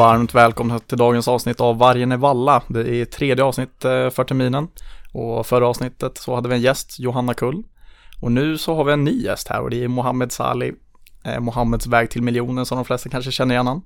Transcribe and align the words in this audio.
varmt 0.00 0.34
välkomna 0.34 0.78
till 0.78 0.98
dagens 0.98 1.28
avsnitt 1.28 1.60
av 1.60 1.78
Vargen 1.78 2.12
i 2.12 2.16
valla. 2.16 2.62
Det 2.68 2.88
är 2.88 3.04
tredje 3.04 3.44
avsnitt 3.44 3.84
eh, 3.84 4.10
för 4.10 4.24
terminen 4.24 4.68
och 5.12 5.46
förra 5.46 5.68
avsnittet 5.68 6.18
så 6.18 6.34
hade 6.34 6.48
vi 6.48 6.54
en 6.54 6.60
gäst, 6.60 7.00
Johanna 7.00 7.34
Kull. 7.34 7.62
Och 8.20 8.32
nu 8.32 8.58
så 8.58 8.74
har 8.74 8.84
vi 8.84 8.92
en 8.92 9.04
ny 9.04 9.22
gäst 9.22 9.48
här 9.48 9.60
och 9.60 9.70
det 9.70 9.84
är 9.84 9.88
Mohammed 9.88 10.32
Salih, 10.32 10.72
eh, 11.24 11.40
Mohammeds 11.40 11.86
väg 11.86 12.10
till 12.10 12.22
miljonen 12.22 12.66
som 12.66 12.76
de 12.76 12.84
flesta 12.84 13.08
kanske 13.08 13.32
känner 13.32 13.54
igen 13.54 13.66
han. 13.66 13.82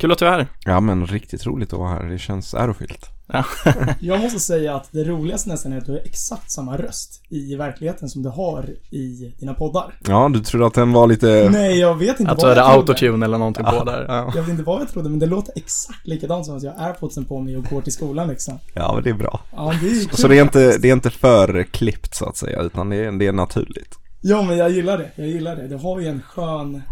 Kul 0.00 0.12
att 0.12 0.18
du 0.18 0.26
är 0.26 0.30
här. 0.30 0.46
Ja 0.64 0.80
men 0.80 1.06
riktigt 1.06 1.46
roligt 1.46 1.72
att 1.72 1.78
vara 1.78 1.88
här. 1.88 2.04
Det 2.04 2.18
känns 2.18 2.54
ärofyllt. 2.54 3.06
Ja. 3.32 3.44
Jag 4.00 4.20
måste 4.20 4.40
säga 4.40 4.74
att 4.76 4.88
det 4.92 5.04
roligaste 5.04 5.48
nästan 5.48 5.72
är 5.72 5.78
att 5.78 5.86
du 5.86 5.92
har 5.92 5.98
exakt 5.98 6.50
samma 6.50 6.76
röst 6.76 7.22
i 7.28 7.54
verkligheten 7.56 8.08
som 8.08 8.22
du 8.22 8.28
har 8.28 8.70
i 8.90 9.34
dina 9.38 9.54
poddar. 9.54 9.94
Ja, 10.08 10.30
du 10.34 10.40
trodde 10.40 10.66
att 10.66 10.74
den 10.74 10.92
var 10.92 11.06
lite... 11.06 11.48
Nej, 11.52 11.78
jag 11.78 11.94
vet 11.94 12.20
inte 12.20 12.32
Att 12.32 12.40
så 12.40 12.46
vad 12.46 12.56
det 12.56 12.60
jag 12.60 12.72
trodde. 12.72 12.92
autotune 12.92 13.26
eller 13.26 13.38
någonting 13.38 13.64
på 13.64 13.84
där. 13.84 14.04
Ja. 14.08 14.32
Jag 14.34 14.42
vet 14.42 14.50
inte 14.50 14.62
vad 14.62 14.80
jag 14.80 14.88
trodde, 14.88 15.08
men 15.08 15.18
det 15.18 15.26
låter 15.26 15.52
exakt 15.56 16.06
likadant 16.06 16.46
som 16.46 16.56
att 16.56 16.62
jag 16.62 16.72
har 16.72 16.86
airpodsen 16.86 17.24
på 17.24 17.40
mig 17.40 17.56
och 17.56 17.64
går 17.64 17.82
till 17.82 17.92
skolan 17.92 18.28
liksom. 18.28 18.58
Ja, 18.74 18.92
men 18.94 19.02
det 19.04 19.10
är 19.10 19.14
bra. 19.14 19.40
Ja, 19.52 19.74
det 19.80 19.86
är 19.86 19.90
kul. 19.90 20.16
Så 20.16 20.28
det 20.28 20.38
är 20.38 20.42
inte, 20.42 20.78
det 20.78 20.88
är 20.88 20.92
inte 20.92 21.10
för 21.10 21.62
klippt 21.62 22.14
så 22.14 22.28
att 22.28 22.36
säga, 22.36 22.60
utan 22.62 22.88
det 22.90 22.96
är, 22.96 23.12
det 23.12 23.26
är 23.26 23.32
naturligt. 23.32 23.94
Ja, 24.20 24.42
men 24.42 24.56
jag 24.56 24.70
gillar 24.70 24.98
det. 24.98 25.10
Jag 25.16 25.26
gillar 25.26 25.56
det. 25.56 25.68
Du 25.68 25.76
har 25.76 26.00
ju 26.00 26.06
en 26.06 26.22
skön, 26.22 26.82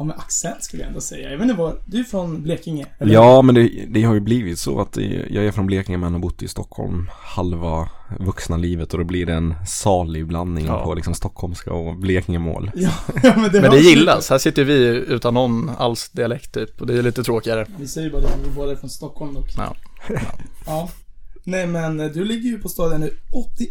ja 0.00 0.04
men 0.04 0.16
accent 0.18 0.64
skulle 0.64 0.82
jag 0.82 0.88
ändå 0.88 1.00
säga. 1.00 1.30
Jag 1.30 1.38
vet 1.38 1.42
inte 1.42 1.54
vad, 1.54 1.76
du 1.86 2.00
är 2.00 2.04
från 2.04 2.42
Blekinge? 2.42 2.86
eller? 2.98 3.14
Ja, 3.14 3.42
men 3.42 3.54
det, 3.54 3.68
det 3.88 4.02
har 4.02 4.14
ju 4.14 4.20
blivit 4.20 4.58
så 4.58 4.80
att 4.80 4.96
jag 5.30 5.44
är 5.44 5.52
från 5.52 5.66
Blekinge 5.66 5.98
men 5.98 6.12
har 6.12 6.20
bott 6.20 6.42
i 6.42 6.48
Stockholm 6.48 7.10
halva 7.12 7.88
vuxna 8.20 8.56
livet 8.56 8.92
och 8.92 8.98
då 8.98 9.04
blir 9.04 9.26
det 9.26 9.32
en 9.34 9.54
salig 9.66 10.26
blandning 10.26 10.66
Ja. 10.66 10.84
på 10.84 10.94
liksom 10.94 11.14
stockholmska 11.14 11.72
och 11.72 11.96
Blekingemål. 11.96 12.70
Ja, 12.80 12.90
ja, 13.22 13.32
men 13.36 13.52
det, 13.52 13.60
Men 13.60 13.70
det 13.70 13.78
gillas. 13.78 14.30
Här 14.30 14.38
sitter 14.38 14.64
vi 14.64 14.74
utan 14.88 15.34
någon 15.34 15.70
alls 15.78 16.08
dialekt 16.10 16.54
typ 16.54 16.80
och 16.80 16.86
det 16.86 16.98
är 16.98 17.02
lite 17.02 17.22
tråkigare. 17.24 17.66
Vi 17.78 17.88
säger 17.88 18.10
bara 18.10 18.20
det, 18.20 18.28
vi 18.44 18.50
båda 18.50 18.72
är 18.72 18.76
från 18.76 18.90
Stockholm 18.90 19.34
dock. 19.34 19.48
Ja. 19.56 19.76
Ja. 20.66 20.88
Nej 21.44 21.66
men 21.66 21.96
du 21.96 22.24
ligger 22.24 22.50
ju 22.50 22.58
på 22.58 22.68
staden 22.68 23.00
nu 23.00 23.10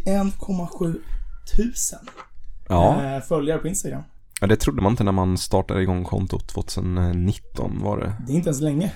81,7 0.06 0.94
tusen 1.56 1.98
Ja, 2.68 3.16
eh, 3.16 3.22
följare 3.22 3.58
på 3.58 3.68
Instagram. 3.68 4.02
Ja, 4.40 4.46
det 4.46 4.56
trodde 4.56 4.82
man 4.82 4.92
inte 4.92 5.04
när 5.04 5.12
man 5.12 5.38
startade 5.38 5.82
igång 5.82 6.04
kontot 6.04 6.48
2019 6.48 7.78
var 7.82 7.98
det. 7.98 8.12
Det 8.26 8.32
är 8.32 8.36
inte 8.36 8.48
ens 8.48 8.60
länge. 8.60 8.92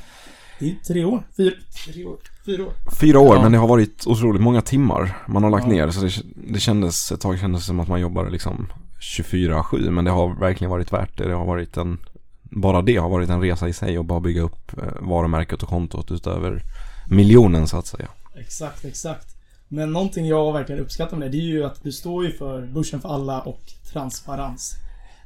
Det 0.59 0.71
är 0.71 0.75
tre 0.87 1.05
år. 1.05 1.23
Fyra, 1.37 1.55
tre 1.87 2.05
år. 2.05 2.17
Fyra 2.47 2.63
år. 2.65 2.73
Fyra 3.01 3.19
år, 3.21 3.37
Ja. 3.37 3.43
men 3.43 3.53
det 3.53 3.59
har 3.59 3.69
varit 3.69 4.07
otroligt 4.07 4.43
många 4.43 4.61
timmar 4.61 5.17
man 5.29 5.43
har 5.43 5.51
lagt 5.51 5.65
Ja. 5.67 5.73
ner. 5.73 5.91
Så 5.91 6.01
det, 6.01 6.13
det 6.53 6.61
kändes, 6.61 7.13
ett 7.13 7.21
tag 7.21 7.39
kändes 7.39 7.63
det 7.63 7.67
som 7.67 7.81
att 7.81 7.89
man 7.89 8.01
jobbade 8.01 8.31
liksom 8.31 8.67
24-7. 9.01 9.91
Men 9.91 10.05
det 10.05 10.11
har 10.11 10.41
verkligen 10.41 10.71
varit 10.71 10.93
värt 10.93 11.19
det. 11.19 11.29
Det 11.29 11.35
har 11.35 11.47
varit 11.47 11.77
en, 11.77 11.99
bara 12.43 12.83
det 12.83 12.97
har 12.97 13.09
varit 13.09 13.31
en 13.31 13.41
resa 13.41 13.69
i 13.69 13.73
sig 13.73 13.99
och 13.99 14.05
bara 14.05 14.21
bygga 14.21 14.43
upp 14.43 14.73
eh, 14.79 14.85
varumärket 15.01 15.63
och 15.63 15.69
kontot 15.69 16.11
utöver 16.11 16.63
miljonen 17.11 17.69
så 17.69 17.77
att 17.79 17.87
säga. 17.87 18.09
Exakt, 18.37 18.85
exakt. 18.85 19.27
Men 19.69 19.93
någonting 19.93 20.27
jag 20.27 20.53
verkligen 20.53 20.81
uppskattar 20.81 21.17
med 21.17 21.31
det, 21.31 21.37
det 21.39 21.43
är 21.43 21.49
ju 21.49 21.65
att 21.65 21.83
du 21.83 21.93
står 21.93 22.25
ju 22.25 22.33
för 22.33 22.67
börsen 22.67 23.01
för 23.01 23.09
alla 23.09 23.41
och 23.41 23.61
transparens 23.93 24.77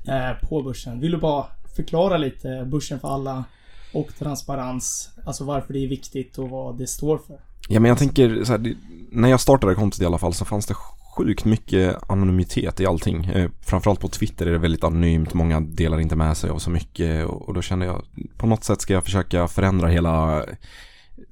Eh, 0.09 0.49
på 0.49 0.63
börsen. 0.63 1.01
Vill 1.01 1.13
du 1.13 1.19
bara 1.19 1.47
förklara 1.77 2.17
lite 2.17 2.65
börsen 2.71 3.01
för 3.01 3.09
alla 3.09 3.45
och 3.93 4.15
transparens, 4.19 5.11
alltså 5.25 5.45
varför 5.45 5.73
det 5.73 5.85
är 5.85 5.89
viktigt 5.89 6.39
och 6.39 6.51
vad 6.51 6.79
det 6.79 6.87
står 6.87 7.19
för? 7.19 7.41
Ja 7.69 7.81
men 7.81 7.89
jag 7.89 7.99
tänker 7.99 8.45
så 8.45 8.53
här, 8.53 8.75
när 9.11 9.29
jag 9.29 9.41
startade 9.41 9.75
kontot 9.75 10.01
i 10.01 10.05
alla 10.05 10.19
fall 10.19 10.35
så 10.35 10.45
fanns 10.45 10.67
det 10.67 10.75
sjukt 11.17 11.45
mycket 11.45 12.11
anonymitet 12.11 12.81
i 12.81 12.87
allting. 12.87 13.25
Eh, 13.25 13.51
framförallt 13.61 14.01
på 14.01 14.09
Twitter 14.09 14.47
är 14.47 14.53
det 14.53 14.59
väldigt 14.59 14.85
anonymt, 14.85 15.35
många 15.35 15.61
delar 15.61 16.01
inte 16.01 16.17
med 16.17 16.37
sig 16.37 16.51
av 16.51 16.59
så 16.59 16.71
mycket 16.71 17.27
och 17.27 17.55
då 17.55 17.63
kände 17.63 17.87
jag 17.87 18.05
på 18.37 18.47
något 18.47 18.65
sätt 18.65 18.81
ska 18.81 18.93
jag 18.93 19.05
försöka 19.05 19.49
förändra 19.49 19.89
hela 19.89 20.45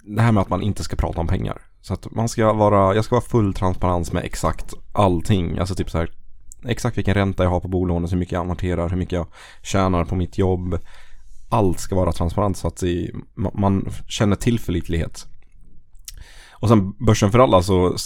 det 0.05 0.23
här 0.23 0.33
med 0.33 0.41
att 0.41 0.49
man 0.49 0.63
inte 0.63 0.85
ska 0.85 0.97
prata 0.97 1.21
om 1.21 1.27
pengar. 1.27 1.63
Så 1.81 1.95
att 1.95 2.11
man 2.11 2.29
ska 2.29 2.53
vara, 2.53 2.95
jag 2.95 3.05
ska 3.05 3.15
vara 3.15 3.25
full 3.25 3.55
transparens 3.55 4.13
med 4.13 4.25
exakt 4.25 4.75
allting. 4.93 5.59
Alltså 5.59 5.75
typ 5.75 5.91
så 5.91 5.99
här 5.99 6.11
exakt 6.65 6.99
vilken 6.99 7.15
ränta 7.15 7.43
jag 7.43 7.51
har 7.51 7.61
på 7.61 7.69
bolånet, 7.69 8.13
hur 8.13 8.17
mycket 8.17 8.33
jag 8.33 8.41
amorterar, 8.41 8.89
hur 8.89 8.97
mycket 8.97 9.13
jag 9.13 9.27
tjänar 9.63 10.05
på 10.05 10.15
mitt 10.15 10.39
jobb. 10.39 10.79
Allt 11.49 11.81
ska 11.81 11.95
vara 11.95 12.13
transparent 12.13 12.57
så 12.57 12.69
att 12.69 12.77
det, 12.77 13.11
man, 13.35 13.89
känner 14.09 14.37
tillförlitlighet. 14.37 15.27
Och 16.53 16.69
sen 16.69 16.93
börsen 16.99 17.33
för 17.33 17.39
alla 17.39 17.63
så 17.63 17.97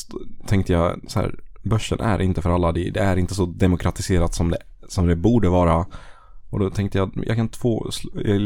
tänkte 0.47 0.73
jag 0.73 1.01
så 1.09 1.21
här, 1.21 1.35
börsen 1.63 2.01
är 2.01 2.23
inte 2.23 2.43
för 2.43 2.51
alla. 2.51 2.73
Det, 2.73 2.97
är 2.97 3.17
inte 3.17 3.35
så 3.35 3.47
demokratiserat 3.47 4.35
som 4.35 4.51
det, 4.51 4.59
som 4.89 5.07
det 5.07 5.17
borde 5.17 5.49
vara. 5.49 5.87
Och 6.51 6.59
då 6.59 6.71
tänkte 6.71 6.99
jag, 6.99 7.11
jag 7.27 7.37
kan, 7.37 7.49
två, 7.49 7.91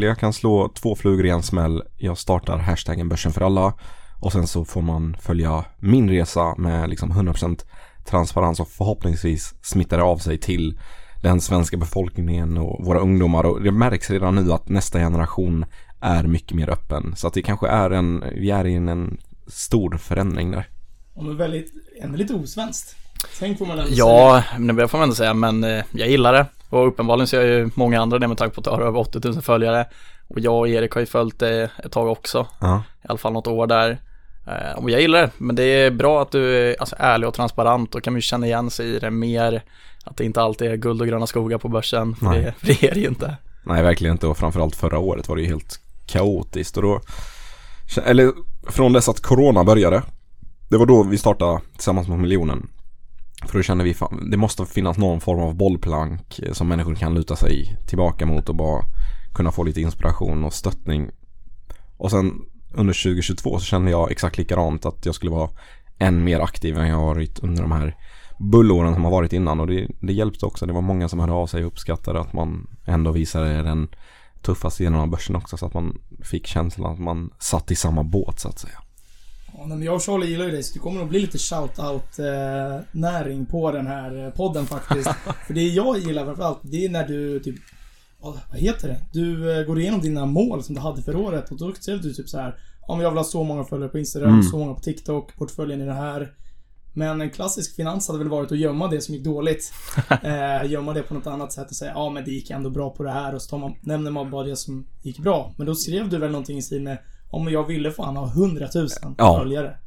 jag 0.01 0.19
kan 0.19 0.33
slå 0.33 0.69
två 0.69 0.97
flugor 0.97 1.27
i 1.27 1.31
en 1.31 1.43
smäll. 1.43 1.83
Jag 1.97 2.19
startar 2.19 2.59
hashtaggen 2.59 3.09
börsen 3.09 3.33
för 3.33 3.41
alla. 3.41 3.75
Och 4.21 4.33
sen 4.33 4.47
så 4.47 4.65
får 4.65 4.83
man 4.83 5.17
följa 5.21 5.65
min 5.79 6.11
resa 6.11 6.55
med 6.59 6.91
liksom 6.91 7.13
100% 7.13 7.65
transparens 8.05 8.61
och 8.61 8.69
förhoppningsvis 8.69 9.55
smittar 9.63 9.97
det 9.97 10.03
av 10.03 10.19
sig 10.19 10.39
till 10.39 10.79
den 11.23 11.41
svenska 11.41 11.77
befolkningen 11.77 12.59
och 12.59 12.85
våra 12.85 13.01
ungdomar. 13.01 13.47
Och 13.47 13.63
det 13.63 13.73
märks 13.73 14.11
redan 14.11 14.35
nu 14.35 14.53
att 14.53 14.69
nästa 14.69 14.99
generation 14.99 15.65
är 16.01 16.23
mycket 16.23 16.57
mer 16.57 16.71
öppen. 16.71 17.15
Så 17.17 17.27
att 17.27 17.35
det 17.35 17.43
kanske 17.43 17.69
är 17.69 17.91
en, 17.91 18.25
vi 18.35 18.51
är 18.51 18.67
i 18.67 18.75
en, 18.75 19.19
stor 19.47 19.97
förändring 19.97 20.51
där. 20.51 20.69
Ja, 21.15 21.23
men 21.23 21.37
väldigt, 21.37 21.73
ändå 22.01 22.17
lite 22.17 22.35
osvenskt. 22.35 22.97
Tänk 23.39 23.59
får 23.59 23.67
man 23.67 23.79
ändå 23.79 23.91
säga. 23.91 23.99
Ja, 23.99 24.43
men 24.59 24.77
det 24.77 24.89
får 24.89 24.99
man 24.99 25.09
inte 25.09 25.17
säga, 25.17 25.35
men 25.35 25.65
eh, 25.65 25.85
jag 25.93 26.09
gillar 26.09 26.33
det. 26.33 26.47
Och 26.71 26.89
uppenbarligen 26.89 27.27
så 27.27 27.37
gör 27.37 27.43
ju 27.43 27.71
många 27.75 28.01
andra 28.01 28.19
det 28.19 28.29
med 28.29 28.39
tanke 28.39 28.55
på 28.55 28.61
att 28.61 28.67
jag 28.67 28.73
har 28.73 28.81
över 28.81 28.99
80 29.01 29.21
000 29.29 29.43
följare. 29.43 29.87
Och 30.29 30.41
jag 30.41 30.59
och 30.59 30.69
Erik 30.69 30.93
har 30.93 31.01
ju 31.01 31.07
följt 31.07 31.39
det 31.39 31.71
ett 31.85 31.93
tag 31.93 32.09
också. 32.09 32.47
Ja. 32.61 32.83
I 33.03 33.07
alla 33.09 33.19
fall 33.19 33.33
något 33.33 33.47
år 33.47 33.67
där. 33.67 34.01
Eh, 34.47 34.79
Och 34.79 34.91
jag 34.91 35.01
gillar 35.01 35.21
det, 35.23 35.31
men 35.39 35.57
det 35.57 35.63
är 35.63 35.91
bra 35.91 36.23
att 36.23 36.31
du 36.31 36.57
är 36.57 36.77
alltså, 36.81 36.97
ärlig 36.99 37.29
och 37.29 37.35
transparent. 37.35 37.93
Då 37.93 38.01
kan 38.01 38.13
man 38.13 38.19
ju 38.19 38.23
känna 38.23 38.47
igen 38.47 38.71
sig 38.71 38.87
i 38.87 38.99
det 38.99 39.11
mer. 39.11 39.63
Att 40.05 40.17
det 40.17 40.25
inte 40.25 40.41
alltid 40.43 40.71
är 40.71 40.77
guld 40.77 41.01
och 41.01 41.07
gröna 41.09 41.27
skogar 41.27 41.59
på 41.59 41.69
börsen. 41.69 42.17
För 42.17 42.35
det, 42.35 42.55
för 42.59 42.67
det 42.67 42.83
är 42.89 42.95
det 42.95 43.01
ju 43.01 43.09
inte. 43.09 43.37
Nej, 43.63 43.83
verkligen 43.83 44.13
inte. 44.15 44.27
Och 44.27 44.37
framförallt 44.39 44.77
förra 44.77 44.99
året 44.99 45.29
var 45.29 45.37
det 45.37 45.43
ju 45.43 45.49
helt 45.49 45.81
kaotiskt. 46.07 46.77
Och 46.77 46.83
då, 46.83 47.01
eller 48.05 48.33
från 48.69 48.93
dess 48.93 49.09
att 49.09 49.21
corona 49.21 49.65
började. 49.65 50.03
Det 50.69 50.77
var 50.77 50.87
då 50.87 51.03
vi 51.03 51.19
startade 51.19 51.61
tillsammans 51.73 52.09
med 52.09 52.19
miljonen. 52.19 52.71
För 53.47 53.59
då 53.59 53.63
kände 53.63 53.85
vi 53.85 53.95
fan, 53.95 54.31
det 54.31 54.37
måste 54.37 54.67
finnas 54.67 54.99
någon 54.99 55.21
form 55.21 55.41
av 55.41 55.55
bollplank 55.55 56.39
eh, 56.39 56.53
som 56.53 56.69
människor 56.69 56.95
kan 56.95 57.15
luta 57.15 57.37
sig 57.37 57.77
tillbaka 57.87 58.27
mot 58.27 58.49
och 58.49 58.55
bara 58.55 58.83
kunna 59.35 59.53
få 59.53 59.63
lite 59.63 59.81
inspiration 59.81 60.45
och 60.45 60.53
stöttning. 60.55 61.11
Och 61.97 62.11
sen 62.11 62.33
under 62.75 62.95
2022 62.95 63.59
så 63.59 63.65
kände 63.65 63.91
jag 63.91 64.11
exakt 64.11 64.39
likadant 64.39 64.87
att 64.87 65.07
jag 65.07 65.15
skulle 65.15 65.31
vara 65.31 65.51
än 65.99 66.25
mer 66.25 66.41
aktiv 66.41 66.79
än 66.79 66.89
jag 66.89 66.99
varit 66.99 67.39
under 67.39 67.63
de 67.63 67.73
här 67.73 67.97
bullåren 68.39 68.95
som 68.95 69.05
har 69.05 69.11
varit 69.11 69.33
innan 69.33 69.61
och 69.61 69.67
det, 69.67 69.89
det 70.01 70.13
hjälpte 70.13 70.47
också. 70.47 70.67
Det 70.67 70.73
var 70.73 70.81
många 70.81 71.09
som 71.09 71.21
hörde 71.21 71.33
av 71.33 71.47
sig 71.47 71.65
och 71.65 71.73
uppskattade 71.73 72.21
att 72.21 72.33
man 72.33 72.67
ändå 72.85 73.11
visade 73.11 73.63
den 73.63 73.89
tuffaste 74.43 74.85
delen 74.85 74.99
av 74.99 75.09
börsen 75.09 75.37
också 75.37 75.57
så 75.57 75.67
att 75.67 75.75
man 75.75 75.99
fick 76.23 76.47
känslan 76.47 76.93
att 76.93 77.01
man 77.01 77.31
satt 77.39 77.71
i 77.71 77.77
samma 77.77 78.03
båt 78.03 78.41
så 78.41 78.49
att 78.49 78.59
säga. 78.59 78.79
Ja, 79.57 79.67
men 79.67 79.83
jag 79.83 79.95
och 79.95 80.03
Charlie 80.03 80.27
gillar 80.27 80.45
ju 80.45 80.51
dig, 80.51 80.63
så 80.63 80.75
det 80.75 80.79
kommer 80.79 81.01
nog 81.01 81.09
bli 81.09 81.19
lite 81.19 81.39
shout-out 81.39 82.19
eh, 82.19 82.81
näring 82.93 83.47
på 83.47 83.71
den 83.71 83.87
här 83.87 84.25
eh, 84.25 84.31
podden 84.31 84.67
faktiskt. 84.67 85.11
För 85.47 85.55
det 85.55 85.63
jag 85.63 85.99
gillar 85.99 86.25
framförallt, 86.25 86.61
det 86.63 86.85
är 86.85 86.89
när 86.89 87.07
du 87.07 87.41
typ 87.41 87.57
vad 88.51 88.59
heter 88.61 88.89
det? 88.89 89.01
Du 89.13 89.59
eh, 89.61 89.67
går 89.67 89.81
igenom 89.81 90.01
dina 90.01 90.27
mål 90.27 90.63
som 90.63 90.75
du 90.75 90.81
hade 90.81 91.03
för 91.03 91.17
året 91.17 91.51
och 91.51 91.59
då 91.59 91.73
skrev 91.73 92.01
du 92.03 92.13
typ 92.15 92.29
så 92.29 92.39
här. 92.39 92.57
Men 92.89 93.01
jag 93.01 93.11
vill 93.11 93.19
ha 93.19 93.25
så 93.25 93.45
många 93.45 93.65
följare 93.65 93.89
på 93.91 93.99
Instagram, 93.99 94.31
Mm. 94.31 94.43
så 94.43 94.59
många 94.59 94.75
på 94.75 94.81
TikTok, 94.81 95.37
portföljen 95.37 95.81
är 95.81 95.87
det 95.87 95.93
här. 95.93 96.33
Men 96.97 97.21
en 97.21 97.31
klassisk 97.31 97.77
finans 97.77 98.07
hade 98.09 98.19
väl 98.19 98.29
varit 98.29 98.53
att 98.53 98.59
gömma 98.59 98.89
det 98.89 99.01
som 99.01 99.15
gick 99.15 99.25
dåligt. 99.25 99.73
eh, 100.23 100.71
gömma 100.71 100.93
det 100.93 101.03
på 101.03 101.15
något 101.15 101.27
annat 101.27 101.53
sätt 101.53 101.71
och 101.71 101.77
säga 101.77 101.93
ja 101.95 102.11
men 102.11 102.25
det 102.25 102.31
gick 102.31 102.51
ändå 102.51 102.71
bra 102.71 102.91
på 102.91 103.03
det 103.03 103.11
här 103.11 103.35
och 103.35 103.43
så 103.43 103.59
man, 103.59 103.75
nämner 103.83 104.11
man 104.11 104.31
bara 104.31 104.45
det 104.47 104.57
som 104.57 104.87
gick 105.03 105.19
bra. 105.19 105.55
Men 105.59 105.67
då 105.67 105.75
skrev 105.75 106.09
du 106.09 106.19
väl 106.19 106.31
någonting 106.31 106.59
i 106.59 106.63
stil 106.63 106.83
med 106.83 106.99
om 107.31 107.49
jag 107.49 107.67
ville 107.67 107.91
fan 107.91 108.17
ha 108.17 108.27
100 108.29 108.69
000 108.75 108.89
Ja. 109.19 109.39
följare. 109.39 109.79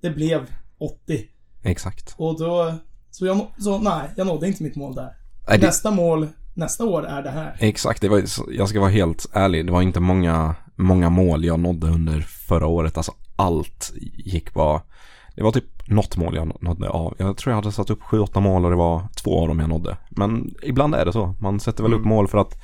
Det 0.00 0.10
blev 0.10 0.46
80. 0.78 1.24
Exakt. 1.62 2.14
Och 2.18 2.38
då, 2.38 2.74
så 3.10 3.26
jag, 3.26 3.46
så 3.58 3.78
nej, 3.78 4.10
jag 4.16 4.26
nådde 4.26 4.46
inte 4.46 4.62
mitt 4.62 4.76
mål 4.76 4.94
där. 4.94 5.16
Nej, 5.48 5.58
det, 5.58 5.66
Nästa 5.66 5.90
mål, 5.90 6.28
nästa 6.56 6.84
år 6.84 7.06
är 7.06 7.22
det 7.22 7.30
här. 7.30 7.56
exakt, 7.60 8.00
det 8.00 8.08
var, 8.08 8.22
jag 8.50 8.68
ska 8.68 8.80
vara 8.80 8.90
helt 8.90 9.26
ärlig. 9.32 9.66
Det 9.66 9.72
var 9.72 9.82
inte 9.82 10.00
många, 10.00 10.54
många 10.76 11.10
mål 11.10 11.44
jag 11.44 11.60
nådde 11.60 11.86
under 11.86 12.20
förra 12.20 12.66
året. 12.66 12.96
Alltså 12.96 13.12
allt 13.36 13.92
gick 14.24 14.54
bara. 14.54 14.80
Det 15.36 15.42
var 15.42 15.52
typ 15.52 15.88
något 15.88 16.16
mål 16.16 16.34
jag 16.36 16.62
nådde 16.62 16.88
av. 16.88 17.14
Jag 17.18 17.36
tror 17.36 17.50
jag 17.50 17.56
hade 17.56 17.72
satt 17.72 17.90
upp 17.90 18.02
7-8 18.02 18.40
mål 18.40 18.64
och 18.64 18.70
det 18.70 18.76
var 18.76 19.08
två 19.22 19.40
av 19.40 19.48
dem 19.48 19.58
jag 19.60 19.68
nådde. 19.68 19.96
Men 20.08 20.54
ibland 20.62 20.94
är 20.94 21.04
det 21.04 21.12
så. 21.12 21.34
Man 21.40 21.60
sätter 21.60 21.82
väl 21.82 21.92
upp 21.92 21.98
Mm. 21.98 22.08
mål 22.08 22.28
för 22.28 22.38
att 22.38 22.54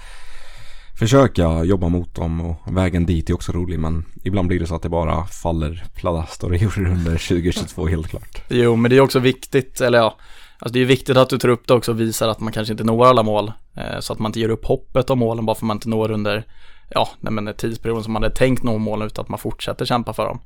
försöka 0.99 1.65
jobba 1.65 1.89
mot 1.89 2.15
dem 2.15 2.41
och 2.41 2.77
vägen 2.77 3.07
dit 3.07 3.31
är 3.31 3.35
också 3.35 3.53
rolig. 3.53 3.79
Men 3.79 4.05
ibland 4.25 4.49
blir 4.49 4.61
det 4.61 4.67
så 4.67 4.75
att 4.75 4.83
det 4.83 4.89
bara 4.89 5.25
faller 5.25 5.85
pladask 5.95 6.45
och 6.45 6.51
det 6.51 6.57
gjorde 6.57 6.85
det 6.85 6.91
under 6.91 7.11
2022 7.17 7.87
helt 7.87 8.09
klart. 8.09 8.43
Jo, 8.49 8.77
men 8.77 8.91
det 8.91 8.97
är 8.97 9.01
också 9.01 9.19
viktigt, 9.19 9.81
eller 9.81 9.99
ja, 9.99 10.17
alltså 10.63 10.73
det 10.73 10.81
är 10.81 10.85
viktigt 10.85 11.17
att 11.17 11.29
du 11.29 11.39
tar 11.39 11.49
upp 11.49 11.67
det 11.67 11.75
också 11.75 11.93
och 11.93 12.01
visar 12.01 12.29
att 12.29 12.41
man 12.41 12.53
kanske 12.53 12.73
inte 12.73 12.85
når 12.85 13.07
alla 13.07 13.23
mål. 13.23 13.53
Eh, 13.77 14.01
så 14.01 14.13
att 14.13 14.19
man 14.19 14.29
inte 14.29 14.41
ger 14.41 14.49
upp 14.49 14.65
hoppet 14.65 15.11
om 15.11 15.19
målen 15.19 15.47
bara 15.47 15.55
för 15.55 15.65
att 15.65 15.67
man 15.67 15.77
inte 15.77 15.89
når 15.89 16.11
under 16.11 16.45
ja, 16.91 17.09
nej 17.21 17.33
men 17.33 17.55
tidsperioden 17.55 18.05
som 18.05 18.13
man 18.13 18.23
hade 18.23 18.35
tänkt 18.35 18.63
nå 18.63 18.79
målen 18.79 19.07
utan 19.07 19.23
att 19.23 19.29
man 19.29 19.39
fortsätter 19.39 19.85
kämpa 19.85 20.13
för 20.13 20.27
dem. 20.27 20.41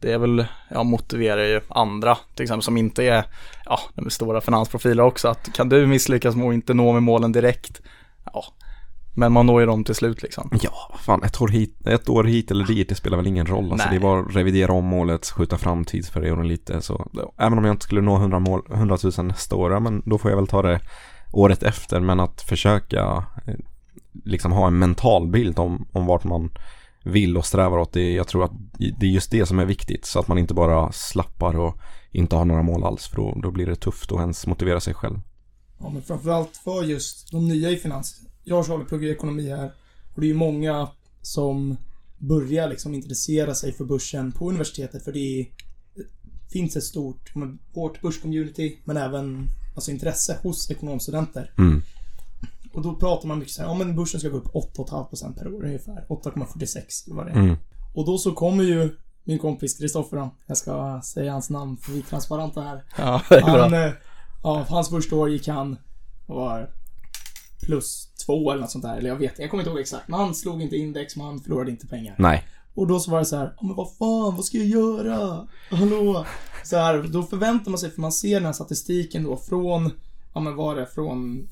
Det 0.00 0.12
är 0.12 0.18
väl, 0.18 0.46
ja, 0.70 0.82
motiverar 0.82 1.44
ju 1.44 1.60
andra, 1.68 2.18
till 2.34 2.42
exempel 2.42 2.62
som 2.62 2.76
inte 2.76 3.04
är, 3.04 3.24
ja, 3.64 3.80
de 3.94 4.10
stora 4.10 4.40
finansprofiler 4.40 5.02
också, 5.02 5.28
att 5.28 5.52
kan 5.52 5.68
du 5.68 5.86
misslyckas 5.86 6.36
med 6.36 6.48
att 6.48 6.54
inte 6.54 6.74
nå 6.74 6.92
med 6.92 7.02
målen 7.02 7.32
direkt, 7.32 7.82
men 9.14 9.32
man 9.32 9.46
når 9.46 9.60
ju 9.60 9.66
dem 9.66 9.84
till 9.84 9.94
slut 9.94 10.22
liksom. 10.22 10.50
Ja, 10.62 10.98
fan 11.00 11.22
ett 11.22 11.40
år 11.40 11.48
hit, 11.48 11.86
ett 11.86 12.08
år 12.08 12.24
hit 12.24 12.50
eller 12.50 12.64
dit, 12.64 12.88
det 12.88 12.94
spelar 12.94 13.16
väl 13.16 13.26
ingen 13.26 13.46
roll. 13.46 13.72
Alltså, 13.72 13.88
det 13.88 13.96
är 13.96 14.00
bara 14.00 14.20
att 14.20 14.36
revidera 14.36 14.72
om 14.72 14.84
målet, 14.84 15.26
skjuta 15.26 15.58
fram 15.58 15.84
tidsperioden 15.84 16.48
lite. 16.48 16.82
Så, 16.82 17.10
även 17.38 17.58
om 17.58 17.64
jag 17.64 17.72
inte 17.72 17.84
skulle 17.84 18.00
nå 18.00 18.16
100, 18.16 18.38
mål, 18.38 18.62
100 18.72 18.98
000 19.18 19.26
nästa 19.26 19.56
år, 19.56 19.72
ja, 19.72 19.80
men 19.80 20.02
då 20.06 20.18
får 20.18 20.30
jag 20.30 20.38
väl 20.38 20.46
ta 20.46 20.62
det 20.62 20.80
året 21.32 21.62
efter. 21.62 22.00
Men 22.00 22.20
att 22.20 22.42
försöka 22.42 23.24
eh, 23.46 23.54
liksom 24.24 24.52
ha 24.52 24.66
en 24.66 24.78
mental 24.78 25.28
bild 25.28 25.58
om, 25.58 25.88
om 25.92 26.06
vart 26.06 26.24
man 26.24 26.50
vill 27.04 27.36
och 27.36 27.46
strävar 27.46 27.78
åt. 27.78 27.92
Det, 27.92 28.12
jag 28.12 28.28
tror 28.28 28.44
att 28.44 28.52
det 28.98 29.06
är 29.06 29.10
just 29.10 29.30
det 29.30 29.46
som 29.46 29.58
är 29.58 29.64
viktigt. 29.64 30.04
Så 30.04 30.18
att 30.18 30.28
man 30.28 30.38
inte 30.38 30.54
bara 30.54 30.92
slappar 30.92 31.58
och 31.58 31.78
inte 32.10 32.36
har 32.36 32.44
några 32.44 32.62
mål 32.62 32.84
alls. 32.84 33.06
För 33.06 33.16
då, 33.16 33.38
då 33.42 33.50
blir 33.50 33.66
det 33.66 33.76
tufft 33.76 34.12
att 34.12 34.20
ens 34.20 34.46
motivera 34.46 34.80
sig 34.80 34.94
själv. 34.94 35.20
Ja, 35.80 35.90
men 35.90 36.02
framförallt 36.02 36.56
för 36.56 36.82
just 36.82 37.32
de 37.32 37.48
nya 37.48 37.70
i 37.70 37.76
finans. 37.76 38.20
Jag 38.44 38.58
och 38.58 38.66
Charlie 38.66 38.84
pluggar 38.84 39.08
ekonomi 39.10 39.50
här. 39.50 39.72
Och 40.14 40.20
det 40.20 40.26
är 40.26 40.28
ju 40.28 40.34
många 40.34 40.88
som 41.22 41.76
börjar 42.18 42.68
liksom 42.68 42.94
intressera 42.94 43.54
sig 43.54 43.72
för 43.72 43.84
börsen 43.84 44.32
på 44.32 44.48
universitetet. 44.48 45.04
För 45.04 45.12
det 45.12 45.46
finns 46.52 46.76
ett 46.76 46.84
stort, 46.84 47.32
hårt 47.74 48.00
börscommunity, 48.02 48.78
men 48.84 48.96
även 48.96 49.48
alltså 49.74 49.90
intresse 49.90 50.38
hos 50.42 50.70
ekonomstudenter. 50.70 51.50
Mm. 51.58 51.82
Och 52.72 52.82
då 52.82 52.94
pratar 52.94 53.28
man 53.28 53.38
mycket 53.38 53.54
så 53.54 53.62
här, 53.62 53.68
ja 53.68 53.74
men 53.74 53.96
börsen 53.96 54.20
ska 54.20 54.28
gå 54.28 54.36
upp 54.36 54.52
8,5% 54.76 55.38
per 55.38 55.54
år 55.54 55.64
ungefär. 55.64 56.06
8,46 56.08 57.06
eller 57.06 57.16
vad 57.16 57.26
det 57.26 57.32
är. 57.32 57.36
Mm. 57.36 57.56
Och 57.94 58.06
då 58.06 58.18
så 58.18 58.32
kommer 58.32 58.64
ju 58.64 58.96
min 59.24 59.38
kompis 59.38 59.78
Kristoffer 59.78 60.16
då. 60.16 60.30
Jag 60.46 60.56
ska 60.56 61.00
säga 61.04 61.32
hans 61.32 61.50
namn 61.50 61.76
för 61.76 61.92
vi 61.92 61.98
är 61.98 62.02
transparenta 62.02 62.60
här. 62.62 62.84
Ja, 62.98 63.22
det 63.28 63.34
är 63.34 63.40
Han, 63.40 63.70
bra. 63.70 63.86
eh, 63.86 63.92
ja, 64.42 64.66
hans 64.68 64.88
första 64.90 65.16
år 65.16 65.30
gick 65.30 65.48
han, 65.48 65.76
vad 66.26 66.38
var? 66.38 66.70
Plus 67.62 68.08
två 68.26 68.50
eller 68.50 68.60
något 68.60 68.70
sånt 68.70 68.84
där. 68.84 68.96
Eller 68.96 69.08
jag 69.08 69.16
vet 69.16 69.38
jag 69.38 69.50
kommer 69.50 69.62
inte 69.62 69.70
ihåg 69.70 69.80
exakt. 69.80 70.08
Men 70.08 70.20
han 70.20 70.34
slog 70.34 70.62
inte 70.62 70.76
index, 70.76 71.16
men 71.16 71.26
han 71.26 71.40
förlorade 71.40 71.70
inte 71.70 71.86
pengar. 71.86 72.14
Nej. 72.18 72.44
Och 72.74 72.86
då 72.86 73.00
så 73.00 73.10
var 73.10 73.18
det 73.18 73.24
så 73.24 73.36
här, 73.36 73.54
men 73.60 73.74
vad 73.74 73.96
fan, 73.96 74.36
vad 74.36 74.44
ska 74.44 74.58
jag 74.58 74.66
göra? 74.66 75.48
Hallå? 75.70 76.26
Så 76.64 76.76
här, 76.76 77.02
då 77.02 77.22
förväntar 77.22 77.70
man 77.70 77.78
sig, 77.78 77.90
för 77.90 78.00
man 78.00 78.12
ser 78.12 78.34
den 78.34 78.44
här 78.44 78.52
statistiken 78.52 79.24
då 79.24 79.36
från, 79.36 79.90
ja 80.34 80.40
men 80.40 80.56
vad 80.56 80.76
är 80.76 80.80
det, 80.80 80.86
från 80.86 81.48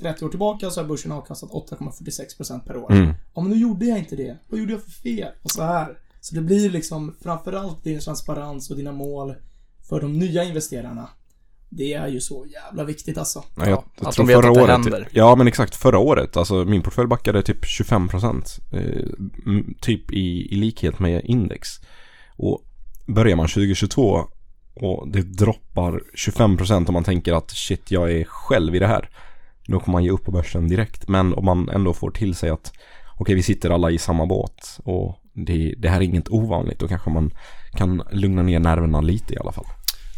30 0.00 0.24
år 0.24 0.28
tillbaka 0.28 0.70
så 0.70 0.80
har 0.80 0.88
börsen 0.88 1.12
avkastat 1.12 1.50
8,46% 1.50 2.66
per 2.66 2.76
år. 2.76 2.92
Mm. 2.92 3.14
Ja 3.34 3.40
men 3.40 3.50
nu 3.50 3.56
gjorde 3.56 3.86
jag 3.86 3.98
inte 3.98 4.16
det. 4.16 4.38
Vad 4.48 4.60
gjorde 4.60 4.72
jag 4.72 4.82
för 4.82 4.90
fel? 4.90 5.32
Och 5.42 5.50
så 5.50 5.62
här. 5.62 5.98
Så 6.20 6.34
det 6.34 6.40
blir 6.40 6.70
liksom 6.70 7.14
framförallt 7.22 7.84
din 7.84 8.00
transparens 8.00 8.70
och 8.70 8.76
dina 8.76 8.92
mål 8.92 9.34
för 9.88 10.00
de 10.00 10.12
nya 10.12 10.44
investerarna. 10.44 11.08
Det 11.76 11.92
är 11.94 12.08
ju 12.08 12.20
så 12.20 12.46
jävla 12.46 12.84
viktigt 12.84 13.18
alltså. 13.18 13.44
Ja, 13.56 13.68
jag, 13.68 13.70
Ja, 13.72 13.84
jag 14.00 14.08
att 14.08 14.16
de 14.16 14.26
vet 14.26 14.36
förra 14.36 14.48
att 14.48 14.54
det 14.54 14.60
året, 14.62 14.70
händer. 14.70 15.08
Ja 15.12 15.36
men 15.36 15.48
exakt, 15.48 15.74
förra 15.76 15.98
året, 15.98 16.36
alltså 16.36 16.54
min 16.64 16.82
portfölj 16.82 17.08
backade 17.08 17.42
typ 17.42 17.64
25% 17.64 18.60
eh, 18.72 19.04
m- 19.46 19.74
typ 19.80 20.12
i, 20.12 20.48
i 20.52 20.54
likhet 20.56 20.98
med 20.98 21.24
index. 21.24 21.68
Och 22.36 22.62
börjar 23.06 23.36
man 23.36 23.48
2022 23.48 24.20
och 24.74 25.08
det 25.08 25.22
droppar 25.22 26.00
25% 26.16 26.88
om 26.88 26.92
man 26.94 27.04
tänker 27.04 27.32
att 27.32 27.50
shit 27.50 27.90
jag 27.90 28.12
är 28.12 28.24
själv 28.24 28.74
i 28.74 28.78
det 28.78 28.86
här. 28.86 29.10
Då 29.66 29.80
kommer 29.80 29.92
man 29.92 30.04
ge 30.04 30.10
upp 30.10 30.24
på 30.24 30.32
börsen 30.32 30.68
direkt. 30.68 31.08
Men 31.08 31.34
om 31.34 31.44
man 31.44 31.68
ändå 31.68 31.92
får 31.92 32.10
till 32.10 32.34
sig 32.34 32.50
att 32.50 32.72
okej 33.16 33.34
vi 33.34 33.42
sitter 33.42 33.70
alla 33.70 33.90
i 33.90 33.98
samma 33.98 34.26
båt 34.26 34.78
och 34.84 35.16
det, 35.32 35.74
det 35.78 35.88
här 35.88 35.96
är 35.96 36.02
inget 36.04 36.28
ovanligt. 36.28 36.78
Då 36.78 36.88
kanske 36.88 37.10
man 37.10 37.30
kan 37.72 38.02
lugna 38.12 38.42
ner 38.42 38.58
nerverna 38.58 39.00
lite 39.00 39.34
i 39.34 39.38
alla 39.38 39.52
fall. 39.52 39.66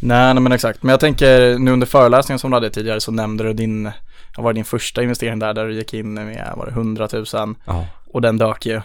Nej, 0.00 0.34
nej 0.34 0.42
men 0.42 0.52
exakt. 0.52 0.82
Men 0.82 0.90
jag 0.90 1.00
tänker 1.00 1.58
nu 1.58 1.70
under 1.70 1.86
föreläsningen 1.86 2.38
som 2.38 2.50
du 2.50 2.56
hade 2.56 2.70
tidigare 2.70 3.00
så 3.00 3.12
nämnde 3.12 3.44
du 3.44 3.52
din, 3.52 3.90
vad 4.36 4.44
var 4.44 4.52
din 4.52 4.64
första 4.64 5.02
investering 5.02 5.38
där, 5.38 5.54
där 5.54 5.66
du 5.66 5.74
gick 5.74 5.94
in 5.94 6.14
med, 6.14 6.52
var 6.56 6.66
det 6.66 6.72
100 6.72 7.08
000 7.12 7.24
Ja. 7.66 7.86
och 8.06 8.20
den 8.22 8.38
dök 8.38 8.66
ju. 8.66 8.80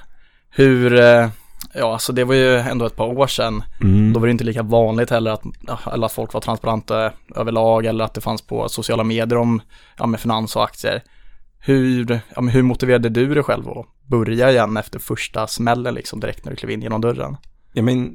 Hur, 0.49 0.93
eh, 0.99 1.27
ja 1.73 1.93
alltså 1.93 2.13
det 2.13 2.23
var 2.23 2.35
ju 2.35 2.57
ändå 2.57 2.85
ett 2.85 2.95
par 2.95 3.17
år 3.17 3.27
sedan. 3.27 3.63
Mm. 3.81 4.13
Då 4.13 4.19
var 4.19 4.27
det 4.27 4.31
inte 4.31 4.43
lika 4.43 4.63
vanligt 4.63 5.09
heller 5.09 5.31
att, 5.31 5.43
eller 5.93 6.05
att 6.05 6.11
folk 6.11 6.33
var 6.33 6.41
transparenta 6.41 7.11
överlag 7.35 7.85
eller 7.85 8.03
att 8.03 8.13
det 8.13 8.21
fanns 8.21 8.41
på 8.41 8.69
sociala 8.69 9.03
medier 9.03 9.37
om, 9.37 9.61
ja 9.97 10.05
med 10.05 10.19
finans 10.19 10.55
och 10.55 10.63
aktier. 10.63 11.03
Hur, 11.59 12.19
ja, 12.35 12.41
men 12.41 12.53
hur 12.53 12.61
motiverade 12.63 13.09
du 13.09 13.33
dig 13.33 13.43
själv 13.43 13.69
att 13.69 13.85
börja 14.07 14.51
igen 14.51 14.77
efter 14.77 14.99
första 14.99 15.47
smällen 15.47 15.93
liksom 15.93 16.19
direkt 16.19 16.45
när 16.45 16.51
du 16.51 16.55
klev 16.55 16.71
in 16.71 16.81
genom 16.81 17.01
dörren? 17.01 17.37
Ja, 17.73 17.81
men 17.81 18.11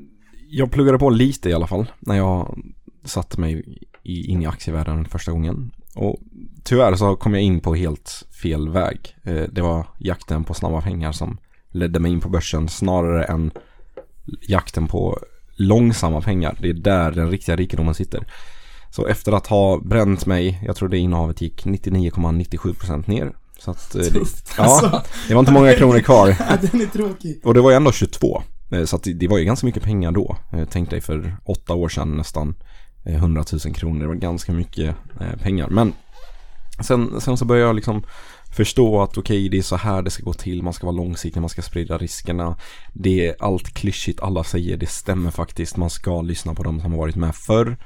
jag 0.48 0.72
pluggade 0.72 0.98
på 0.98 1.10
lite 1.10 1.50
i 1.50 1.54
alla 1.54 1.66
fall 1.66 1.87
när 1.98 2.16
jag 2.16 2.58
satte 3.06 3.41
mig 3.41 3.79
i, 4.03 4.26
in 4.32 4.43
i 4.43 4.47
aktievärlden 4.47 5.05
första 5.05 5.32
gången. 5.32 5.70
Och 5.94 6.17
tyvärr 6.64 6.94
så 6.94 7.17
kom 7.17 7.35
jag 7.35 7.43
in 7.43 7.61
på 7.61 7.75
helt 7.75 8.25
fel 8.43 8.69
väg. 8.69 9.17
Eh, 9.23 9.43
Det 9.53 9.62
var 9.62 9.87
jakten 9.99 10.44
på 10.44 10.55
snabba 10.55 10.81
pengar 10.81 11.12
som 11.12 11.38
ledde 11.70 12.00
mig 12.00 12.12
in 12.12 12.20
på 12.20 12.29
börsen 12.29 12.69
snarare 12.69 13.25
än 13.25 13.50
jakten 14.49 14.88
på 14.88 15.19
långsamma 15.56 16.20
pengar. 16.20 16.56
Det 16.61 16.69
är 16.69 16.75
där 16.75 17.11
den 17.12 17.31
riktiga 17.31 17.56
rikedomen 17.56 17.94
sitter. 17.94 18.26
Så 18.91 19.06
efter 19.06 19.32
att 19.32 19.47
ha 19.47 19.81
bränt 19.81 20.26
mig, 20.26 20.61
jag 20.67 20.76
tror 20.76 20.88
det 20.88 20.99
innehavet 20.99 21.41
gick 21.41 21.64
99,97% 21.67 23.06
ner. 23.08 23.32
Så 23.58 23.70
att, 23.70 23.94
eh, 23.94 24.00
det, 24.00 24.19
ja, 24.58 24.64
alltså. 24.64 25.03
det 25.29 25.35
var 25.35 25.41
inte 25.41 25.53
många 25.53 25.73
kronor 25.75 26.00
kvar. 26.00 26.26
Den 26.73 26.81
är 26.81 26.87
tråkig. 26.87 27.41
Och 27.44 27.55
det 27.55 27.61
var 27.61 27.70
ju 27.70 27.76
ändå 27.76 27.93
22. 27.93 28.43
Eh, 28.73 28.85
Så 28.85 28.97
att 28.97 29.06
det, 29.14 29.29
var 29.29 29.38
ju 29.38 29.44
ganska 29.44 29.67
mycket 29.67 29.82
pengar 29.82 30.12
då. 30.12 30.37
Tänk 30.70 30.91
dig 30.91 31.00
för 31.00 31.37
åtta 31.44 31.75
år 31.75 31.88
sedan 31.88 32.17
nästan 32.17 32.55
Eh, 33.06 33.14
100 33.14 33.44
000 33.64 33.75
kronor. 33.75 34.00
Det 34.00 34.06
var 34.06 34.14
ganska 34.14 34.53
mycket 34.53 34.97
eh, 35.20 35.37
pengar. 35.43 35.69
Men 35.69 35.93
sen, 36.81 37.20
sen 37.20 37.37
så 37.37 37.44
började 37.44 37.67
jag 37.67 37.76
liksom 37.76 38.03
förstå 38.56 39.03
att 39.03 39.19
okej 39.19 39.49
det 39.49 39.58
är 39.58 39.62
så 39.62 39.76
här 39.76 40.03
det 40.03 40.11
ska 40.11 40.23
gå 40.23 40.32
till. 40.32 40.62
Man 40.62 40.73
ska 40.73 40.87
vara 40.87 40.97
långsiktig, 40.97 41.41
man 41.41 41.50
ska 41.50 41.62
sprida 41.62 41.99
riskerna. 41.99 42.56
Det 42.93 43.26
är 43.26 43.37
allt 43.38 43.75
klyschigt 43.75 44.23
alla 44.23 44.44
säger. 44.44 44.76
Det 44.76 44.88
stämmer 44.88 45.31
faktiskt. 45.31 45.76
Man 45.76 45.91
ska 45.91 46.23
lyssna 46.23 46.55
på 46.55 46.62
dem 46.62 46.81
som 46.81 46.93
har 46.93 46.99
varit 46.99 47.17
med 47.17 47.35
förr. 47.35 47.76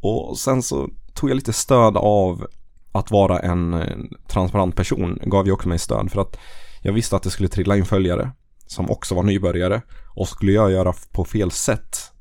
Och 0.00 0.38
sen 0.38 0.62
så 0.62 0.90
tog 1.14 1.30
jag 1.30 1.36
lite 1.36 1.52
stöd 1.52 1.96
av 1.96 2.46
att 2.92 3.10
vara 3.10 3.38
en 3.38 3.74
eh, 3.74 3.96
transparent 4.28 4.76
person. 4.76 5.18
Gav 5.22 5.46
ju 5.46 5.52
också 5.52 5.68
mig 5.68 5.78
stöd 5.78 6.10
för 6.10 6.20
att 6.20 6.38
jag 6.82 6.92
visste 6.92 7.16
att 7.16 7.22
det 7.22 7.30
skulle 7.30 7.48
trilla 7.48 7.76
in 7.76 7.84
följare 7.84 8.30
som 8.66 8.90
också 8.90 9.14
var 9.14 9.22
nybörjare 9.22 9.82
och 10.14 10.28
skulle 10.28 10.52
jag 10.52 10.70
göra 10.70 10.92
på 11.12 11.24
fel 11.24 11.50
sätt 11.50 12.13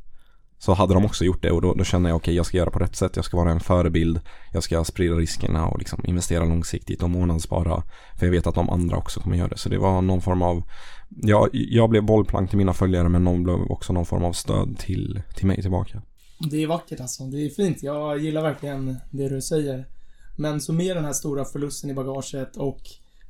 så 0.64 0.74
hade 0.74 0.94
de 0.94 1.06
också 1.06 1.26
gjort 1.26 1.42
det 1.42 1.52
och 1.52 1.62
då, 1.62 1.74
då 1.74 1.84
kände 1.84 2.10
jag 2.10 2.16
okej 2.16 2.36
jag 2.36 2.46
ska 2.46 2.58
göra 2.58 2.70
på 2.70 2.80
rätt 2.80 2.96
sätt, 2.96 3.16
jag 3.16 3.26
ska 3.26 3.38
vara 3.38 3.52
en 3.52 3.60
förebild, 3.60 4.20
jag 4.54 4.64
ska 4.64 4.84
sprida 4.84 5.16
riskerna 5.16 5.68
och 5.68 5.80
liksom 5.80 6.06
investera 6.06 6.46
långsiktigt 6.46 7.04
och 7.04 7.10
månadsspara 7.10 7.84
för 8.20 8.26
jag 8.26 8.32
vet 8.32 8.48
att 8.48 8.56
de 8.56 8.70
andra 8.70 8.98
också 8.98 9.20
kommer 9.20 9.38
göra 9.38 9.48
det 9.48 9.58
så 9.58 9.70
det 9.70 9.78
var 9.78 10.02
någon 10.02 10.22
form 10.22 10.42
av 10.42 10.64
ja, 11.10 11.48
jag 11.52 11.90
blev 11.90 12.04
bollplank 12.04 12.50
till 12.50 12.58
mina 12.58 12.74
följare 12.74 13.10
men 13.10 13.24
någon 13.24 13.44
blev 13.44 13.56
också 13.56 13.94
någon 13.94 14.06
form 14.06 14.24
av 14.24 14.34
stöd 14.34 14.78
till, 14.80 15.22
till 15.36 15.48
mig 15.48 15.62
tillbaka. 15.62 16.02
Det 16.40 16.64
är 16.64 16.68
vackert 16.68 17.00
alltså. 17.00 17.24
Det 17.24 17.46
är 17.46 17.50
fint. 17.50 17.84
Jag 17.84 18.20
gillar 18.20 18.42
verkligen 18.42 18.98
det 19.12 19.30
du 19.30 19.42
säger. 19.42 19.88
Men 20.36 20.62
så 20.62 20.74
med 20.74 20.96
den 20.96 21.06
här 21.06 21.14
stora 21.14 21.46
förlusten 21.46 21.90
i 21.90 21.94
bagaget 21.94 22.58
och 22.58 22.82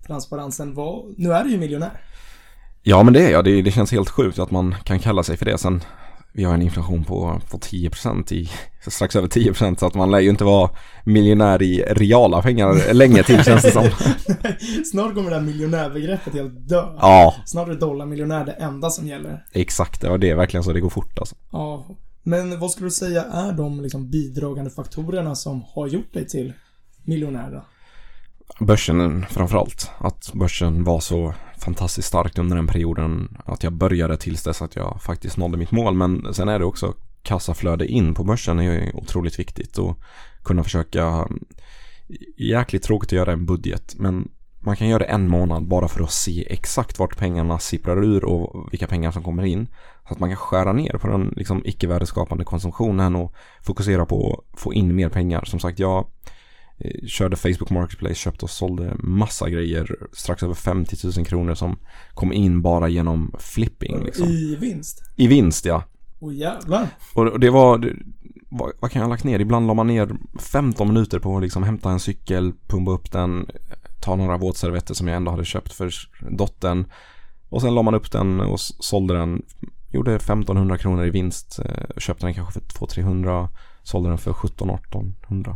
transparensen 0.07 0.73
var... 0.73 1.05
Nu 1.17 1.33
är 1.33 1.43
du 1.43 1.51
ju 1.51 1.57
miljonär. 1.57 2.01
Ja 2.83 3.03
men 3.03 3.13
det 3.13 3.25
är 3.25 3.31
jag, 3.31 3.45
det, 3.45 3.61
det 3.61 3.71
känns 3.71 3.91
helt 3.91 4.09
sjukt 4.09 4.39
att 4.39 4.51
man 4.51 4.75
kan 4.83 4.99
kalla 4.99 5.23
sig 5.23 5.37
för 5.37 5.45
det 5.45 5.57
sen 5.57 5.81
vi 6.35 6.43
har 6.43 6.53
en 6.53 6.61
inflation 6.61 7.03
på, 7.03 7.41
på 7.51 7.57
10% 7.57 8.33
i, 8.33 8.49
strax 8.87 9.15
över 9.15 9.27
10% 9.27 9.79
så 9.79 9.85
att 9.85 9.93
man 9.93 10.11
lär 10.11 10.19
ju 10.19 10.29
inte 10.29 10.43
vara 10.43 10.69
miljonär 11.03 11.61
i 11.61 11.83
reala 11.87 12.41
pengar 12.41 12.93
länge 12.93 13.23
till 13.23 13.43
känns 13.43 13.61
det 13.61 13.71
som. 13.71 13.83
Snart 14.91 15.15
kommer 15.15 15.29
det 15.29 15.35
här 15.35 15.43
miljonärbegreppet 15.43 16.33
helt 16.33 16.69
dö. 16.69 16.83
Ja, 16.99 17.35
Snart 17.45 17.67
är 17.69 17.73
dollarmiljonär 17.73 18.45
det 18.45 18.51
enda 18.51 18.89
som 18.89 19.07
gäller. 19.07 19.45
exakt. 19.51 20.03
Var 20.03 20.17
det 20.17 20.29
är 20.29 20.35
verkligen 20.35 20.63
så 20.63 20.73
det 20.73 20.79
går 20.81 20.89
fort 20.89 21.19
alltså. 21.19 21.35
Ja. 21.51 21.85
Men 22.23 22.59
vad 22.59 22.71
skulle 22.71 22.87
du 22.87 22.91
säga 22.91 23.23
är 23.23 23.51
de 23.51 23.81
liksom 23.81 24.09
bidragande 24.09 24.71
faktorerna 24.71 25.35
som 25.35 25.63
har 25.67 25.87
gjort 25.87 26.13
dig 26.13 26.27
till 26.27 26.53
miljonär 27.03 27.51
då? 27.51 27.65
Börsen 28.59 29.25
framförallt. 29.25 29.91
Att 29.97 30.31
börsen 30.33 30.83
var 30.83 30.99
så 30.99 31.33
fantastiskt 31.57 32.07
starkt 32.07 32.39
under 32.39 32.55
den 32.55 32.67
perioden. 32.67 33.37
Att 33.45 33.63
jag 33.63 33.73
började 33.73 34.17
tills 34.17 34.43
dess 34.43 34.61
att 34.61 34.75
jag 34.75 35.01
faktiskt 35.01 35.37
nådde 35.37 35.57
mitt 35.57 35.71
mål. 35.71 35.93
Men 35.93 36.33
sen 36.33 36.49
är 36.49 36.59
det 36.59 36.65
också 36.65 36.93
kassaflöde 37.23 37.87
in 37.87 38.13
på 38.13 38.23
börsen 38.23 38.59
är 38.59 38.63
ju 38.63 38.91
otroligt 38.93 39.39
viktigt. 39.39 39.77
Och 39.77 39.99
kunna 40.43 40.63
försöka 40.63 41.27
jäkligt 42.37 42.83
tråkigt 42.83 43.07
att 43.07 43.17
göra 43.17 43.31
en 43.31 43.45
budget. 43.45 43.95
Men 43.97 44.27
man 44.59 44.75
kan 44.75 44.87
göra 44.87 44.99
det 44.99 45.05
en 45.05 45.27
månad 45.27 45.67
bara 45.67 45.87
för 45.87 46.03
att 46.03 46.11
se 46.11 46.47
exakt 46.49 46.99
vart 46.99 47.17
pengarna 47.17 47.59
sipprar 47.59 48.03
ur 48.03 48.25
och 48.25 48.73
vilka 48.73 48.87
pengar 48.87 49.11
som 49.11 49.23
kommer 49.23 49.43
in. 49.43 49.67
Så 50.07 50.13
att 50.13 50.19
man 50.19 50.29
kan 50.29 50.37
skära 50.37 50.73
ner 50.73 50.97
på 50.97 51.07
den 51.07 51.33
liksom 51.37 51.61
icke-värdeskapande 51.65 52.43
konsumtionen 52.43 53.15
och 53.15 53.33
fokusera 53.61 54.05
på 54.05 54.43
att 54.53 54.59
få 54.59 54.73
in 54.73 54.95
mer 54.95 55.09
pengar. 55.09 55.45
Som 55.45 55.59
sagt, 55.59 55.79
jag 55.79 56.05
körde 57.07 57.35
Facebook 57.35 57.69
Marketplace, 57.69 58.15
köpte 58.15 58.45
och 58.45 58.49
sålde 58.49 58.95
massa 58.99 59.49
grejer. 59.49 59.95
Strax 60.13 60.43
över 60.43 60.53
50 60.53 60.97
000 61.17 61.25
kronor 61.25 61.55
som 61.55 61.77
kom 62.13 62.33
in 62.33 62.61
bara 62.61 62.89
genom 62.89 63.35
flipping. 63.39 64.03
Liksom. 64.03 64.27
I 64.27 64.55
vinst? 64.55 65.03
I 65.15 65.27
vinst 65.27 65.65
ja. 65.65 65.83
Jävlar. 66.31 66.87
Och 67.13 67.39
det 67.39 67.49
var, 67.49 67.77
det, 67.77 67.93
vad, 68.49 68.71
vad 68.79 68.91
kan 68.91 68.99
jag 68.99 69.07
ha 69.07 69.13
lagt 69.13 69.23
ner? 69.23 69.39
Ibland 69.39 69.67
la 69.67 69.73
man 69.73 69.87
ner 69.87 70.15
15 70.39 70.87
minuter 70.87 71.19
på 71.19 71.37
att 71.37 71.43
liksom 71.43 71.63
hämta 71.63 71.91
en 71.91 71.99
cykel, 71.99 72.53
pumpa 72.67 72.91
upp 72.91 73.11
den, 73.11 73.47
ta 74.01 74.15
några 74.15 74.37
våtservetter 74.37 74.93
som 74.93 75.07
jag 75.07 75.17
ändå 75.17 75.31
hade 75.31 75.45
köpt 75.45 75.73
för 75.73 75.91
dottern. 76.29 76.85
Och 77.49 77.61
sen 77.61 77.75
la 77.75 77.81
man 77.81 77.95
upp 77.95 78.11
den 78.11 78.39
och 78.39 78.59
sålde 78.59 79.13
den. 79.13 79.41
Gjorde 79.91 80.15
1500 80.15 80.77
kronor 80.77 81.05
i 81.05 81.09
vinst. 81.09 81.59
eh, 81.65 81.97
Köpte 81.97 82.25
den 82.25 82.33
kanske 82.33 82.53
för 82.53 82.85
200-300. 82.85 83.47
Sålde 83.83 84.09
den 84.09 84.17
för 84.17 84.31
1700-1800. 84.33 85.55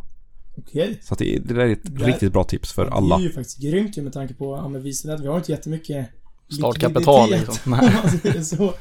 Okej. 0.58 1.00
Så 1.04 1.14
att 1.14 1.20
det, 1.20 1.40
det 1.40 1.54
där 1.54 1.62
är 1.66 1.72
ett 1.72 1.80
Det- 1.84 2.06
riktigt 2.06 2.34
bra 2.34 2.44
tips 2.44 2.74
för 2.74 2.86
Det 2.86 2.92
alla. 2.92 3.16
är 3.16 3.20
ju 3.20 3.32
faktiskt 3.32 3.58
grymt 3.62 3.98
ju 3.98 4.02
med 4.02 4.14
tanke 4.14 4.34
på, 4.34 4.56
ja 4.56 4.68
men 4.68 4.82
att 5.12 5.20
vi 5.22 5.28
har 5.28 5.38
inte 5.38 5.52
jättemycket 5.52 6.10
Startkapital 6.58 7.30
liksom. 7.30 7.56
om 7.66 7.72
man 7.72 8.10
säger 8.22 8.42
så, 8.42 8.74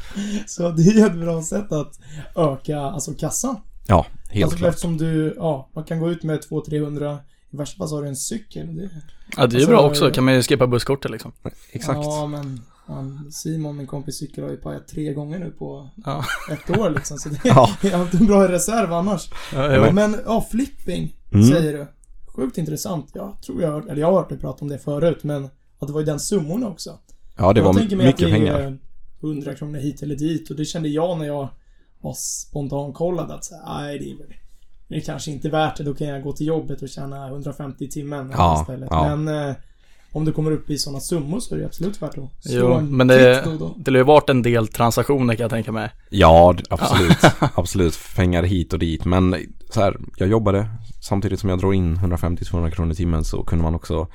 så 0.47 0.71
det 0.71 0.83
är 0.83 0.93
ju 0.95 1.07
ett 1.07 1.15
bra 1.19 1.43
sätt 1.43 1.73
att 1.73 1.99
öka, 2.37 2.79
alltså 2.81 3.15
kassan. 3.15 3.57
Ja, 3.87 4.07
helt 4.31 4.45
alltså 4.45 4.59
klart. 4.59 4.69
eftersom 4.69 4.97
du, 4.99 5.35
ja, 5.37 5.71
man 5.75 5.85
kan 5.85 6.01
gå 6.01 6.11
ut 6.11 6.23
med 6.23 6.41
200-300, 6.41 7.19
i 7.51 7.57
värsta 7.57 7.79
fall 7.79 7.89
så 7.89 7.95
har 7.95 8.03
du 8.03 8.09
en 8.09 8.17
cykel. 8.17 8.77
Det, 8.77 8.91
Ja, 9.37 9.47
det 9.47 9.57
är 9.57 9.59
ju 9.59 9.65
Alltså, 9.65 9.71
bra 9.71 9.81
också. 9.91 10.11
Kan 10.11 10.25
man 10.25 10.35
ju 10.35 10.43
skippa 10.43 10.67
busskortet 10.67 11.11
liksom. 11.11 11.33
Exakt. 11.73 11.99
Ja, 12.03 12.27
men 12.27 12.63
han, 12.87 13.33
Simon, 13.33 13.77
min 13.77 13.87
kompis 13.87 14.17
cykel, 14.19 14.45
har 14.45 14.51
ju 14.51 14.57
pajat 14.57 14.89
tre 14.89 15.13
gånger 15.13 15.39
nu 15.39 15.51
på 15.51 15.89
Ja. 16.05 16.25
ett 16.53 16.79
år 16.79 16.91
liksom. 16.91 17.19
Så 17.19 17.29
det 17.29 17.41
Ja. 17.45 17.69
är 17.83 17.93
alltid 17.95 18.21
en 18.21 18.27
bra 18.27 18.49
reserv 18.49 18.93
annars. 18.93 19.31
Ja, 19.55 19.93
Men, 19.93 20.17
ja, 20.27 20.47
flipping, 20.51 21.17
Mm. 21.33 21.47
säger 21.49 21.73
du. 21.73 21.87
Sjukt 22.27 22.59
intressant. 22.59 23.11
Jag 23.15 23.43
tror 23.47 23.63
jag 23.63 23.69
har 23.69 23.75
hört, 23.81 23.91
eller 23.91 24.01
jag 24.01 24.07
har 24.13 24.15
hört 24.21 24.29
dig 24.29 24.39
prata 24.39 24.59
om 24.65 24.69
det 24.69 24.79
förut, 24.79 25.25
men 25.25 25.45
att 25.79 25.87
det 25.87 25.93
var 25.93 26.01
ju 26.01 26.07
den 26.07 26.21
summorna 26.21 26.69
också. 26.69 26.99
Ja, 27.37 27.53
det 27.53 27.61
jag 27.61 27.65
var 27.67 27.75
tänker 27.75 27.97
mig 27.97 28.07
mycket 28.07 28.23
att 28.27 28.31
det 28.33 28.37
pengar. 28.39 28.55
är 28.61 28.79
100 29.21 29.55
kronor 29.55 29.79
hit 29.79 30.03
eller 30.03 30.17
dit 30.17 30.51
och 30.51 30.57
det 30.57 30.65
kände 30.65 30.89
jag 30.89 31.19
när 31.19 31.27
jag 31.27 31.49
var 32.01 32.15
spontankollad 32.51 33.31
att 33.31 33.45
säga, 33.45 33.61
nej 33.67 33.99
det 33.99 34.11
är 34.11 34.17
väl 34.19 34.35
det 34.89 34.97
är 34.97 35.01
kanske 35.01 35.31
inte 35.31 35.49
värt 35.49 35.77
det, 35.77 35.85
då 35.85 35.95
kan 35.95 36.07
jag 36.07 36.23
gå 36.23 36.33
till 36.33 36.47
jobbet 36.47 36.83
och 36.83 36.89
tjäna 36.89 37.29
150 37.29 37.85
i 37.85 37.89
timmen 37.89 38.31
Ja, 38.37 38.61
istället. 38.61 38.89
ja. 38.91 39.17
Men 39.17 39.49
eh, 39.49 39.55
om 40.17 40.25
du 40.25 40.33
kommer 40.33 40.51
upp 40.51 40.71
i 40.71 40.79
sådana 40.79 41.01
summor 41.01 41.41
så 41.41 41.55
är 41.55 41.59
det 41.59 41.67
absolut 41.67 42.03
värt 42.03 42.11
att 42.19 42.43
slå 42.51 42.59
Jo, 42.59 42.73
en 42.73 42.97
men 42.97 43.07
det, 43.07 43.35
titt 43.35 43.45
då 43.45 43.59
då. 43.67 43.75
det 43.79 43.91
har 43.91 43.97
ju 43.99 44.05
varit 44.05 44.31
en 44.31 44.43
del 44.43 44.69
transaktioner 44.69 45.35
kan 45.35 45.43
jag 45.45 45.51
tänka 45.51 45.73
mig. 45.73 45.91
Ja, 46.11 46.55
absolut. 46.71 47.19
absolut. 47.55 47.99
Pengar 48.17 48.43
hit 48.43 48.73
och 48.73 48.79
dit. 48.79 49.05
Men 49.05 49.37
så 49.71 49.81
här, 49.81 49.97
jag 50.17 50.29
jobbade 50.29 50.69
samtidigt 51.01 51.41
som 51.41 51.51
jag 51.51 51.59
drog 51.59 51.75
in 51.75 51.97
150-200 51.99 52.71
kronor 52.71 52.93
i 52.93 52.95
timmen 52.95 53.25
så 53.25 53.43
kunde 53.45 53.63
man 53.65 53.75
också 53.75 54.09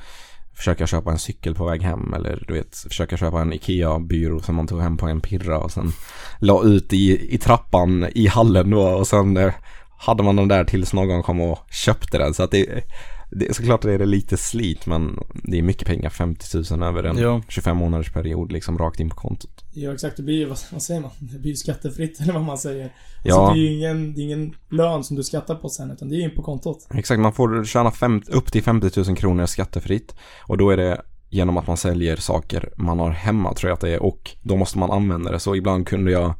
försöka 0.53 0.87
köpa 0.87 1.11
en 1.11 1.19
cykel 1.19 1.55
på 1.55 1.65
väg 1.65 1.81
hem 1.81 2.13
eller 2.13 2.43
du 2.47 2.53
vet, 2.53 2.77
försöka 2.77 3.17
köpa 3.17 3.41
en 3.41 3.53
IKEA-byrå 3.53 4.39
som 4.39 4.55
man 4.55 4.67
tog 4.67 4.81
hem 4.81 4.97
på 4.97 5.07
en 5.07 5.21
pirra 5.21 5.57
och 5.57 5.71
sen 5.71 5.91
la 6.39 6.63
ut 6.63 6.93
i, 6.93 7.33
i 7.35 7.37
trappan 7.37 8.07
i 8.15 8.27
hallen 8.27 8.69
då 8.69 8.81
och 8.81 9.07
sen 9.07 9.37
eh, 9.37 9.53
hade 9.97 10.23
man 10.23 10.35
den 10.35 10.47
där 10.47 10.63
tills 10.63 10.93
någon 10.93 11.23
kom 11.23 11.41
och 11.41 11.59
köpte 11.71 12.17
den. 12.17 12.33
Så 12.33 12.43
att 12.43 12.51
det, 12.51 12.83
det 13.31 13.49
är 13.49 13.53
såklart 13.53 13.81
det 13.81 13.93
är 13.93 13.99
det 13.99 14.05
lite 14.05 14.37
slit 14.37 14.85
men 14.85 15.19
det 15.43 15.57
är 15.57 15.61
mycket 15.61 15.87
pengar, 15.87 16.09
50 16.09 16.75
000 16.75 16.83
över 16.83 17.03
en 17.03 17.17
Jo. 17.17 17.41
25 17.47 17.77
månaders 17.77 18.13
period 18.13 18.51
liksom 18.51 18.77
rakt 18.77 18.99
in 18.99 19.09
på 19.09 19.15
kontot. 19.15 19.63
Ja 19.73 19.93
exakt, 19.93 20.17
det 20.17 20.23
blir 20.23 20.35
ju, 20.35 20.45
vad, 20.45 20.59
vad 20.71 20.81
säger 20.81 21.01
man? 21.01 21.11
Det 21.19 21.39
blir 21.39 21.51
ju 21.51 21.55
skattefritt 21.55 22.19
eller 22.21 22.33
vad 22.33 22.43
man 22.43 22.57
säger. 22.57 22.93
Ja. 23.23 23.35
Så 23.35 23.53
det 23.53 23.59
är 23.59 23.61
ju 23.61 23.73
ingen, 23.77 24.13
det 24.13 24.21
är 24.21 24.23
ingen 24.23 24.55
lön 24.69 25.03
som 25.03 25.17
du 25.17 25.23
skattar 25.23 25.55
på 25.55 25.69
sen 25.69 25.91
utan 25.91 26.09
det 26.09 26.15
är 26.15 26.17
ju 26.17 26.23
in 26.23 26.35
på 26.35 26.41
kontot. 26.41 26.87
Exakt, 26.93 27.19
man 27.19 27.33
får 27.33 27.65
tjäna 27.65 27.91
fem, 27.91 28.21
upp 28.27 28.51
till 28.51 28.63
50 28.63 29.01
000 29.07 29.17
kronor 29.17 29.45
skattefritt. 29.45 30.15
Och 30.47 30.57
då 30.57 30.69
är 30.69 30.77
det 30.77 31.01
genom 31.29 31.57
att 31.57 31.67
man 31.67 31.77
säljer 31.77 32.15
saker 32.15 32.73
man 32.77 32.99
har 32.99 33.09
hemma 33.09 33.53
tror 33.53 33.69
jag 33.69 33.75
att 33.75 33.81
det 33.81 33.89
är. 33.89 34.03
Och 34.03 34.31
då 34.41 34.55
måste 34.55 34.77
man 34.77 34.91
använda 34.91 35.31
det. 35.31 35.39
Så 35.39 35.55
ibland 35.55 35.87
kunde 35.87 36.11
jag 36.11 36.33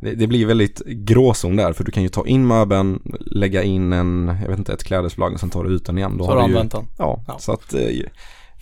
det, 0.00 0.14
det 0.14 0.26
blir 0.26 0.46
väldigt 0.46 0.82
gråzon 0.86 1.56
där 1.56 1.72
för 1.72 1.84
du 1.84 1.92
kan 1.92 2.02
ju 2.02 2.08
ta 2.08 2.26
in 2.26 2.46
möbeln, 2.46 3.02
lägga 3.20 3.62
in 3.62 3.92
en, 3.92 4.36
jag 4.42 4.48
vet 4.48 4.58
inte, 4.58 4.72
ett 4.72 4.84
klädesplagg 4.84 5.32
och 5.32 5.40
sen 5.40 5.50
tar 5.50 5.64
du 5.64 5.70
ut 5.70 5.86
den 5.86 5.98
igen. 5.98 6.16
Då 6.18 6.24
Så 6.24 6.30
har 6.30 6.36
du 6.36 6.42
använt 6.42 6.72
den. 6.72 6.86
Ja, 6.98 7.24
Ja. 7.28 7.38
så 7.38 7.52
att 7.52 7.74
eh, 7.74 7.80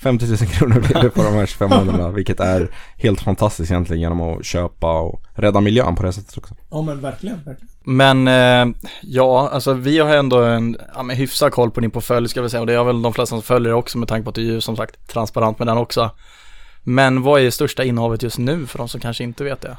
50 0.03 0.27
000 0.27 0.37
kronor 0.37 0.81
blir 0.81 1.03
det 1.03 1.11
på 1.11 1.23
de 1.23 1.33
här 1.35 1.47
25 1.47 1.71
månaderna. 1.71 2.09
vilket 2.17 2.41
är 2.41 2.71
helt 2.97 3.21
fantastiskt 3.21 3.71
egentligen 3.71 4.01
genom 4.01 4.21
att 4.21 4.45
köpa 4.45 5.01
och 5.01 5.23
rädda 5.35 5.61
miljön 5.61 5.95
på 5.97 6.03
det 6.03 6.13
sättet 6.13 6.39
också. 6.39 6.55
Ja 6.71 6.83
men 6.83 7.01
verkligen, 7.01 7.37
verkligen. 7.45 7.69
Men 7.85 8.29
eh, 8.29 8.77
ja, 9.03 9.49
alltså 9.53 9.73
vi 9.73 9.99
har 9.99 10.17
ändå 10.17 10.43
en 10.43 10.77
ja, 10.95 11.03
men 11.03 11.17
hyfsad 11.17 11.53
koll 11.53 11.71
på 11.71 11.81
din 11.81 11.91
portfölj 11.91 12.29
ska 12.29 12.43
vi 12.43 12.51
säga 12.51 12.61
och 12.61 12.67
det 12.67 12.75
har 12.75 12.85
väl 12.85 13.03
de 13.03 13.13
flesta 13.13 13.37
som 13.37 13.43
följer 13.43 13.73
också 13.73 13.99
med 13.99 14.09
tanke 14.09 14.25
på 14.25 14.29
att 14.29 14.35
du 14.35 14.49
är 14.49 14.53
ju 14.53 14.61
som 14.61 14.77
sagt 14.77 15.09
transparent 15.09 15.59
med 15.59 15.69
den 15.69 15.79
också. 15.79 16.11
Men 16.83 17.23
vad 17.23 17.41
är 17.41 17.51
största 17.51 17.85
innehavet 17.85 18.23
just 18.23 18.39
nu 18.39 18.67
för 18.67 18.79
de 18.79 18.89
som 18.89 19.01
kanske 19.01 19.25
inte 19.25 19.45
vet 19.45 19.61
det? 19.61 19.77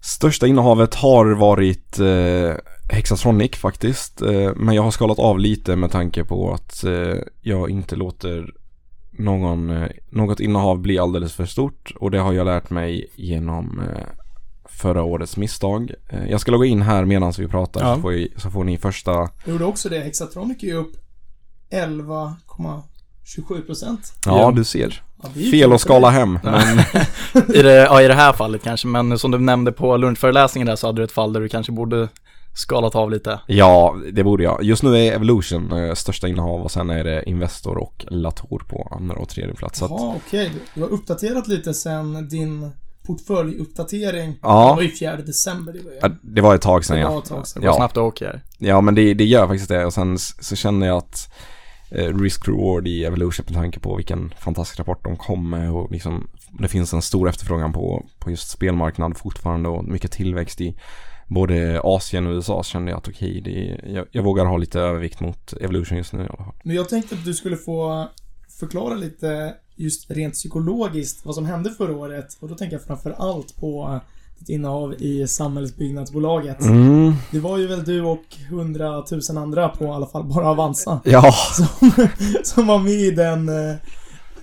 Största 0.00 0.46
innehavet 0.46 0.94
har 0.94 1.26
varit 1.26 1.98
eh, 1.98 2.54
Hexatronic 2.92 3.56
faktiskt. 3.56 4.22
Eh, 4.22 4.50
men 4.56 4.74
jag 4.74 4.82
har 4.82 4.90
skalat 4.90 5.18
av 5.18 5.38
lite 5.38 5.76
med 5.76 5.90
tanke 5.90 6.24
på 6.24 6.52
att 6.54 6.84
eh, 6.84 7.14
jag 7.40 7.70
inte 7.70 7.96
låter 7.96 8.54
någon, 9.10 9.70
eh, 9.70 9.88
något 10.10 10.40
innehav 10.40 10.78
bli 10.78 10.98
alldeles 10.98 11.32
för 11.34 11.46
stort. 11.46 11.92
Och 12.00 12.10
det 12.10 12.18
har 12.18 12.32
jag 12.32 12.44
lärt 12.44 12.70
mig 12.70 13.10
genom 13.16 13.80
eh, 13.80 14.06
förra 14.68 15.02
årets 15.02 15.36
misstag. 15.36 15.92
Eh, 16.08 16.30
jag 16.30 16.40
ska 16.40 16.50
logga 16.50 16.66
in 16.66 16.82
här 16.82 17.04
medan 17.04 17.32
vi 17.38 17.48
pratar 17.48 17.80
Ja. 17.80 17.94
så, 17.94 18.00
får 18.00 18.10
vi, 18.10 18.32
så 18.36 18.50
får 18.50 18.64
ni 18.64 18.78
första. 18.78 19.10
Jag 19.10 19.30
gjorde 19.52 19.64
också 19.64 19.88
det. 19.88 19.98
Hexatronic 20.00 20.62
är 20.62 20.74
upp 20.74 20.92
11,27 21.70 23.66
procent. 23.66 24.12
Ja, 24.26 24.38
Ja. 24.40 24.50
du 24.50 24.64
ser. 24.64 25.02
Ja, 25.22 25.50
Fel 25.50 25.72
att 25.72 25.80
skala 25.80 26.10
hem. 26.10 26.38
Men 26.42 26.78
I 27.54 27.62
det, 27.62 27.72
ja, 27.74 28.02
i 28.02 28.08
det 28.08 28.14
här 28.14 28.32
fallet 28.32 28.62
kanske, 28.64 28.86
men 28.86 29.18
som 29.18 29.30
du 29.30 29.38
nämnde 29.38 29.72
på 29.72 29.96
lunchföreläsningen 29.96 30.66
där 30.66 30.76
så 30.76 30.86
hade 30.86 31.00
du 31.00 31.04
ett 31.04 31.12
fall 31.12 31.32
där 31.32 31.40
du 31.40 31.48
kanske 31.48 31.72
borde 31.72 32.08
skalat 32.54 32.94
av 32.94 33.10
lite. 33.10 33.40
ja, 33.46 33.96
det 34.12 34.24
borde 34.24 34.42
jag. 34.44 34.62
Just 34.62 34.82
nu 34.82 34.96
är 34.98 35.12
Evolution 35.12 35.72
eh, 35.72 35.94
största 35.94 36.28
innehav 36.28 36.60
och 36.62 36.70
sen 36.70 36.90
är 36.90 37.04
det 37.04 37.22
Investor 37.26 37.78
och 37.78 38.06
Latour 38.08 38.62
på 38.68 38.88
andra 38.96 39.16
och 39.16 39.28
tredje 39.28 39.54
plats. 39.54 39.78
Så 39.78 39.84
att, 39.84 39.90
Jaha, 39.90 40.14
okej. 40.26 40.50
Du- 40.54 40.60
Du 40.74 40.80
har 40.80 40.88
uppdaterat 40.88 41.48
lite 41.48 41.74
sen 41.74 42.28
din 42.28 42.70
portföljuppdatering. 43.06 44.38
Ja. 44.42 44.68
Det 44.68 44.74
var 44.76 44.82
ju 44.82 44.90
4 44.96 45.16
december 45.16 45.72
det 45.72 45.78
var 45.84 45.90
ju. 45.90 45.98
Ja, 46.02 46.08
det 46.22 46.40
var 46.40 46.54
ett 46.54 46.62
tag 46.62 46.84
sedan 46.84 46.96
Det 46.96 47.04
var 47.04 47.12
ja. 47.12 47.18
ett 47.18 47.24
tag 47.28 47.46
sedan. 47.46 47.62
Det 47.62 47.68
var 47.68 47.74
Ja. 47.74 47.78
snabbt 47.78 47.94
det 47.94 48.00
åker. 48.00 48.42
Ja 48.58 48.80
men 48.80 48.94
det, 48.94 49.14
det 49.14 49.24
gör 49.24 49.46
faktiskt 49.46 49.68
det 49.68 49.84
och 49.86 49.92
sen 49.94 50.18
så 50.18 50.56
känner 50.56 50.86
jag 50.86 50.96
att 50.96 51.32
Eh, 51.90 52.18
risk 52.18 52.48
reward 52.48 52.88
i 52.88 53.04
Evolution 53.04 53.44
med 53.48 53.54
tanke 53.54 53.80
på 53.80 53.96
vilken 53.96 54.34
fantastisk 54.38 54.78
rapport 54.78 55.04
de 55.04 55.16
kom 55.16 55.50
med 55.50 55.70
och 55.70 55.90
liksom 55.92 56.28
det 56.58 56.68
finns 56.68 56.92
en 56.92 57.02
stor 57.02 57.28
efterfrågan 57.28 57.72
på, 57.72 58.06
på 58.18 58.30
just 58.30 58.50
spelmarknad 58.50 59.16
fortfarande 59.16 59.68
och 59.68 59.84
mycket 59.84 60.12
tillväxt 60.12 60.60
i 60.60 60.76
både 61.26 61.80
Asien 61.84 62.26
och 62.26 62.32
USA 62.32 62.62
kände 62.62 62.90
jag 62.90 62.98
att 62.98 63.08
okej, 63.08 63.40
okay, 63.40 63.94
jag, 63.94 64.06
jag 64.10 64.22
vågar 64.22 64.44
ha 64.44 64.56
lite 64.56 64.80
övervikt 64.80 65.20
mot 65.20 65.52
Evolution 65.52 65.98
just 65.98 66.12
nu 66.12 66.18
i 66.22 66.26
alla 66.26 66.44
fall. 66.44 66.54
Men 66.64 66.76
jag 66.76 66.88
tänkte 66.88 67.14
att 67.14 67.24
du 67.24 67.34
skulle 67.34 67.56
få 67.56 68.08
förklara 68.60 68.94
lite 68.94 69.54
just 69.76 70.10
rent 70.10 70.34
psykologiskt 70.34 71.24
vad 71.24 71.34
som 71.34 71.46
hände 71.46 71.70
förra 71.70 71.96
året. 71.96 72.36
Och 72.40 72.48
då 72.48 72.54
tänker 72.54 72.76
jag 72.76 72.84
framför 72.84 73.10
allt 73.10 73.56
på 73.56 74.00
ditt 74.40 74.48
innehav 74.48 74.94
i 74.94 75.26
Samhällsbyggnadsbolaget. 75.28 76.60
Mm, 76.60 77.12
Det 77.30 77.38
var 77.40 77.58
ju 77.58 77.66
väl 77.66 77.84
du 77.84 78.02
och 78.02 78.24
hundratusen 78.50 79.38
andra 79.38 79.68
på 79.68 79.84
i 79.84 79.88
alla 79.88 80.06
fall 80.06 80.24
bara 80.24 80.48
Avanza. 80.48 81.00
ja, 81.04 81.32
Som, 81.32 81.66
som 82.44 82.66
var 82.66 82.78
med 82.78 82.92
i 82.92 83.10
den, 83.10 83.48
eh, 83.48 83.76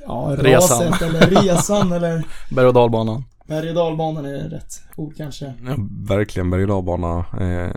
ja, 0.08 0.36
Resan. 0.38 0.88
raset 0.88 1.02
eller 1.08 1.20
resan 1.42 1.92
eller 1.92 2.24
Berg 2.56 2.66
och 2.68 2.74
dalbanan. 2.74 3.24
berg 3.48 3.70
och 3.70 3.76
dalbanan 3.76 4.26
är 4.26 4.50
rätt 4.50 4.82
ord 4.96 5.14
kanske. 5.18 5.46
ja 5.46 5.76
verkligen 6.08 6.50
berg 6.50 6.62
och 6.64 6.68
dalbana. 6.68 7.26
Eh, 7.42 7.72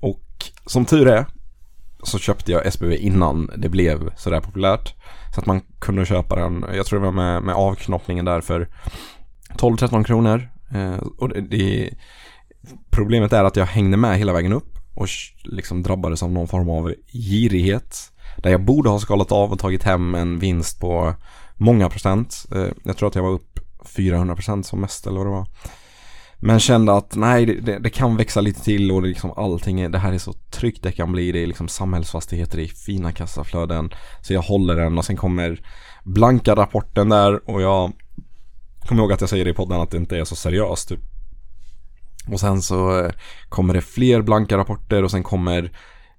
och 0.00 0.20
som 0.66 0.84
tur 0.84 1.08
är 1.08 1.26
så 2.02 2.18
köpte 2.18 2.52
jag 2.52 2.66
SBB 2.66 2.96
innan 2.96 3.50
det 3.56 3.68
blev 3.68 4.14
sådär 4.16 4.40
populärt. 4.40 4.94
Så 5.34 5.40
att 5.40 5.46
man 5.46 5.60
kunde 5.78 6.06
köpa 6.06 6.36
den, 6.36 6.64
jag 6.74 6.86
tror 6.86 6.98
det 7.00 7.04
var 7.04 7.12
med, 7.12 7.42
med 7.42 7.54
avknoppningen 7.54 8.24
där 8.24 8.40
för 8.40 8.68
12-13 9.58 10.04
kronor. 10.04 10.48
Eh, 10.74 10.96
och 11.18 11.28
det, 11.28 11.40
det, 11.40 11.90
problemet 12.90 13.32
är 13.32 13.44
att 13.44 13.56
jag 13.56 13.66
hängde 13.66 13.96
med 13.96 14.18
hela 14.18 14.32
vägen 14.32 14.52
upp 14.52 14.78
och 14.94 15.08
liksom 15.44 15.82
drabbades 15.82 16.22
av 16.22 16.32
någon 16.32 16.48
form 16.48 16.70
av 16.70 16.94
girighet. 17.12 17.96
Där 18.36 18.50
jag 18.50 18.64
borde 18.64 18.90
ha 18.90 18.98
skalat 18.98 19.32
av 19.32 19.52
och 19.52 19.58
tagit 19.58 19.82
hem 19.82 20.14
en 20.14 20.38
vinst 20.38 20.80
på 20.80 21.14
många 21.56 21.88
procent. 21.88 22.46
Eh, 22.54 22.68
jag 22.84 22.96
tror 22.96 23.08
att 23.08 23.14
jag 23.14 23.22
var 23.22 23.30
upp 23.30 23.60
400 23.84 24.34
procent 24.34 24.66
som 24.66 24.80
mest 24.80 25.06
eller 25.06 25.18
vad 25.18 25.26
det 25.26 25.30
var. 25.30 25.46
Men 26.36 26.60
kände 26.60 26.96
att 26.96 27.16
nej, 27.16 27.46
det, 27.46 27.60
det, 27.60 27.78
det 27.78 27.90
kan 27.90 28.16
växa 28.16 28.40
lite 28.40 28.64
till 28.64 28.92
och 28.92 29.02
det, 29.02 29.08
liksom 29.08 29.30
allting 29.36 29.80
är, 29.80 29.88
det 29.88 29.98
här 29.98 30.12
är 30.12 30.18
så 30.18 30.32
tryggt 30.32 30.82
det 30.82 30.92
kan 30.92 31.12
bli. 31.12 31.32
Det 31.32 31.42
är 31.42 31.46
liksom 31.46 31.68
samhällsfastigheter, 31.68 32.58
i 32.58 32.68
fina 32.68 33.12
kassaflöden. 33.12 33.90
Så 34.22 34.34
jag 34.34 34.42
håller 34.42 34.76
den 34.76 34.98
och 34.98 35.04
sen 35.04 35.16
kommer 35.16 35.60
blanka 36.04 36.54
rapporten 36.54 37.08
där 37.08 37.50
och 37.50 37.62
jag 37.62 37.92
Kom 38.88 38.98
ihåg 38.98 39.12
att 39.12 39.20
jag 39.20 39.30
säger 39.30 39.48
i 39.48 39.54
podden 39.54 39.80
att 39.80 39.90
det 39.90 39.96
inte 39.96 40.18
är 40.18 40.24
så 40.24 40.36
seriöst. 40.36 40.88
Typ. 40.88 41.00
Och 42.26 42.40
sen 42.40 42.62
så 42.62 43.00
eh, 43.00 43.12
kommer 43.48 43.74
det 43.74 43.80
fler 43.80 44.22
blanka 44.22 44.56
rapporter 44.56 45.02
och 45.02 45.10
sen 45.10 45.22
kommer 45.22 45.72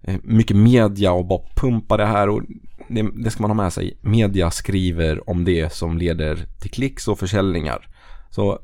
eh, 0.04 0.16
mycket 0.24 0.58
media 0.58 1.12
och 1.12 1.26
bara 1.26 1.42
pumpa 1.56 1.98
det 1.98 2.06
här 2.06 2.30
och 2.30 2.42
det, 2.90 3.24
det 3.24 3.32
ska 3.32 3.42
man 3.42 3.52
ha 3.52 3.64
med 3.64 3.74
sig. 3.74 3.98
Media 4.02 4.52
skriver 4.52 5.30
om 5.30 5.46
det 5.46 5.74
som 5.74 5.98
leder 5.98 6.48
till 6.62 6.72
klicks 6.72 7.08
och 7.08 7.20
försäljningar. 7.20 7.88
Så 8.30 8.60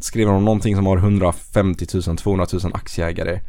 skriver 0.00 0.32
de 0.32 0.44
någonting 0.44 0.76
som 0.76 0.86
har 0.86 0.96
150 0.96 1.86
000, 2.06 2.16
200 2.16 2.46
000 2.52 2.72
aktieägare 2.74 3.40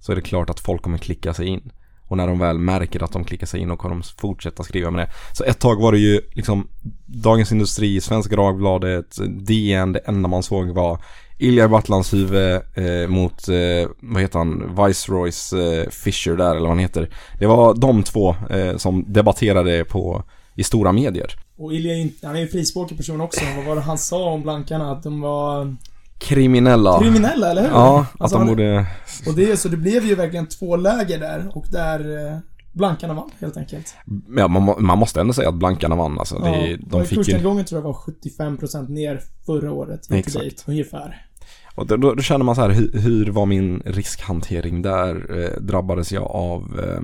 så 0.00 0.12
är 0.12 0.16
det 0.16 0.22
klart 0.22 0.50
att 0.50 0.60
folk 0.60 0.82
kommer 0.82 0.98
klicka 0.98 1.34
sig 1.34 1.46
in. 1.46 1.72
Och 2.12 2.18
när 2.18 2.26
de 2.26 2.38
väl 2.38 2.58
märker 2.58 3.02
att 3.04 3.12
de 3.12 3.24
klickar 3.24 3.46
sig 3.46 3.60
in 3.60 3.70
och 3.70 3.78
kommer 3.78 3.94
de 3.94 4.02
fortsätta 4.02 4.62
skriva 4.62 4.90
med 4.90 5.06
det. 5.06 5.12
Så 5.32 5.44
ett 5.44 5.58
tag 5.58 5.80
var 5.80 5.92
det 5.92 5.98
ju 5.98 6.20
liksom 6.32 6.68
Dagens 7.06 7.52
Industri, 7.52 8.00
Svenska 8.00 8.36
Dagbladet, 8.36 9.16
DN, 9.28 9.92
det 9.92 9.98
enda 9.98 10.28
man 10.28 10.42
såg 10.42 10.68
var 10.68 11.04
Ilja 11.38 11.68
Battlans 11.68 12.12
huvud 12.12 12.60
eh, 12.74 13.08
mot, 13.08 13.48
eh, 13.48 13.90
vad 14.00 14.22
heter 14.22 14.38
han, 14.38 14.76
Viceroys 14.86 15.52
eh, 15.52 15.88
Fisher 15.90 16.36
där 16.36 16.50
eller 16.50 16.60
vad 16.60 16.68
han 16.68 16.78
heter. 16.78 17.08
Det 17.38 17.46
var 17.46 17.74
de 17.74 18.02
två 18.02 18.36
eh, 18.50 18.76
som 18.76 19.04
debatterade 19.12 19.84
på, 19.84 20.22
i 20.54 20.64
stora 20.64 20.92
medier. 20.92 21.36
Och 21.56 21.74
Ilja 21.74 22.10
han 22.22 22.34
är 22.34 22.40
ju 22.40 22.42
en 22.42 22.48
frispråkig 22.48 22.96
person 22.96 23.20
också. 23.20 23.40
Vad 23.56 23.64
var 23.64 23.74
det 23.74 23.80
han 23.80 23.98
sa 23.98 24.24
om 24.24 24.42
blankarna? 24.42 24.92
Att 24.92 25.02
de 25.02 25.20
var 25.20 25.76
Kriminella. 26.22 26.98
kriminella, 27.00 27.50
eller 27.50 27.62
hur? 27.62 27.68
Ja, 27.68 28.06
att 28.14 28.20
Alltså, 28.20 28.38
de 28.38 28.38
han- 28.38 28.48
borde... 28.48 28.86
Och 29.26 29.34
det, 29.34 29.56
så 29.56 29.68
det 29.68 29.76
blev 29.76 30.04
ju 30.06 30.14
verkligen 30.14 30.46
två 30.46 30.76
läger 30.76 31.18
där 31.18 31.50
och 31.54 31.64
där 31.70 32.26
eh, 32.32 32.38
blankarna 32.72 33.14
vann 33.14 33.30
helt 33.40 33.56
enkelt. 33.56 33.94
Ja, 34.36 34.48
man, 34.48 34.74
man 34.84 34.98
måste 34.98 35.20
ändå 35.20 35.32
säga 35.32 35.48
att 35.48 35.54
blankarna 35.54 35.96
vann 35.96 36.18
alltså. 36.18 36.34
Ja, 36.44 36.50
Det, 36.50 36.76
de 36.76 37.00
fick 37.04 37.10
ju... 37.18 37.24
Kursnedgången 37.24 37.64
tror 37.64 37.80
jag 37.80 37.84
var 37.86 37.98
75% 38.38 38.88
ner 38.88 39.20
förra 39.46 39.72
året. 39.72 40.00
Exakt. 40.10 40.44
date, 40.44 40.56
ungefär. 40.66 41.26
Och 41.74 41.86
då, 41.86 41.96
då, 41.96 42.14
då 42.14 42.22
känner 42.22 42.44
man 42.44 42.54
så 42.54 42.60
här, 42.62 42.70
hur, 42.70 42.92
hur 43.00 43.26
var 43.30 43.46
min 43.46 43.82
riskhantering 43.86 44.82
där? 44.82 45.38
Eh, 45.44 45.60
drabbades 45.60 46.12
jag 46.12 46.22
av 46.24 46.80
eh, 46.84 47.00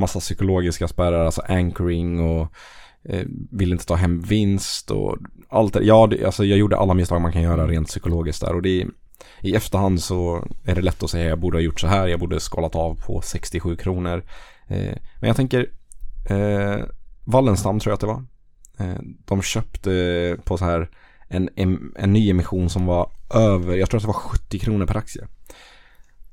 massa 0.00 0.20
psykologiska 0.20 0.88
spärrar, 0.88 1.24
alltså 1.24 1.42
anchoring 1.48 2.20
och 2.20 2.52
eh, 3.08 3.26
ville 3.50 3.72
inte 3.72 3.86
ta 3.86 3.94
hem 3.94 4.20
vinst 4.20 4.90
och 4.90 5.16
allt 5.48 5.72
det. 5.72 5.84
Ja, 5.84 6.06
det, 6.06 6.24
alltså 6.24 6.44
jag 6.44 6.58
gjorde 6.58 6.76
alla 6.76 6.94
misstag 6.94 7.20
man 7.20 7.32
kan 7.32 7.42
göra 7.42 7.66
rent 7.66 7.88
psykologiskt 7.88 8.40
där 8.40 8.54
och 8.54 8.62
det 8.62 8.86
i 9.40 9.54
efterhand 9.54 10.02
så 10.02 10.48
är 10.64 10.74
det 10.74 10.82
lätt 10.82 11.02
att 11.02 11.10
säga 11.10 11.28
jag 11.28 11.38
borde 11.38 11.56
ha 11.56 11.62
gjort 11.62 11.80
så 11.80 11.86
här, 11.86 12.06
jag 12.06 12.20
borde 12.20 12.40
skalat 12.40 12.74
av 12.74 12.94
på 13.06 13.20
67 13.20 13.76
kronor. 13.76 14.22
Eh, 14.66 14.96
men 15.20 15.28
jag 15.28 15.36
tänker, 15.36 15.70
eh, 16.30 16.84
Wallenstam 17.24 17.80
tror 17.80 17.90
jag 17.90 17.94
att 17.94 18.00
det 18.00 18.06
var. 18.06 18.24
Eh, 18.78 19.00
de 19.24 19.42
köpte 19.42 20.36
på 20.44 20.58
så 20.58 20.64
här 20.64 20.90
en, 21.28 21.48
en, 21.56 21.92
en 21.96 22.12
ny 22.12 22.30
emission 22.30 22.70
som 22.70 22.86
var 22.86 23.10
över, 23.34 23.76
jag 23.76 23.90
tror 23.90 23.98
att 23.98 24.02
det 24.02 24.06
var 24.06 24.14
70 24.14 24.58
kronor 24.58 24.86
per 24.86 24.96
aktie. 24.96 25.26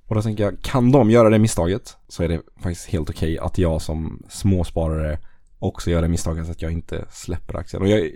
Och 0.08 0.16
då 0.16 0.22
tänker 0.22 0.44
jag, 0.44 0.62
kan 0.62 0.92
de 0.92 1.12
göra 1.12 1.30
det 1.30 1.40
misstaget 1.40 1.98
så 2.08 2.24
är 2.24 2.28
det 2.28 2.42
faktiskt 2.62 2.90
helt 2.90 3.10
okej 3.10 3.40
att 3.40 3.58
jag 3.58 3.82
som 3.82 4.24
småsparare 4.30 5.20
också 5.64 5.90
gör 5.92 6.02
det 6.02 6.08
misstaget 6.08 6.50
att 6.50 6.62
jag 6.62 6.72
inte 6.72 7.06
släpper 7.12 7.56
aktien. 7.58 7.82
Och 7.84 7.90
jag, 7.90 8.12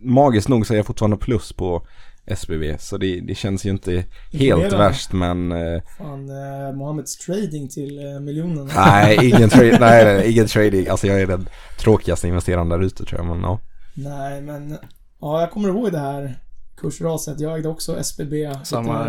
magiskt 0.00 0.48
nog 0.48 0.66
så 0.66 0.72
är 0.72 0.76
jag 0.76 0.86
fortfarande 0.86 1.16
plus 1.16 1.52
på 1.52 1.86
SBB 2.26 2.76
så 2.78 2.96
det, 2.96 3.20
det 3.20 3.34
känns 3.34 3.66
ju 3.66 3.70
inte 3.70 4.04
helt 4.32 4.72
värst 4.72 5.12
men 5.12 5.52
eh, 5.52 5.82
Fan, 5.98 6.28
eh, 6.28 6.76
Mohammeds 6.76 7.16
trading 7.16 7.68
till 7.68 7.98
eh, 7.98 8.20
miljonen. 8.20 8.70
nej, 8.76 9.16
ingen, 9.22 9.50
tra- 9.50 9.76
nej, 9.80 10.04
nej, 10.04 10.32
ingen 10.32 10.46
trading. 10.46 10.88
Alltså 10.88 11.06
jag 11.06 11.20
är 11.20 11.26
den 11.26 11.48
tråkigaste 11.78 12.28
investeraren 12.28 12.68
där 12.68 12.82
ute 12.82 13.04
tror 13.04 13.20
jag 13.20 13.26
men 13.26 13.40
ja. 13.40 13.60
Nej, 13.94 14.42
men 14.42 14.78
ja, 15.20 15.40
jag 15.40 15.50
kommer 15.50 15.68
ihåg 15.68 15.92
det 15.92 15.98
här 15.98 16.38
kursraset. 16.76 17.40
Jag 17.40 17.56
ägde 17.58 17.68
också 17.68 17.98
SBB. 17.98 18.34
Samma 18.64 19.04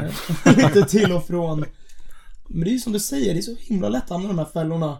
lite, 0.45 0.67
lite 0.67 0.85
till 0.89 1.11
och 1.11 1.27
från. 1.27 1.65
Men 2.47 2.63
det 2.63 2.69
är 2.69 2.73
ju 2.73 2.79
som 2.79 2.93
du 2.93 2.99
säger, 2.99 3.33
det 3.33 3.39
är 3.39 3.41
så 3.41 3.55
himla 3.59 3.89
lätt 3.89 4.03
att 4.03 4.09
hamna 4.09 4.25
i 4.25 4.27
de 4.27 4.37
här 4.37 4.45
fällorna. 4.53 4.97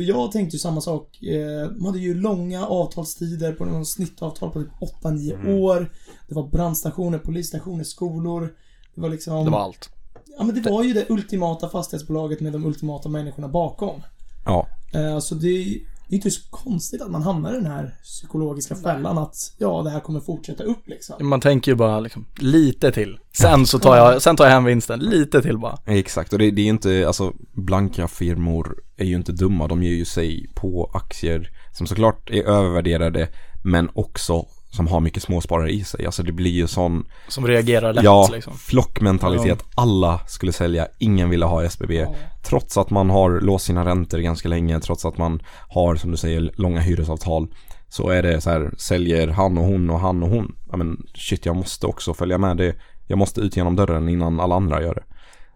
För 0.00 0.04
jag 0.04 0.32
tänkte 0.32 0.56
ju 0.56 0.60
samma 0.60 0.80
sak. 0.80 1.22
Eh, 1.22 1.68
De 1.70 1.84
hade 1.86 1.98
ju 1.98 2.14
långa 2.14 2.66
avtalstider 2.66 3.52
på 3.52 3.64
någon 3.64 3.86
snittavtal 3.86 4.50
på 4.50 4.62
typ 4.62 4.72
8-9 5.02 5.34
Mm. 5.34 5.54
år. 5.62 5.92
Det 6.28 6.34
var 6.34 6.48
brandstationer, 6.48 7.18
polisstationer, 7.18 7.84
skolor. 7.84 8.54
Det 8.94 9.00
var 9.00 9.08
liksom... 9.08 9.44
Det 9.44 9.50
var 9.50 9.60
allt. 9.60 9.90
Ja 10.38 10.44
men 10.44 10.54
det 10.62 10.70
var 10.70 10.84
ju 10.84 10.92
det 10.92 11.10
ultimata 11.10 11.68
fastighetsbolaget 11.68 12.40
med 12.40 12.52
de 12.52 12.64
ultimata 12.66 13.08
människorna 13.08 13.48
bakom. 13.48 14.02
Ja, 14.44 14.66
Eh, 14.94 15.18
Så 15.18 15.34
det 15.34 15.80
det 16.10 16.14
är 16.14 16.16
inte 16.16 16.30
så 16.30 16.50
konstigt 16.50 17.02
att 17.02 17.10
man 17.10 17.22
hamnar 17.22 17.52
i 17.52 17.56
den 17.56 17.66
här 17.66 17.94
psykologiska 18.02 18.74
fällan 18.76 19.18
att 19.18 19.36
ja, 19.58 19.82
det 19.82 19.90
här 19.90 20.00
kommer 20.00 20.20
fortsätta 20.20 20.64
upp 20.64 20.88
liksom. 20.88 21.28
Man 21.28 21.40
tänker 21.40 21.72
ju 21.72 21.76
bara 21.76 22.00
liksom, 22.00 22.26
lite 22.38 22.92
till. 22.92 23.18
Sen 23.32 23.66
så 23.66 23.78
tar 23.78 23.96
jag, 23.96 24.22
sen 24.22 24.36
tar 24.36 24.44
jag 24.44 24.52
hem 24.52 24.64
vinsten, 24.64 25.00
lite 25.00 25.42
till 25.42 25.58
bara. 25.58 25.78
Exakt, 25.86 26.32
och 26.32 26.38
det, 26.38 26.50
det 26.50 26.62
är 26.62 26.66
inte, 26.66 27.04
alltså 27.06 27.32
blanka 27.52 28.08
firmor 28.08 28.76
är 28.96 29.04
ju 29.04 29.16
inte 29.16 29.32
dumma. 29.32 29.68
De 29.68 29.82
ger 29.82 29.94
ju 29.94 30.04
sig 30.04 30.50
på 30.54 30.90
aktier 30.94 31.50
som 31.72 31.86
såklart 31.86 32.30
är 32.30 32.42
övervärderade 32.42 33.28
men 33.64 33.90
också 33.94 34.46
som 34.70 34.88
har 34.88 35.00
mycket 35.00 35.22
småsparare 35.22 35.70
i 35.70 35.84
sig. 35.84 36.06
Alltså 36.06 36.22
det 36.22 36.32
blir 36.32 36.50
ju 36.50 36.66
sån, 36.66 37.06
Som 37.28 37.46
reagerar 37.46 37.92
lätt 37.92 38.04
ja, 38.04 38.28
liksom. 38.32 38.54
flockmentalitet. 38.54 39.64
Alla 39.74 40.20
skulle 40.26 40.52
sälja, 40.52 40.88
ingen 40.98 41.30
ville 41.30 41.46
ha 41.46 41.64
SBB. 41.64 42.06
Trots 42.42 42.78
att 42.78 42.90
man 42.90 43.10
har 43.10 43.40
låst 43.40 43.64
sina 43.64 43.84
räntor 43.84 44.18
ganska 44.18 44.48
länge, 44.48 44.80
trots 44.80 45.04
att 45.04 45.18
man 45.18 45.42
har 45.68 45.96
som 45.96 46.10
du 46.10 46.16
säger 46.16 46.50
långa 46.54 46.80
hyresavtal. 46.80 47.48
Så 47.88 48.08
är 48.10 48.22
det 48.22 48.40
så 48.40 48.50
här, 48.50 48.70
säljer 48.78 49.28
han 49.28 49.58
och 49.58 49.64
hon 49.64 49.90
och 49.90 50.00
han 50.00 50.22
och 50.22 50.28
hon. 50.28 50.54
Ja 50.70 50.76
men 50.76 51.06
shit, 51.14 51.46
jag 51.46 51.56
måste 51.56 51.86
också 51.86 52.14
följa 52.14 52.38
med 52.38 52.56
det. 52.56 52.74
Jag 53.06 53.18
måste 53.18 53.40
ut 53.40 53.56
genom 53.56 53.76
dörren 53.76 54.08
innan 54.08 54.40
alla 54.40 54.54
andra 54.54 54.82
gör 54.82 54.94
det. 54.94 55.04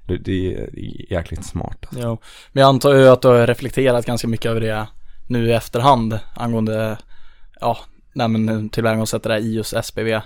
Det, 0.07 0.17
det 0.17 0.55
är 0.55 1.13
jäkligt 1.13 1.45
smart. 1.45 1.79
Alltså. 1.81 2.01
Jo. 2.03 2.19
Men 2.53 2.61
jag 2.61 2.69
antar 2.69 2.95
ju 2.95 3.09
att 3.09 3.23
du 3.23 3.29
har 3.29 3.47
reflekterat 3.47 4.07
ganska 4.07 4.29
mycket 4.29 4.51
över 4.51 4.61
det 4.61 4.87
nu 5.27 5.49
i 5.49 5.53
efterhand 5.53 6.19
angående, 6.35 6.99
ja, 7.61 7.79
nej 8.15 8.29
men 8.29 8.49
eh, 8.49 8.71
tillvägagångssättet 8.71 9.23
där 9.23 9.39
i 9.39 9.55
just 9.55 9.75
SPV. 9.85 10.21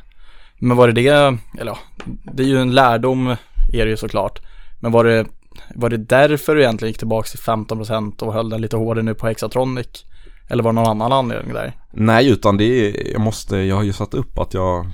Men 0.59 0.77
var 0.77 0.89
det 0.89 0.93
det, 0.93 1.39
eller 1.61 1.73
ja, 1.73 1.79
det 2.23 2.43
är 2.43 2.47
ju 2.47 2.61
en 2.61 2.75
lärdom 2.75 3.37
är 3.73 3.85
det 3.85 3.91
ju 3.91 3.97
såklart. 3.97 4.41
Men 4.81 4.93
var 4.93 5.05
det, 5.05 5.27
var 5.75 5.91
det 5.91 5.97
därför 5.97 6.55
du 6.55 6.63
egentligen 6.63 6.91
gick 6.91 6.99
tillbaka 6.99 7.29
till 7.29 7.41
15% 7.41 8.23
och 8.23 8.33
höll 8.33 8.51
den 8.51 8.61
lite 8.61 8.77
hårdare 8.77 9.05
nu 9.05 9.15
på 9.15 9.27
Hexatronic? 9.27 10.05
Eller 10.49 10.63
var 10.63 10.73
det 10.73 10.75
någon 10.75 10.91
annan 10.91 11.13
anledning 11.13 11.55
där? 11.55 11.73
Nej, 11.93 12.29
utan 12.29 12.57
det 12.57 12.65
är, 12.65 13.13
jag 13.13 13.21
måste, 13.21 13.57
jag 13.57 13.77
har 13.77 13.83
ju 13.83 13.93
satt 13.93 14.15
upp 14.15 14.39
att 14.39 14.55
jag, 14.55 14.87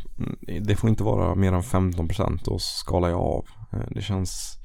det 0.61 0.77
får 0.77 0.91
inte 0.91 1.03
vara 1.03 1.35
mer 1.35 1.53
än 1.53 1.63
15% 1.63 2.41
då 2.45 2.59
skalar 2.59 3.09
jag 3.09 3.21
av. 3.21 3.45
Eh, 3.73 3.79
det 3.91 4.03
känns, 4.03 4.59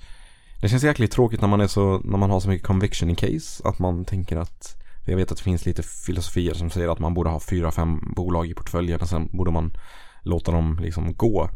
det 0.61 0.69
känns 0.69 0.83
jäkligt 0.83 1.11
tråkigt 1.11 1.41
när 1.41 1.47
man 1.47 1.61
är 1.61 1.67
så, 1.67 2.01
när 2.03 2.17
man 2.17 2.29
har 2.29 2.39
så 2.39 2.49
mycket 2.49 2.67
conviction 2.67 3.09
i 3.09 3.15
case, 3.15 3.63
att 3.67 3.79
man 3.79 4.05
tänker 4.05 4.37
att, 4.37 4.78
jag 5.09 5.17
vet 5.17 5.31
att 5.31 5.37
det 5.37 5.43
finns 5.43 5.65
lite 5.65 5.83
filosofier 5.83 6.53
som 6.53 6.69
säger 6.69 6.89
att 6.89 6.99
man 6.99 7.13
borde 7.13 7.29
ha 7.29 7.39
fyra, 7.39 7.71
fem 7.71 8.13
bolag 8.15 8.47
i 8.47 8.53
portföljen 8.53 9.01
och 9.01 9.09
sen 9.09 9.29
borde 9.31 9.51
man 9.51 9.73
låta 10.23 10.51
dem 10.51 10.79
liksom 10.81 11.13
gå. 11.13 11.49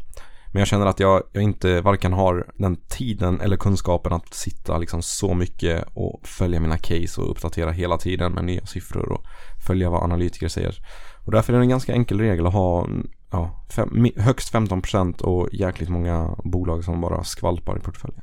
Men 0.52 0.60
jag 0.60 0.68
känner 0.68 0.86
att 0.86 1.00
jag, 1.00 1.22
jag 1.32 1.42
inte 1.42 1.80
varken 1.80 2.12
har 2.12 2.46
den 2.54 2.76
tiden 2.76 3.40
eller 3.40 3.56
kunskapen 3.56 4.12
att 4.12 4.34
sitta 4.34 4.78
liksom 4.78 5.02
så 5.02 5.34
mycket 5.34 5.84
och 5.94 6.20
följa 6.26 6.60
mina 6.60 6.78
case 6.78 7.20
och 7.20 7.30
uppdatera 7.30 7.70
hela 7.70 7.98
tiden 7.98 8.32
med 8.32 8.44
nya 8.44 8.66
siffror 8.66 9.12
och 9.12 9.24
följa 9.66 9.90
vad 9.90 10.02
analytiker 10.02 10.48
säger. 10.48 10.78
Och 11.24 11.32
därför 11.32 11.52
är 11.52 11.56
det 11.56 11.64
en 11.64 11.68
ganska 11.68 11.92
enkel 11.92 12.20
regel 12.20 12.46
att 12.46 12.52
ha 12.52 12.88
ja, 13.30 13.66
fem, 13.70 14.06
högst 14.16 14.52
15% 14.54 15.22
och 15.22 15.48
jäkligt 15.52 15.88
många 15.88 16.36
bolag 16.44 16.84
som 16.84 17.00
bara 17.00 17.24
skvalpar 17.24 17.76
i 17.78 17.80
portföljen. 17.80 18.22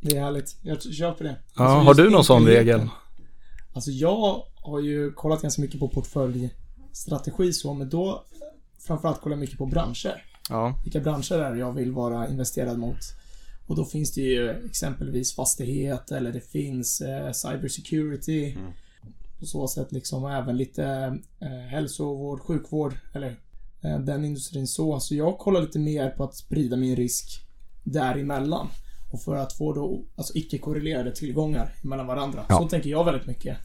Det 0.00 0.16
är 0.16 0.20
härligt. 0.20 0.56
Jag 0.62 0.82
köper 0.82 1.24
det. 1.24 1.36
Ja, 1.56 1.64
Alltså, 1.64 1.86
har 1.86 1.94
du 1.94 2.10
någon 2.10 2.24
sån 2.24 2.46
regel? 2.46 2.88
Alltså 3.72 3.90
jag 3.90 4.42
har 4.62 4.80
ju 4.80 5.12
kollat 5.12 5.42
ganska 5.42 5.62
mycket 5.62 5.80
på 5.80 5.88
portföljstrategi 5.88 7.52
så, 7.52 7.74
men 7.74 7.88
då 7.88 8.24
framförallt 8.78 9.20
kollar 9.20 9.36
jag 9.36 9.40
mycket 9.40 9.58
på 9.58 9.66
branscher. 9.66 10.24
Ja, 10.48 10.80
Vilka 10.84 11.00
branscher 11.00 11.32
är 11.32 11.52
det 11.52 11.58
jag 11.58 11.72
vill 11.72 11.92
vara 11.92 12.28
investerad 12.28 12.78
mot? 12.78 12.98
Och 13.66 13.76
då 13.76 13.84
finns 13.84 14.14
det 14.14 14.20
ju 14.20 14.50
exempelvis 14.50 15.34
fastighet 15.34 16.10
eller 16.10 16.32
det 16.32 16.40
finns 16.40 17.00
eh, 17.00 17.32
cybersecurity. 17.32 18.56
På 19.38 19.46
så 19.46 19.68
sätt 19.68 19.92
liksom 19.92 20.24
även 20.24 20.56
lite 20.56 20.84
eh, 21.40 21.48
hälsovård, 21.48 22.40
sjukvård 22.40 22.94
eller 23.14 23.36
eh, 23.82 23.98
den 23.98 24.24
industrin 24.24 24.66
så. 24.66 25.00
Så 25.00 25.14
jag 25.14 25.38
kollar 25.38 25.60
lite 25.60 25.78
mer 25.78 26.10
på 26.10 26.24
att 26.24 26.34
sprida 26.34 26.76
min 26.76 26.96
risk 26.96 27.46
däremellan. 27.84 28.68
Och 29.12 29.22
för 29.22 29.36
att 29.36 29.52
få 29.52 29.72
då 29.72 30.04
alltså 30.16 30.36
icke-korrelerade 30.36 31.12
tillgångar 31.12 31.74
mellan 31.82 32.06
varandra. 32.06 32.44
Ja. 32.48 32.58
Så 32.58 32.68
tänker 32.68 32.90
jag 32.90 33.04
väldigt 33.04 33.26
mycket. 33.26 33.56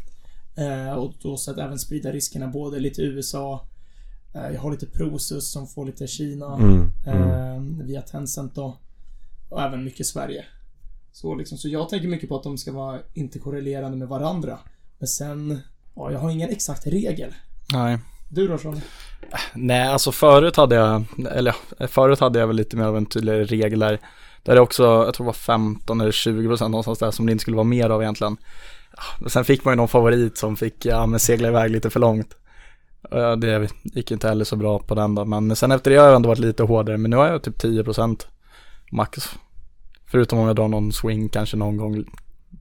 Eh, 0.55 0.93
och 0.93 1.13
då 1.21 1.37
så 1.37 1.51
att 1.51 1.57
även 1.57 1.79
sprida 1.79 2.11
riskerna 2.11 2.47
både 2.47 2.79
lite 2.79 3.01
USA 3.01 3.67
eh, 4.33 4.49
Jag 4.53 4.61
har 4.61 4.71
lite 4.71 4.85
Prosus 4.85 5.51
som 5.51 5.67
får 5.67 5.85
lite 5.85 6.07
Kina 6.07 6.55
Mm, 6.55 6.91
eh, 7.07 7.85
via 7.85 8.01
Tencent 8.01 8.55
då. 8.55 8.77
Och 9.49 9.61
även 9.61 9.83
mycket 9.83 10.05
Sverige. 10.05 10.45
Så 11.11 11.35
liksom, 11.35 11.57
så 11.57 11.69
jag 11.69 11.89
tänker 11.89 12.07
mycket 12.07 12.29
på 12.29 12.35
att 12.35 12.43
de 12.43 12.57
ska 12.57 12.71
vara 12.71 12.99
inte 13.13 13.39
korrelerande 13.39 13.97
med 13.97 14.07
varandra. 14.07 14.59
Men 14.99 15.07
sen, 15.07 15.59
ja, 15.95 16.11
jag 16.11 16.19
har 16.19 16.29
ingen 16.29 16.49
exakt 16.49 16.87
regel. 16.87 17.33
nej. 17.73 17.99
Du 18.29 18.47
då 18.47 18.57
Sean? 18.57 18.81
Nej, 19.53 19.87
alltså 19.87 20.11
förut 20.11 20.55
hade 20.55 20.75
jag, 20.75 21.03
eller 21.31 21.55
förut 21.87 22.19
hade 22.19 22.39
jag 22.39 22.47
väl 22.47 22.55
lite 22.55 22.77
mer 22.77 22.85
av 22.85 22.97
en 22.97 23.05
tydligare 23.05 23.43
regel 23.43 23.79
där. 23.79 23.99
Där 24.43 24.55
det 24.55 24.61
också, 24.61 24.83
jag 24.83 25.13
tror 25.13 25.25
det 25.25 25.27
var 25.27 25.33
15 25.33 26.01
eller 26.01 26.11
20 26.11 26.47
procent 26.47 26.71
någonstans 26.71 26.99
där 26.99 27.11
som 27.11 27.25
det 27.25 27.31
inte 27.31 27.41
skulle 27.41 27.57
vara 27.57 27.63
mer 27.63 27.89
av 27.89 28.01
egentligen. 28.01 28.37
Men 29.19 29.29
sen 29.29 29.45
fick 29.45 29.65
man 29.65 29.71
ju 29.71 29.75
någon 29.75 29.88
favorit 29.88 30.38
som 30.38 30.55
fick, 30.55 30.86
ja 30.86 31.05
men 31.05 31.19
segla 31.19 31.47
iväg 31.47 31.71
lite 31.71 31.89
för 31.89 31.99
långt. 31.99 32.36
Ja, 33.12 33.36
det 33.36 33.69
gick 33.84 34.12
inte 34.12 34.27
heller 34.27 34.45
så 34.45 34.55
bra 34.55 34.79
på 34.79 34.95
den 34.95 35.15
då, 35.15 35.25
men 35.25 35.55
sen 35.55 35.71
efter 35.71 35.91
det 35.91 35.97
har 35.97 36.08
jag 36.08 36.15
ändå 36.15 36.29
varit 36.29 36.39
lite 36.39 36.63
hårdare, 36.63 36.97
men 36.97 37.12
nu 37.12 37.17
har 37.17 37.27
jag 37.27 37.43
typ 37.43 37.63
10% 37.63 38.25
max. 38.91 39.29
Förutom 40.05 40.39
om 40.39 40.47
jag 40.47 40.55
drar 40.55 40.67
någon 40.67 40.91
swing 40.91 41.29
kanske 41.29 41.58
någon 41.58 41.77
gång 41.77 42.03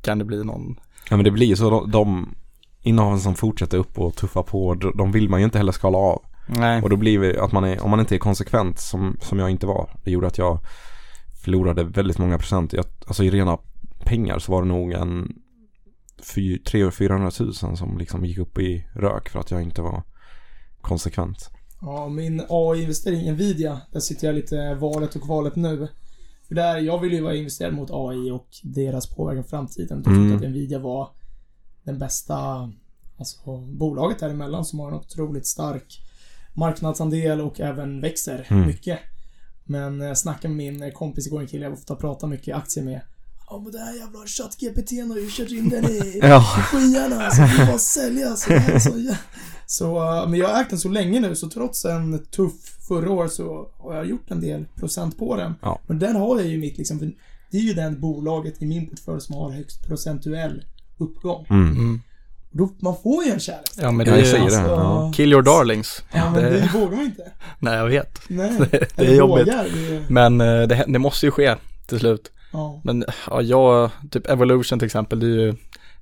kan 0.03 0.18
det 0.18 0.25
bli 0.25 0.44
någon. 0.44 0.81
Ja 1.11 1.16
men 1.16 1.25
det 1.25 1.31
blir 1.31 1.47
ju 1.47 1.57
så, 1.57 1.70
de, 1.70 1.90
de 1.90 2.35
innehaven 2.83 3.20
som 3.20 3.35
fortsätter 3.35 3.79
upp 3.79 3.99
och 3.99 4.16
tuffa 4.16 4.42
på, 4.42 4.75
de 4.75 4.92
de 4.97 5.12
vill 5.12 5.29
man 5.29 5.40
ju 5.40 5.44
inte 5.44 5.59
heller 5.59 5.73
skala 5.73 5.99
av. 5.99 6.23
Nej. 6.47 6.83
Och 6.83 6.90
då 6.90 6.97
blir 6.97 7.20
det 7.20 7.42
att 7.42 7.53
man 7.53 7.64
är, 7.64 7.85
om 7.85 7.90
man 7.90 8.01
inte 8.01 8.14
är 8.14 8.18
konsekvent 8.18 8.81
som, 8.81 9.16
som 9.20 9.38
jag 9.38 9.51
inte 9.51 9.66
var. 9.66 9.90
Det 10.05 10.11
gjorde 10.11 10.27
att 10.27 10.38
jag 10.38 10.59
förlorade 11.44 11.85
väldigt 11.85 12.18
många 12.18 12.38
procent. 12.38 12.73
Jag, 12.73 12.85
alltså 13.07 13.25
i 13.25 13.31
rena 13.31 13.59
pengar 14.05 14.38
så 14.38 14.53
var 14.53 14.62
det 14.62 14.68
nog 14.68 14.92
en 14.92 15.33
300 16.22 17.31
000 17.40 17.55
som 17.77 17.98
liksom 17.98 18.24
gick 18.24 18.38
upp 18.38 18.59
i 18.59 18.87
rök 18.94 19.29
för 19.29 19.38
att 19.38 19.50
jag 19.50 19.62
inte 19.62 19.83
var 19.83 20.03
konsekvent. 20.81 21.50
Ja, 21.81 22.09
min 22.09 22.40
AI-investering 22.48 23.33
Nvidia, 23.33 23.81
där 23.92 24.00
sitter 24.00 24.27
jag 24.27 24.35
lite 24.35 24.74
valet 24.74 25.16
och 25.16 25.22
kvalet 25.22 25.57
nu. 25.57 25.88
För 26.48 26.55
där, 26.55 26.79
jag 26.79 27.00
vill 27.00 27.12
ju 27.12 27.20
vara 27.22 27.35
investerad 27.35 27.74
mot 27.74 27.90
AI 27.92 28.31
och 28.31 28.48
deras 28.62 29.07
påverkan 29.07 29.42
på 29.42 29.48
framtiden. 29.48 30.03
Jag 30.05 30.14
Mm. 30.14 30.31
tyckte 30.31 30.46
att 30.46 30.50
Nvidia 30.53 30.79
var 30.79 31.09
den 31.85 31.98
bästa, 31.98 32.72
alltså 33.18 33.57
bolaget 33.61 34.18
däremellan 34.18 34.64
som 34.64 34.79
har 34.79 34.88
en 34.88 34.94
otroligt 34.94 35.46
stark 35.46 36.00
marknadsandel 36.55 37.40
och 37.40 37.61
även 37.61 38.00
växer 38.00 38.46
Mm. 38.50 38.66
mycket. 38.66 38.98
Men 39.64 40.00
jag 40.00 40.18
snackade 40.18 40.55
med 40.55 40.74
min 40.81 40.92
kompis 40.92 41.27
igår, 41.27 41.40
en 41.40 41.46
kille 41.46 41.64
jag 41.64 41.72
ofta 41.72 41.96
pratar 41.96 42.29
mycket 42.29 42.57
aktier 42.57 42.85
med. 42.85 43.00
Ja 43.50 43.61
men 43.64 43.72
det 43.72 43.78
här 43.78 43.94
jävla 43.94 44.26
ChatGPT 44.26 44.90
har 45.09 45.18
ju 45.18 45.30
kört 45.30 45.50
in 45.50 45.68
den 45.68 45.85
i 45.85 46.18
Ja. 46.22 46.40
skyarna, 46.40 47.30
så 47.30 47.42
det 47.42 47.66
bara 47.66 47.78
sälja. 47.96 48.37
Så, 48.37 48.50
det 48.50 48.59
här 48.59 48.72
är 48.72 48.78
så, 48.78 49.14
så, 49.66 50.22
uh, 50.22 50.28
men 50.28 50.40
jag 50.40 50.48
har 50.48 50.61
ägt 50.61 50.70
den 50.70 50.78
så 50.78 50.88
länge 50.88 51.20
nu, 51.20 51.35
så 51.35 51.50
trots 51.50 51.85
en 51.85 52.18
tuff 52.24 52.52
förra 52.88 53.11
år 53.11 53.28
så 53.28 53.68
har 53.78 53.94
jag 53.94 54.07
gjort 54.07 54.30
en 54.30 54.40
del 54.40 54.64
procent 54.76 55.18
på 55.18 55.37
den. 55.37 55.54
Ja. 55.62 55.80
Men 55.87 55.98
den 55.98 56.16
har 56.16 56.40
jag 56.40 56.48
ju 56.48 56.59
mitt 56.59 56.78
liksom, 56.78 56.98
för 56.98 57.12
det 57.50 57.57
är 57.57 57.62
ju 57.62 57.74
den 57.74 58.00
bolaget 58.00 58.62
i 58.62 58.66
min 58.66 58.90
portfölj 58.90 59.20
som 59.20 59.35
har 59.35 59.50
högst 59.50 59.87
procentuell 59.87 60.64
uppgång. 60.98 61.46
Mm. 61.50 61.72
Mm. 61.72 62.00
Då, 62.50 62.68
man 62.78 62.96
får 63.02 63.24
ju 63.24 63.30
en 63.30 63.40
kärlek. 63.40 63.70
Ja 63.76 63.90
men 63.90 64.07
det 64.07 64.12
är 64.12 64.42
ju, 64.42 64.48
det. 64.48 64.54
Ja. 64.54 65.12
kill 65.14 65.33
your 65.33 65.42
darlings. 65.42 66.02
Ja, 66.12 66.30
men 66.30 66.42
det, 66.42 66.50
det 66.50 66.70
vågar 66.74 66.96
man 66.96 67.04
inte. 67.04 67.33
nej 67.59 67.76
jag 67.76 67.88
vet. 67.88 68.18
Nej. 68.28 68.52
Det, 68.70 68.96
det 68.96 69.07
är 69.07 69.14
jobbigt. 69.14 69.46
vågar. 69.46 69.64
Det, 69.64 70.04
Men 70.09 70.40
eh, 70.40 70.62
det, 70.62 70.85
det 70.88 70.98
måste 70.98 71.26
ju 71.26 71.30
ske 71.30 71.57
till 71.87 71.98
slut. 71.98 72.30
Ja. 72.55 72.81
Men 72.85 73.05
ja, 73.31 73.43
jag, 73.43 73.90
typ 74.11 74.27
Evolution 74.31 74.79
till 74.79 74.87
exempel, 74.87 75.21
det 75.21 75.27
är 75.27 75.31
ju 75.31 75.55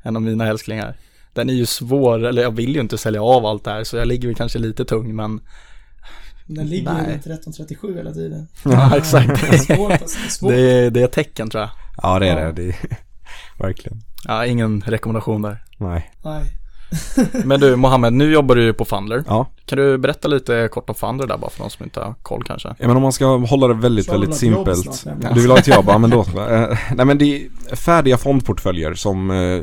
en 0.03 0.17
av 0.17 0.23
mina 0.23 0.47
älsklingar. 0.49 0.97
Den 1.33 1.51
är 1.51 1.55
ju 1.55 1.67
svår, 1.67 2.25
eller 2.25 2.43
jag 2.43 2.51
vill 2.57 2.75
ju 2.75 2.81
inte 2.81 2.99
sälja 2.99 3.23
av 3.23 3.47
allt 3.47 3.65
det 3.65 3.71
här 3.71 3.85
så 3.85 3.97
jag 3.97 4.09
ligger 4.09 4.29
väl 4.29 4.35
kanske 4.37 4.59
lite 4.59 4.85
tung 4.85 5.17
men 5.17 5.41
Den 6.47 6.67
ligger 6.67 6.93
Nej. 6.93 7.03
ju 7.03 7.13
runt 7.13 7.27
1337 7.27 7.97
hela 7.97 8.13
tiden. 8.13 8.49
Ja, 8.65 8.97
exakt. 8.97 9.41
Det 9.41 9.47
är 9.57 9.59
svårt 9.77 9.93
alltså. 9.93 10.19
Det 10.19 10.25
är 10.27 10.31
svårt. 10.31 10.51
det 10.51 10.61
är, 10.61 10.91
det 10.91 11.03
är 11.03 11.07
tecken 11.07 11.51
tror 11.51 11.61
jag. 11.61 11.71
Ja 12.03 12.19
det 12.19 12.29
är 12.29 12.41
Ja. 12.41 12.53
det. 12.53 12.63
det 12.63 12.69
är, 12.69 12.77
verkligen. 13.59 13.99
Ja, 14.25 14.47
ingen 14.47 14.81
rekommendation 14.87 15.43
där. 15.43 15.65
Nej. 15.79 16.11
Nej. 16.25 16.43
Men 17.45 17.61
du 17.61 17.77
Mohammed, 17.77 18.13
nu 18.13 18.33
jobbar 18.33 18.55
du 18.55 18.65
ju 18.65 18.73
på 18.73 18.85
Fundler. 18.85 19.25
Ja. 19.27 19.47
Kan 19.67 19.79
du 19.79 19.99
berätta 19.99 20.29
lite 20.29 20.69
kort 20.73 20.89
om 20.89 20.95
Fundler 20.95 21.27
där 21.27 21.39
bara 21.39 21.51
för 21.51 21.63
de 21.65 21.71
som 21.71 21.85
inte 21.85 22.01
har 22.01 22.15
koll 22.23 22.43
kanske? 22.45 22.69
Ja 22.79 22.87
men 22.87 22.97
om 22.97 23.03
man 23.03 23.13
ska 23.13 23.27
hålla 23.37 23.69
det 23.69 23.75
väldigt, 23.75 24.07
Så 24.07 24.13
väldigt 24.13 24.35
simpelt. 24.35 24.95
snart. 24.95 25.35
Du 25.35 25.41
vill 25.41 25.51
ha 25.51 25.59
ett 25.59 25.69
jobb? 25.69 25.85
Ja 25.89 25.99
men 25.99 26.11
då. 26.11 26.25
Eh, 26.53 26.79
nej 26.95 27.07
men 27.07 27.19
det 27.19 27.25
är 27.37 27.77
färdiga 27.77 28.17
fondportföljer 28.17 28.95
som 28.95 29.31
eh, 29.31 29.63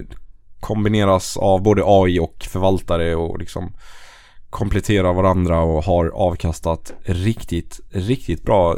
kombineras 0.59 1.37
av 1.37 1.63
både 1.63 1.83
AI 1.85 2.19
och 2.19 2.47
förvaltare 2.49 3.15
och 3.15 3.39
liksom 3.39 3.71
kompletterar 4.49 5.13
varandra 5.13 5.59
och 5.59 5.83
har 5.83 6.05
avkastat 6.15 6.93
riktigt, 7.03 7.79
riktigt 7.91 8.43
bra. 8.43 8.75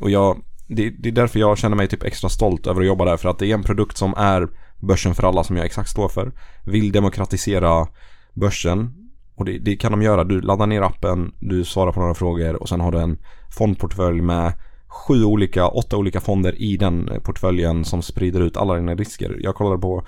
Och 0.00 0.10
jag, 0.10 0.42
det, 0.68 0.90
det 0.90 1.08
är 1.08 1.12
därför 1.12 1.40
jag 1.40 1.58
känner 1.58 1.76
mig 1.76 1.88
typ 1.88 2.04
extra 2.04 2.28
stolt 2.28 2.66
över 2.66 2.80
att 2.80 2.86
jobba 2.86 3.04
där 3.04 3.16
för 3.16 3.28
att 3.28 3.38
det 3.38 3.46
är 3.50 3.54
en 3.54 3.62
produkt 3.62 3.96
som 3.96 4.14
är 4.16 4.48
börsen 4.82 5.14
för 5.14 5.22
alla 5.22 5.44
som 5.44 5.56
jag 5.56 5.66
exakt 5.66 5.90
står 5.90 6.08
för. 6.08 6.32
Vill 6.64 6.92
demokratisera 6.92 7.88
börsen 8.34 8.94
och 9.34 9.44
det, 9.44 9.58
det 9.58 9.76
kan 9.76 9.92
de 9.92 10.02
göra. 10.02 10.24
Du 10.24 10.40
laddar 10.40 10.66
ner 10.66 10.82
appen, 10.82 11.34
du 11.40 11.64
svarar 11.64 11.92
på 11.92 12.00
några 12.00 12.14
frågor 12.14 12.62
och 12.62 12.68
sen 12.68 12.80
har 12.80 12.92
du 12.92 13.00
en 13.00 13.18
fondportfölj 13.58 14.20
med 14.20 14.52
sju 14.88 15.24
olika, 15.24 15.68
åtta 15.68 15.96
olika 15.96 16.20
fonder 16.20 16.62
i 16.62 16.76
den 16.76 17.10
portföljen 17.24 17.84
som 17.84 18.02
sprider 18.02 18.40
ut 18.40 18.56
alla 18.56 18.74
dina 18.74 18.94
risker. 18.94 19.36
Jag 19.40 19.54
kollade 19.54 19.78
på 19.78 20.06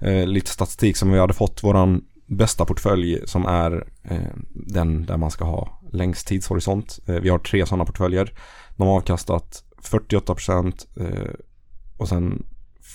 eh, 0.00 0.26
lite 0.26 0.50
statistik 0.50 0.96
som 0.96 1.12
vi 1.12 1.18
hade 1.18 1.34
fått. 1.34 1.64
Våran 1.64 2.04
bästa 2.26 2.64
portfölj 2.64 3.20
som 3.26 3.46
är 3.46 3.86
eh, 4.02 4.34
den 4.50 5.06
där 5.06 5.16
man 5.16 5.30
ska 5.30 5.44
ha 5.44 5.80
längst 5.92 6.26
tidshorisont. 6.26 6.98
Eh, 7.06 7.14
vi 7.14 7.28
har 7.28 7.38
tre 7.38 7.66
sådana 7.66 7.84
portföljer. 7.84 8.32
De 8.76 8.88
har 8.88 8.96
avkastat 8.96 9.64
48% 9.82 10.72
eh, 11.00 11.34
och 11.96 12.08
sen 12.08 12.44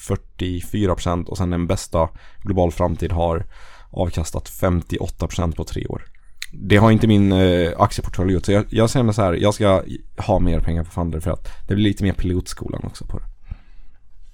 44% 0.07 1.25
och 1.25 1.37
sen 1.37 1.49
den 1.49 1.67
bästa 1.67 2.09
Global 2.43 2.71
Framtid 2.71 3.11
har 3.11 3.45
avkastat 3.89 4.49
58% 4.49 5.55
på 5.55 5.63
tre 5.63 5.85
år. 5.85 6.05
Det 6.51 6.77
har 6.77 6.91
inte 6.91 7.07
min 7.07 7.31
eh, 7.31 7.71
aktieportfölj 7.77 8.33
gjort 8.33 8.45
så 8.45 8.51
jag, 8.51 8.65
jag 8.69 8.89
känner 8.89 9.13
så 9.13 9.21
här, 9.21 9.33
jag 9.33 9.53
ska 9.53 9.83
ha 10.17 10.39
mer 10.39 10.59
pengar 10.59 10.83
på 10.83 10.91
Funder 10.91 11.19
för 11.19 11.31
att 11.31 11.47
det 11.67 11.75
blir 11.75 11.83
lite 11.83 12.03
mer 12.03 12.13
pilotskolan 12.13 12.81
också 12.83 13.05
på 13.05 13.17
det. 13.19 13.25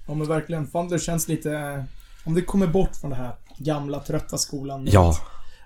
Ja 0.06 0.14
men 0.14 0.28
verkligen. 0.28 0.66
Fundler 0.66 0.98
känns 0.98 1.28
lite... 1.28 1.84
Om 2.24 2.34
det 2.34 2.42
kommer 2.42 2.66
bort 2.66 2.96
från 2.96 3.10
det 3.10 3.16
här 3.16 3.34
gamla 3.58 4.00
trötta 4.00 4.38
skolan. 4.38 4.88
Ja. 4.92 5.10
att, 5.10 5.20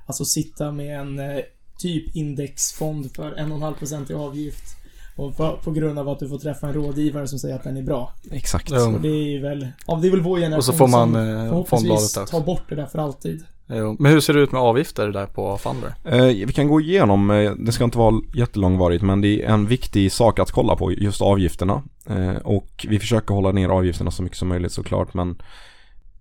Alltså 0.06 0.24
sitta 0.24 0.72
med 0.72 1.00
en 1.00 1.18
eh, 1.18 1.40
typ 1.78 2.16
indexfond 2.16 3.16
för 3.16 3.34
1,5% 3.34 4.12
i 4.12 4.14
avgift. 4.14 4.76
Och 5.20 5.36
för, 5.36 5.56
på 5.56 5.70
grund 5.70 5.98
av 5.98 6.08
att 6.08 6.18
du 6.18 6.28
får 6.28 6.38
träffa 6.38 6.66
en 6.66 6.72
rådgivare 6.72 7.28
som 7.28 7.38
säger 7.38 7.54
att 7.54 7.64
den 7.64 7.76
är 7.76 7.82
bra. 7.82 8.12
Exakt. 8.30 8.70
Ja. 8.70 8.88
Och 8.88 9.00
det 9.00 9.08
är 9.08 9.42
väl... 9.42 9.68
Ja, 9.86 9.98
det 10.02 10.08
är 10.08 10.10
väl 10.10 10.20
vår 10.20 10.38
generation 10.38 10.58
Och 10.58 10.64
så 10.64 10.72
får 10.72 10.88
man 10.88 11.12
som 11.12 11.16
eh, 11.16 11.22
förhoppningsvis 11.22 11.70
fondbladet 11.70 12.16
också. 12.16 12.26
tar 12.26 12.40
bort 12.46 12.62
det 12.68 12.74
där 12.74 12.86
för 12.86 12.98
alltid. 12.98 13.44
Jo. 13.66 13.96
Men 13.98 14.12
hur 14.12 14.20
ser 14.20 14.34
det 14.34 14.40
ut 14.40 14.52
med 14.52 14.62
avgifter 14.62 15.08
där 15.08 15.26
på 15.26 15.58
Fundler? 15.58 15.94
Eh, 16.04 16.46
vi 16.46 16.52
kan 16.52 16.68
gå 16.68 16.80
igenom, 16.80 17.30
eh, 17.30 17.52
det 17.52 17.72
ska 17.72 17.84
inte 17.84 17.98
vara 17.98 18.20
jättelångvarigt 18.34 19.02
men 19.02 19.20
det 19.20 19.42
är 19.42 19.48
en 19.48 19.66
viktig 19.66 20.12
sak 20.12 20.38
att 20.38 20.50
kolla 20.50 20.76
på, 20.76 20.92
just 20.92 21.22
avgifterna. 21.22 21.82
Eh, 22.06 22.36
och 22.36 22.86
vi 22.88 22.98
försöker 22.98 23.34
hålla 23.34 23.52
ner 23.52 23.68
avgifterna 23.68 24.10
så 24.10 24.22
mycket 24.22 24.38
som 24.38 24.48
möjligt 24.48 24.72
såklart 24.72 25.14
men 25.14 25.42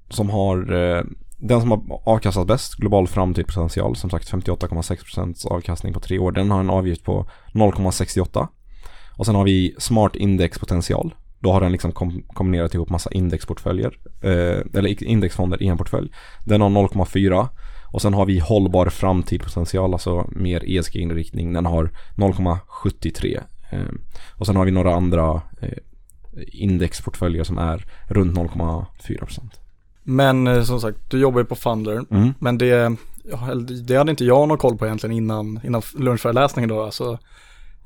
som 0.09 0.29
har, 0.29 0.73
eh, 0.73 1.03
den 1.37 1.61
som 1.61 1.71
har 1.71 2.01
avkastat 2.05 2.47
bäst, 2.47 2.75
global 2.75 3.07
framtidspotential, 3.07 3.95
som 3.95 4.09
sagt 4.09 4.29
58,6% 4.29 5.45
avkastning 5.45 5.93
på 5.93 5.99
tre 5.99 6.19
år, 6.19 6.31
den 6.31 6.51
har 6.51 6.59
en 6.59 6.69
avgift 6.69 7.03
på 7.03 7.25
0,68. 7.53 8.47
Och 9.19 9.25
sen 9.25 9.35
har 9.35 9.43
vi 9.43 9.75
smart 9.77 10.15
indexpotential. 10.15 11.13
Då 11.39 11.51
har 11.51 11.61
den 11.61 11.71
liksom 11.71 11.91
kom- 11.91 12.23
kombinerat 12.33 12.73
ihop 12.73 12.89
massa 12.89 13.11
indexportföljer, 13.11 13.97
eh, 14.21 14.79
eller 14.79 15.03
indexfonder 15.03 15.63
i 15.63 15.67
en 15.67 15.77
portfölj. 15.77 16.11
Den 16.45 16.61
har 16.61 16.69
0,4. 16.69 17.47
Och 17.91 18.01
sen 18.01 18.13
har 18.13 18.25
vi 18.25 18.39
hållbar 18.39 18.89
framtidspotential, 18.89 19.93
alltså 19.93 20.29
mer 20.31 20.63
ESG-inriktning. 20.65 21.53
Den 21.53 21.65
har 21.65 21.89
0,73. 22.15 23.39
Eh, 23.71 23.79
och 24.35 24.45
sen 24.45 24.55
har 24.55 24.65
vi 24.65 24.71
några 24.71 24.95
andra 24.95 25.41
eh, 25.61 25.77
indexportföljer 26.47 27.43
som 27.43 27.57
är 27.57 27.85
runt 28.07 28.37
0,4%. 28.37 29.41
Men 30.03 30.47
eh, 30.47 30.63
som 30.63 30.81
sagt, 30.81 30.97
du 31.09 31.19
jobbar 31.19 31.39
ju 31.39 31.45
på 31.45 31.55
Fundler. 31.55 32.05
Mm. 32.11 32.33
Men 32.39 32.57
det, 32.57 32.95
det 33.87 33.95
hade 33.95 34.11
inte 34.11 34.25
jag 34.25 34.47
någon 34.47 34.57
koll 34.57 34.77
på 34.77 34.85
egentligen 34.85 35.15
innan, 35.15 35.59
innan 35.63 35.81
lunchföreläsningen 35.97 36.69
då. 36.69 36.83
Alltså, 36.83 37.17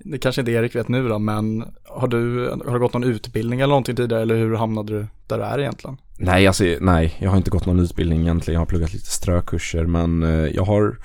det 0.03 0.17
kanske 0.17 0.41
inte 0.41 0.51
Erik 0.51 0.75
vet 0.75 0.87
nu 0.87 1.07
då, 1.07 1.19
men 1.19 1.63
har 1.83 2.07
du, 2.07 2.49
har 2.65 2.73
du 2.73 2.79
gått 2.79 2.93
någon 2.93 3.03
utbildning 3.03 3.59
eller 3.59 3.69
någonting 3.69 3.95
tidigare 3.95 4.21
eller 4.21 4.35
hur 4.35 4.55
hamnade 4.55 4.93
du 4.93 5.07
där 5.27 5.37
du 5.37 5.43
är 5.43 5.59
egentligen? 5.59 5.97
Nej, 6.17 6.47
alltså, 6.47 6.63
nej, 6.81 7.15
jag 7.19 7.29
har 7.29 7.37
inte 7.37 7.51
gått 7.51 7.65
någon 7.65 7.79
utbildning 7.79 8.21
egentligen. 8.21 8.53
Jag 8.53 8.61
har 8.61 8.65
pluggat 8.65 8.93
lite 8.93 9.11
strökurser 9.11 9.85
men 9.85 10.23
eh, 10.23 10.29
jag 10.29 10.63
har 10.63 10.97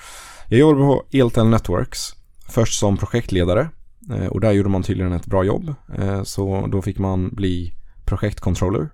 Jag 0.48 0.60
jobbar 0.60 0.86
på 0.86 1.04
Eltel 1.10 1.48
Networks 1.48 2.14
Först 2.48 2.78
som 2.78 2.96
projektledare 2.96 3.68
eh, 4.10 4.26
och 4.26 4.40
där 4.40 4.52
gjorde 4.52 4.68
man 4.68 4.82
tydligen 4.82 5.12
ett 5.12 5.26
bra 5.26 5.44
jobb. 5.44 5.74
Eh, 5.98 6.22
så 6.22 6.66
då 6.72 6.82
fick 6.82 6.98
man 6.98 7.28
bli 7.28 7.72
projektcontroller. 8.04 8.88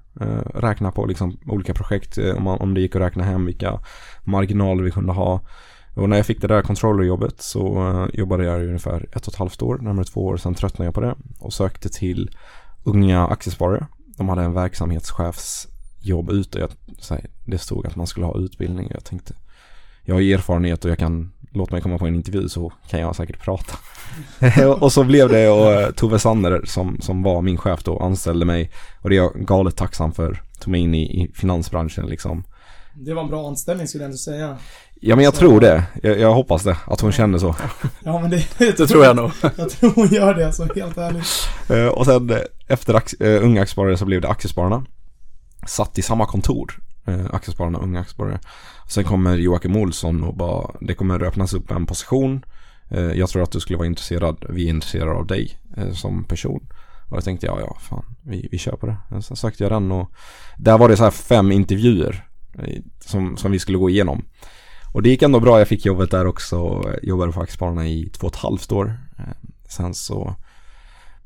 Räkna 0.54 0.92
på 0.92 1.06
liksom 1.06 1.38
olika 1.46 1.74
projekt 1.74 2.18
om, 2.36 2.42
man, 2.42 2.58
om 2.60 2.74
det 2.74 2.80
gick 2.80 2.96
att 2.96 3.02
räkna 3.02 3.24
hem 3.24 3.46
vilka 3.46 3.80
marginaler 4.24 4.82
vi 4.82 4.90
kunde 4.90 5.12
ha. 5.12 5.40
Och 5.94 6.08
när 6.08 6.16
jag 6.16 6.26
fick 6.26 6.40
det 6.40 6.46
där 6.46 6.62
controllerjobbet 6.62 7.42
så 7.42 7.88
eh, 7.88 8.18
jobbade 8.18 8.44
jag 8.44 8.62
i 8.62 8.66
ungefär 8.66 9.06
ett 9.12 9.26
och 9.26 9.32
ett 9.32 9.38
halvt 9.38 9.62
år, 9.62 9.78
närmare 9.78 10.04
två 10.04 10.24
år. 10.24 10.36
Sen 10.36 10.54
tröttnade 10.54 10.86
jag 10.86 10.94
på 10.94 11.00
det 11.00 11.14
och 11.38 11.52
sökte 11.52 11.88
till 11.88 12.30
Unga 12.84 13.26
Aktiesparare. 13.26 13.86
De 14.16 14.28
hade 14.28 14.42
en 14.42 14.54
verksamhetschefsjobb 14.54 16.30
ute. 16.30 16.58
Jag, 16.58 16.70
här, 17.10 17.26
det 17.44 17.58
stod 17.58 17.86
att 17.86 17.96
man 17.96 18.06
skulle 18.06 18.26
ha 18.26 18.38
utbildning. 18.38 18.88
Jag 18.94 19.04
tänkte, 19.04 19.34
jag 20.02 20.14
har 20.14 20.22
erfarenhet 20.22 20.84
och 20.84 20.90
jag 20.90 20.98
kan, 20.98 21.32
låt 21.52 21.70
mig 21.70 21.80
komma 21.80 21.98
på 21.98 22.06
en 22.06 22.14
intervju 22.14 22.48
så 22.48 22.72
kan 22.88 23.00
jag 23.00 23.16
säkert 23.16 23.40
prata. 23.40 23.74
och 24.80 24.92
så 24.92 25.04
blev 25.04 25.28
det 25.28 25.48
och 25.48 25.72
eh, 25.72 25.90
Tove 25.90 26.18
Sander 26.18 26.62
som, 26.64 27.00
som 27.00 27.22
var 27.22 27.42
min 27.42 27.58
chef 27.58 27.84
då 27.84 27.98
anställde 27.98 28.44
mig. 28.44 28.70
Och 29.00 29.10
det 29.10 29.16
är 29.16 29.22
jag 29.22 29.34
galet 29.34 29.76
tacksam 29.76 30.12
för. 30.12 30.42
Tog 30.60 30.70
mig 30.70 30.80
in 30.80 30.94
i, 30.94 31.22
i 31.22 31.32
finansbranschen 31.34 32.06
liksom. 32.06 32.44
Det 32.96 33.14
var 33.14 33.22
en 33.22 33.28
bra 33.28 33.48
anställning 33.48 33.88
skulle 33.88 34.04
jag 34.04 34.08
ändå 34.08 34.18
säga. 34.18 34.58
Ja 35.00 35.16
men 35.16 35.24
jag 35.24 35.34
Så- 35.34 35.40
tror 35.40 35.60
det. 35.60 35.84
Jag, 36.02 36.18
jag 36.20 36.34
hoppas 36.34 36.62
det. 36.62 36.76
Att 36.86 37.00
hon 37.00 37.12
känner 37.12 37.38
så. 37.38 37.56
Ja 38.04 38.18
men 38.20 38.30
det, 38.30 38.48
Det 38.58 38.86
tror 38.86 39.04
jag 39.04 39.16
nog. 39.16 39.30
Jag 39.56 39.70
tror 39.70 39.90
hon 39.94 40.06
gör 40.08 40.34
det, 40.34 40.46
alltså 40.46 40.68
helt 40.74 40.98
ärligt. 40.98 41.26
Eh, 41.70 41.86
och 41.86 42.04
sen 42.06 42.30
eh, 42.30 42.36
efter 42.68 42.94
eh, 43.20 43.44
Unga 43.44 43.60
Aktiesparare 43.62 43.96
så 43.96 44.04
blev 44.04 44.20
det 44.20 44.28
Aktiespararna. 44.28 44.86
Satt 45.66 45.98
i 45.98 46.02
samma 46.02 46.26
kontor. 46.26 46.80
Aktiespararna 47.32 47.78
och 47.78 47.84
Unga 47.84 48.00
Aktiesparare. 48.00 48.40
Sen 48.88 49.04
kommer 49.04 49.36
Joakim 49.36 49.76
Olsson 49.76 50.24
och 50.24 50.36
bara, 50.36 50.70
det 50.80 50.94
kommer 50.94 51.22
öppnas 51.22 51.54
upp 51.54 51.70
en 51.70 51.86
position. 51.86 52.44
Jag 53.14 53.28
tror 53.28 53.42
att 53.42 53.52
du 53.52 53.60
skulle 53.60 53.76
vara 53.76 53.86
intresserad, 53.86 54.44
vi 54.48 54.64
är 54.64 54.68
intresserade 54.70 55.10
av 55.12 55.26
dig 55.26 55.58
som 55.92 56.24
person. 56.24 56.66
Och 57.10 57.16
jag 57.16 57.24
tänkte, 57.24 57.46
ja 57.46 57.58
ja, 57.60 57.76
fan, 57.80 58.04
vi, 58.22 58.48
vi 58.52 58.58
kör 58.58 58.76
på 58.76 58.86
det. 58.86 59.22
Sen 59.22 59.36
sökte 59.36 59.62
jag 59.64 59.72
den 59.72 59.92
och 59.92 60.10
där 60.58 60.78
var 60.78 60.88
det 60.88 60.96
så 60.96 61.04
här 61.04 61.10
fem 61.10 61.52
intervjuer 61.52 62.24
som, 63.00 63.36
som 63.36 63.52
vi 63.52 63.58
skulle 63.58 63.78
gå 63.78 63.90
igenom. 63.90 64.24
Och 64.94 65.02
det 65.02 65.08
gick 65.08 65.22
ändå 65.22 65.40
bra, 65.40 65.58
jag 65.58 65.68
fick 65.68 65.86
jobbet 65.86 66.10
där 66.10 66.26
också. 66.26 66.84
Jobbade 67.02 67.32
på 67.32 67.40
Aktiespararna 67.40 67.88
i 67.88 68.10
två 68.12 68.26
och 68.26 68.32
ett 68.32 68.40
halvt 68.40 68.72
år. 68.72 68.98
Eh, 69.18 69.48
sen 69.68 69.94
så 69.94 70.36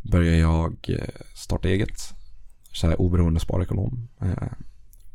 började 0.02 0.36
jag 0.36 0.76
eh, 0.88 1.08
starta 1.34 1.68
eget. 1.68 2.14
Så 2.72 2.86
här 2.86 3.00
oberoende 3.00 3.40
sparekonom. 3.40 4.08
Eh, 4.20 4.48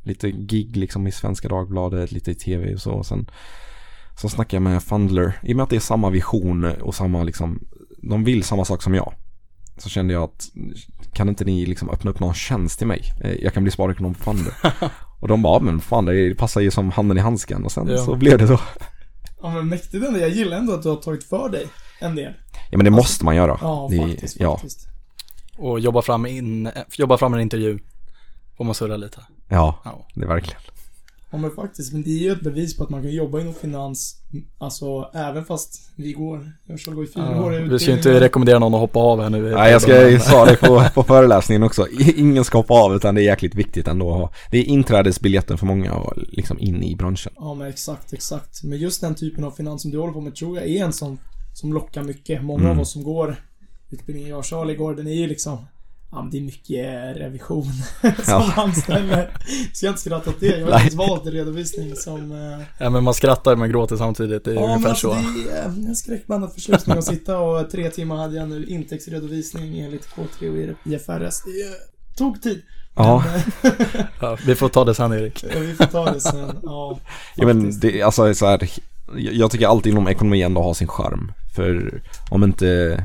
lite 0.04 0.32
gig 0.32 0.78
liksom 0.78 1.08
i 1.08 1.12
Svenska 1.12 1.48
Dagbladet, 1.48 2.12
lite 2.12 2.32
i 2.32 2.36
tv 2.36 2.74
och 2.74 2.82
så. 2.82 2.92
Och 2.92 3.06
sen 3.06 3.30
så 4.18 4.30
snackade 4.30 4.56
jag 4.56 4.62
med 4.62 4.84
Fundler. 4.84 5.40
I 5.44 5.54
och 5.54 5.58
med 5.58 5.64
att 5.64 5.70
det 5.70 5.76
är 5.76 5.80
samma 5.80 6.10
vision 6.10 6.66
och 6.66 6.96
samma 6.96 7.24
liksom, 7.24 7.60
de 7.98 8.24
vill 8.24 8.44
samma 8.44 8.66
sak 8.66 8.84
som 8.84 8.94
jag. 8.94 9.14
Så 9.78 9.90
kände 9.90 10.14
jag 10.14 10.24
att 10.24 10.50
kan 11.14 11.30
inte 11.30 11.46
ni 11.46 11.66
liksom 11.66 11.90
öppna 11.90 12.12
upp 12.12 12.20
någon 12.20 12.34
tjänst 12.34 12.78
till 12.78 12.88
mig? 12.88 13.04
Jag 13.42 13.54
kan 13.54 13.64
bli 13.64 13.72
sparekonom 13.72 14.14
på 14.14 14.24
Fundler. 14.24 14.54
och 15.24 15.28
de 15.30 15.42
bara, 15.42 15.56
"Ja, 15.56 15.60
men 15.60 15.80
fan 15.82 16.06
det 16.06 16.36
passar 16.36 16.62
ju 16.62 16.72
som 16.72 16.92
handen 16.92 17.18
i 17.18 17.22
handsken. 17.22 17.66
Och 17.66 17.72
sen 17.72 17.88
Ja. 17.88 17.98
så 18.06 18.16
blev 18.16 18.38
det 18.38 18.48
så. 18.48 18.60
Ja 19.42 19.50
men 19.50 19.68
mäktigt 19.70 20.06
ändå. 20.06 20.20
Jag 20.20 20.30
gillar 20.30 20.58
ändå 20.58 20.74
att 20.74 20.84
du 20.84 20.90
har 20.90 20.96
tagit 20.96 21.24
för 21.24 21.50
dig 21.50 21.68
en 22.00 22.16
del. 22.16 22.34
Ja 22.72 22.78
men 22.78 22.86
det 22.86 22.92
måste 22.92 23.26
man 23.26 23.36
göra. 23.36 23.58
Ja, 23.62 23.88
det, 23.92 23.98
faktiskt, 23.98 24.40
Ja, 24.40 24.56
faktiskt. 24.58 24.88
Och 25.58 25.80
jobba 25.80 26.02
fram, 26.02 26.26
in, 26.26 26.70
jobba 26.98 27.18
fram 27.18 27.34
en 27.34 27.40
intervju. 27.42 27.80
Får 28.58 28.64
man 28.66 28.76
surra 28.76 28.98
lite. 28.98 29.20
ja, 29.50 29.82
Ja. 29.86 30.08
det 30.16 30.24
är 30.24 30.28
verkligen. 30.28 30.62
Ja 31.32 31.38
men 31.38 31.52
faktiskt, 31.52 31.94
men 31.94 32.04
det 32.04 32.10
är 32.10 32.20
ju 32.24 32.32
ett 32.32 32.42
bevis 32.42 32.78
på 32.78 32.84
att 32.84 32.90
man 32.90 33.02
kan 33.02 33.12
jobba 33.12 33.40
inom 33.40 33.54
finans, 33.54 34.23
alltså 34.58 35.10
även 35.14 35.46
fast 35.46 35.92
vi 35.96 36.14
går, 36.14 36.52
jag 36.66 36.80
ska 36.80 36.92
gå 36.92 37.04
i 37.04 37.08
fyra 37.08 37.42
år 37.44 37.56
i 37.56 37.64
vi 37.64 37.80
ska 37.80 37.92
inte 37.92 38.20
rekommendera 38.20 38.60
någon 38.60 38.74
att 38.74 38.80
hoppa 38.80 39.00
av 39.00 39.22
här 39.22 39.30
nu. 39.30 39.52
Nej, 39.56 39.72
jag 39.72 39.82
ska, 39.82 40.20
sa 40.20 40.46
det 40.46 40.56
på, 40.56 40.84
på 40.94 41.04
föreläsningen 41.04 41.64
också. 41.64 41.88
Ingen 42.16 42.44
ska 42.44 42.58
hoppa 42.58 42.74
av 42.74 42.96
utan 42.96 43.16
det 43.16 43.22
är 43.22 43.24
jäkligt 43.24 43.56
viktigt 43.56 43.88
ändå 43.88 44.12
att 44.12 44.18
ha. 44.18 44.32
Det 44.52 44.58
är 44.58 44.64
inträdesbiljetten 44.64 45.58
för 45.58 45.66
många 45.66 45.94
och 45.94 46.14
liksom 46.28 46.60
in 46.60 46.84
i 46.84 46.96
branschen. 46.96 47.34
Ja 47.36 47.54
men 47.54 47.68
exakt, 47.68 48.14
exakt. 48.14 48.64
Men 48.64 48.80
just 48.80 49.02
den 49.02 49.16
typen 49.16 49.44
av 49.44 49.52
finans 49.52 49.82
som 49.82 49.92
du 49.92 49.98
håller 50.00 50.14
på 50.14 50.22
med 50.22 50.36
tror 50.36 50.58
jag 50.58 50.68
är 50.68 50.84
en 50.86 50.94
sån 50.94 51.18
som 51.54 51.74
lockar 51.74 52.04
mycket. 52.04 52.44
Många 52.44 52.64
Mm. 52.64 52.72
av 52.72 52.82
oss 52.82 52.92
som 52.92 53.04
går 53.04 53.36
utbildningen 53.90 54.30
jag 54.30 54.40
och 54.40 54.46
Charlie 54.46 54.76
går, 54.76 54.96
den 54.96 55.08
är 55.08 55.14
ju 55.14 55.28
liksom 55.28 55.58
Ja 56.16 56.22
men 56.22 56.32
det 56.32 56.38
är 56.38 56.42
mycket 56.42 57.18
revision 57.18 57.64
som 58.02 58.12
Ja. 58.28 58.54
anställer. 58.56 59.16
Har 59.82 59.88
inte 59.90 60.02
skrattat 60.02 60.28
åt 60.28 60.40
det. 60.40 60.46
Jag 60.60 60.68
har 60.72 60.84
inte 60.84 60.96
valt 60.98 61.26
redovisning 61.26 61.96
som 61.96 62.32
eh, 62.32 62.66
Ja 62.78 62.90
men 62.90 63.04
man 63.04 63.14
skrattar 63.14 63.56
men 63.56 63.70
gråter 63.70 63.96
samtidigt. 63.98 64.46
Det 64.46 64.52
är 64.52 64.56
Ja, 64.56 64.62
ungefär 64.66 64.90
alltså 64.90 65.10
så. 65.10 65.14
det 65.46 65.52
är 65.52 65.60
eh, 65.60 65.66
en 65.66 65.96
skräckblandad 65.96 66.54
förtjusning 66.54 66.98
att 66.98 67.04
sitta 67.06 67.40
och 67.40 67.70
tre 67.70 67.90
timmar 67.90 68.16
hade 68.18 68.36
jag 68.36 68.50
nu 68.50 68.66
intäktsredovisning 68.66 69.80
enligt 69.80 70.08
K3 70.16 70.72
och 70.72 70.88
IFRS. 70.88 71.42
Det 71.44 71.62
eh, 71.62 72.18
tog 72.18 72.42
tid. 72.42 72.62
Ja, 72.96 73.24
Ja, 74.22 74.38
vi 74.46 74.56
får 74.56 74.70
ta 74.70 74.84
det 74.86 74.96
sen 74.96 75.14
Erik. 75.14 75.44
eh, 75.44 75.60
vi 75.60 75.74
får 75.76 75.86
ta 75.86 76.12
det 76.12 76.20
sen. 76.20 76.60
Ja, 76.64 77.00
ja 77.36 77.46
men 77.46 77.80
det, 77.80 78.02
alltså 78.02 78.34
så 78.34 78.46
här, 78.46 78.70
jag 79.18 79.34
jag 79.34 79.52
tycker 79.52 79.68
alltid 79.68 79.92
inom 79.92 80.08
ekonomi 80.08 80.42
ändå 80.42 80.62
har 80.64 80.74
sin 80.74 80.88
charm. 80.88 81.32
För 81.56 82.02
om 82.30 82.44
inte 82.44 83.04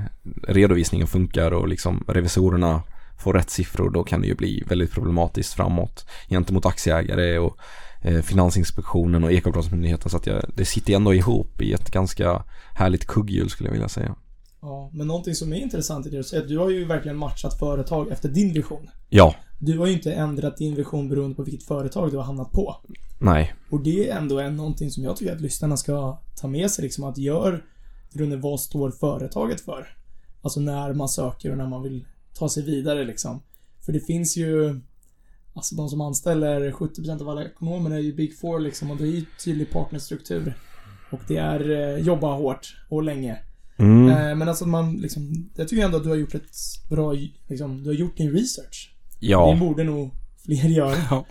redovisningen 0.48 1.06
funkar 1.06 1.50
och 1.50 1.68
liksom 1.68 2.04
revisorerna 2.08 2.82
får 3.18 3.32
rätt 3.34 3.50
siffror 3.50 3.90
då 3.90 4.04
kan 4.04 4.20
det 4.20 4.26
ju 4.26 4.34
bli 4.34 4.64
väldigt 4.68 4.92
problematiskt 4.92 5.54
framåt 5.54 6.06
gentemot 6.28 6.66
aktieägare 6.66 7.38
och 7.38 7.56
eh, 8.02 8.22
Finansinspektionen 8.22 9.24
och 9.24 9.32
Ekobrottsmyndigheten 9.32 10.10
så 10.10 10.16
att 10.16 10.26
jag, 10.26 10.44
det 10.56 10.64
sitter 10.64 10.92
ändå 10.94 11.14
ihop 11.14 11.62
i 11.62 11.72
ett 11.72 11.90
ganska 11.90 12.44
härligt 12.74 13.06
kugghjul 13.06 13.50
skulle 13.50 13.68
jag 13.68 13.72
vilja 13.72 13.88
säga. 13.88 14.14
Ja, 14.60 14.90
men 14.92 15.06
någonting 15.06 15.34
som 15.34 15.52
är 15.52 15.56
intressant 15.56 16.06
i 16.06 16.10
det 16.10 16.16
du 16.16 16.24
säger, 16.24 16.46
du 16.46 16.58
har 16.58 16.70
ju 16.70 16.84
verkligen 16.84 17.16
matchat 17.16 17.58
företag 17.58 18.08
efter 18.08 18.28
din 18.28 18.52
vision. 18.52 18.90
Ja, 19.08 19.34
Du 19.58 19.78
har 19.78 19.86
ju 19.86 19.92
inte 19.92 20.12
ändrat 20.12 20.56
din 20.56 20.74
vision 20.74 21.08
beroende 21.08 21.36
på 21.36 21.42
vilket 21.42 21.66
företag 21.66 22.10
du 22.10 22.16
har 22.16 22.24
hamnat 22.24 22.52
på. 22.52 22.76
nej, 23.18 23.54
Och 23.70 23.82
det 23.82 24.08
är 24.10 24.16
ändå 24.16 24.38
en, 24.40 24.56
någonting 24.56 24.90
som 24.90 25.04
jag 25.04 25.16
tycker 25.16 25.34
att 25.34 25.40
lyssnarna 25.40 25.76
ska 25.76 26.18
ta 26.40 26.48
med 26.48 26.70
sig 26.70 26.82
liksom 26.84 27.04
att 27.04 27.18
gör 27.18 27.64
grunden 28.12 28.40
vad 28.40 28.60
står 28.60 28.90
företaget 28.90 29.60
för? 29.60 29.86
Alltså 30.42 30.60
när 30.60 30.92
man 30.94 31.08
söker 31.08 31.50
och 31.50 31.58
när 31.58 31.66
man 31.66 31.82
vill 31.82 32.06
ta 32.38 32.48
sig 32.48 32.62
vidare 32.62 33.04
liksom. 33.04 33.42
För 33.84 33.92
det 33.92 34.00
finns 34.00 34.36
ju 34.36 34.80
Alltså 35.58 35.74
de 35.74 35.88
som 35.88 36.00
anställer 36.00 36.70
70% 36.70 37.22
av 37.22 37.28
alla 37.28 37.44
ekonomer 37.44 37.90
är 37.90 37.98
ju 37.98 38.14
Big 38.14 38.38
Four 38.38 38.60
liksom 38.60 38.90
och 38.90 38.96
det 38.96 39.04
är 39.04 39.10
ju 39.10 39.24
tydlig 39.44 39.70
partnerstruktur. 39.70 40.54
Och 41.10 41.20
det 41.28 41.36
är 41.36 41.70
eh, 41.70 42.04
jobba 42.04 42.34
hårt 42.34 42.76
och 42.88 43.02
länge. 43.02 43.38
mm. 43.76 44.08
Eh, 44.08 44.36
men 44.36 44.48
alltså 44.48 44.66
man 44.66 44.96
liksom, 44.96 45.50
jag 45.56 45.68
tycker 45.68 45.84
ändå 45.84 45.96
att 45.96 46.02
du 46.02 46.08
har 46.08 46.16
gjort 46.16 46.34
ett 46.34 46.56
bra, 46.90 47.14
liksom, 47.48 47.82
du 47.82 47.88
har 47.90 47.94
gjort 47.94 48.16
din 48.16 48.32
research. 48.32 48.94
ja. 49.20 49.52
Det 49.52 49.60
borde 49.60 49.84
nog 49.84 50.10
fler 50.44 50.68
göra. 50.68 50.96
Ja 51.10 51.26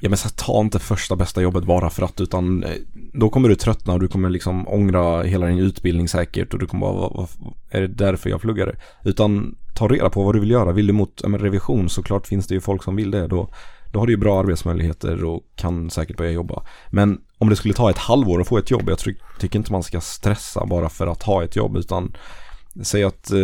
Ja 0.00 0.08
men 0.08 0.18
så 0.18 0.28
här, 0.28 0.34
ta 0.36 0.60
inte 0.60 0.78
första 0.78 1.16
bästa 1.16 1.42
jobbet 1.42 1.64
bara 1.64 1.90
för 1.90 2.02
att 2.02 2.20
utan 2.20 2.64
eh, 2.64 2.70
då 3.12 3.28
kommer 3.28 3.48
du 3.48 3.54
tröttna 3.54 3.92
och 3.92 4.00
du 4.00 4.08
kommer 4.08 4.30
liksom 4.30 4.68
ångra 4.68 5.22
hela 5.22 5.46
din 5.46 5.58
utbildning 5.58 6.08
säkert 6.08 6.52
och 6.52 6.60
du 6.60 6.66
kommer 6.66 6.86
bara, 6.86 6.92
vad, 6.92 7.12
vad, 7.12 7.54
är 7.70 7.80
det 7.80 7.88
därför 7.88 8.30
jag 8.30 8.40
pluggade? 8.40 8.76
Utan 9.04 9.56
ta 9.74 9.88
reda 9.88 10.10
på 10.10 10.22
vad 10.22 10.34
du 10.34 10.40
vill 10.40 10.50
göra. 10.50 10.72
Vill 10.72 10.86
du 10.86 10.92
mot 10.92 11.20
ja, 11.22 11.28
men 11.28 11.40
revision 11.40 11.88
såklart 11.88 12.26
finns 12.26 12.46
det 12.46 12.54
ju 12.54 12.60
folk 12.60 12.82
som 12.82 12.96
vill 12.96 13.10
det. 13.10 13.26
Då, 13.26 13.48
då 13.92 13.98
har 13.98 14.06
du 14.06 14.12
ju 14.12 14.16
bra 14.16 14.40
arbetsmöjligheter 14.40 15.24
och 15.24 15.42
kan 15.56 15.90
säkert 15.90 16.16
börja 16.16 16.30
jobba. 16.30 16.62
Men 16.90 17.20
om 17.38 17.48
det 17.48 17.56
skulle 17.56 17.74
ta 17.74 17.90
ett 17.90 17.98
halvår 17.98 18.40
att 18.40 18.48
få 18.48 18.58
ett 18.58 18.70
jobb, 18.70 18.88
jag 18.88 18.98
tycker 19.38 19.58
inte 19.58 19.72
man 19.72 19.82
ska 19.82 20.00
stressa 20.00 20.66
bara 20.66 20.88
för 20.88 21.06
att 21.06 21.22
ha 21.22 21.44
ett 21.44 21.56
jobb 21.56 21.76
utan 21.76 22.16
Säg 22.82 23.04
att 23.04 23.30
eh, 23.30 23.38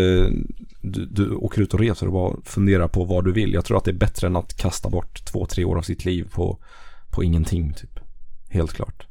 du, 0.81 1.07
du 1.11 1.35
åker 1.35 1.63
ut 1.63 1.75
och 1.75 1.81
reser 1.81 2.07
och 2.07 2.13
bara 2.13 2.37
funderar 2.45 2.89
på 2.89 3.05
vad 3.05 3.25
du 3.25 3.33
vill. 3.33 3.53
Jag 3.53 3.65
tror 3.65 3.79
att 3.79 3.85
det 3.85 3.91
är 3.91 3.99
bättre 3.99 4.27
än 4.27 4.37
att 4.37 4.57
kasta 4.57 4.91
bort 4.91 5.25
två, 5.25 5.47
tre 5.47 5.65
år 5.65 5.79
av 5.79 5.83
sitt 5.83 6.05
liv 6.05 6.29
på, 6.33 6.59
på 7.11 7.25
ingenting 7.25 7.75
typ. 7.75 8.01
Helt 8.49 8.73
klart. 8.73 9.07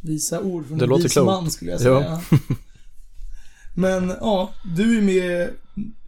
Visa 0.00 0.40
ord 0.40 0.66
från 0.66 0.78
Det 0.78 0.84
en 0.84 1.02
vis 1.02 1.16
man 1.16 1.50
skulle 1.50 1.70
jag 1.70 1.80
Ja. 1.82 2.20
Men 3.74 4.12
ja, 4.20 4.50
du 4.76 4.98
är 4.98 5.02
med 5.02 5.50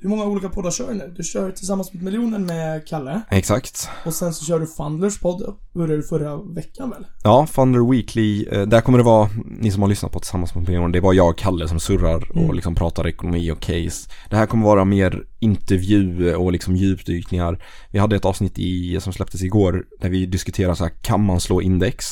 Hur 0.00 0.08
många 0.08 0.24
olika 0.24 0.48
poddar 0.48 0.70
kör 0.70 0.88
du 0.88 0.94
nu? 0.94 1.14
Du 1.16 1.22
kör 1.22 1.50
Tillsammans 1.50 1.92
med 1.92 2.02
miljonen 2.02 2.46
med 2.46 2.86
Kalle. 2.86 3.20
Exakt. 3.30 3.88
Och 4.06 4.14
sen 4.14 4.34
så 4.34 4.44
kör 4.44 4.60
du 4.60 4.66
Fundlers 4.66 5.20
podd, 5.20 5.56
började 5.74 5.96
du 5.96 6.02
förra 6.02 6.36
veckan 6.36 6.90
väl? 6.90 7.06
Ja, 7.24 7.46
Thunder 7.54 7.90
Weekly, 7.90 8.44
eh, 8.52 8.62
där 8.62 8.80
kommer 8.80 8.98
det 8.98 9.04
vara, 9.04 9.30
ni 9.60 9.70
som 9.70 9.82
har 9.82 9.88
lyssnat 9.88 10.12
på 10.12 10.20
Tillsammans 10.20 10.54
med 10.54 10.64
miljoner, 10.68 10.88
det 10.88 11.00
var 11.00 11.12
jag 11.12 11.28
och 11.30 11.38
Kalle 11.38 11.68
som 11.68 11.80
surrar 11.80 12.30
och 12.30 12.36
Mm. 12.36 12.54
liksom 12.54 12.74
pratar 12.74 13.06
ekonomi 13.08 13.50
och 13.50 13.60
case. 13.60 14.10
Det 14.30 14.36
här 14.36 14.46
kommer 14.46 14.64
vara 14.66 14.84
mer 14.84 15.22
intervju 15.40 16.34
och 16.34 16.52
liksom 16.52 16.76
djupdykningar. 16.76 17.64
Vi 17.90 17.98
hade 17.98 18.16
ett 18.16 18.24
avsnitt 18.24 18.58
i, 18.58 19.00
som 19.00 19.12
släpptes 19.12 19.42
igår 19.42 19.84
där 20.00 20.08
vi 20.08 20.26
diskuterar 20.26 20.74
så 20.74 20.84
här, 20.84 20.92
kan 21.02 21.24
man 21.24 21.40
slå 21.40 21.60
index? 21.62 22.06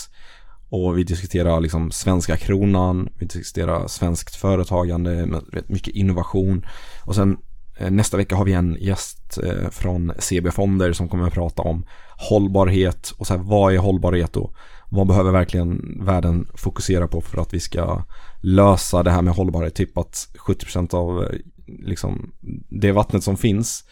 Och 0.70 0.98
vi 0.98 1.04
diskuterar 1.04 1.60
liksom 1.60 1.90
svenska 1.90 2.36
kronan, 2.36 3.08
vi 3.18 3.26
diskuterar 3.26 3.88
svenskt 3.88 4.36
företagande, 4.36 5.40
mycket 5.66 5.94
innovation. 5.94 6.66
Och 7.04 7.14
sen 7.14 7.36
eh, 7.78 7.90
nästa 7.90 8.16
vecka 8.16 8.36
har 8.36 8.44
vi 8.44 8.52
en 8.52 8.76
gäst 8.80 9.38
eh, 9.42 9.70
från 9.70 10.12
CB 10.18 10.50
Fonder 10.50 10.92
som 10.92 11.08
kommer 11.08 11.26
att 11.26 11.34
prata 11.34 11.62
om 11.62 11.86
hållbarhet 12.16 13.12
och 13.16 13.26
så 13.26 13.36
här, 13.36 13.42
vad 13.42 13.74
är 13.74 13.78
hållbarhet 13.78 14.32
då? 14.32 14.50
Vad 14.88 15.06
behöver 15.06 15.32
verkligen 15.32 15.98
världen 16.04 16.48
fokusera 16.54 17.08
på 17.08 17.20
för 17.20 17.42
att 17.42 17.54
vi 17.54 17.60
ska 17.60 18.02
lösa 18.40 19.02
det 19.02 19.10
här 19.10 19.22
med 19.22 19.34
hållbarhet? 19.34 19.74
Typ 19.74 19.98
att 19.98 20.28
70% 20.46 20.94
av 20.94 21.22
eh, 21.22 21.38
liksom, 21.66 22.32
det 22.68 22.92
vattnet 22.92 23.24
som 23.24 23.36
finns 23.36 23.84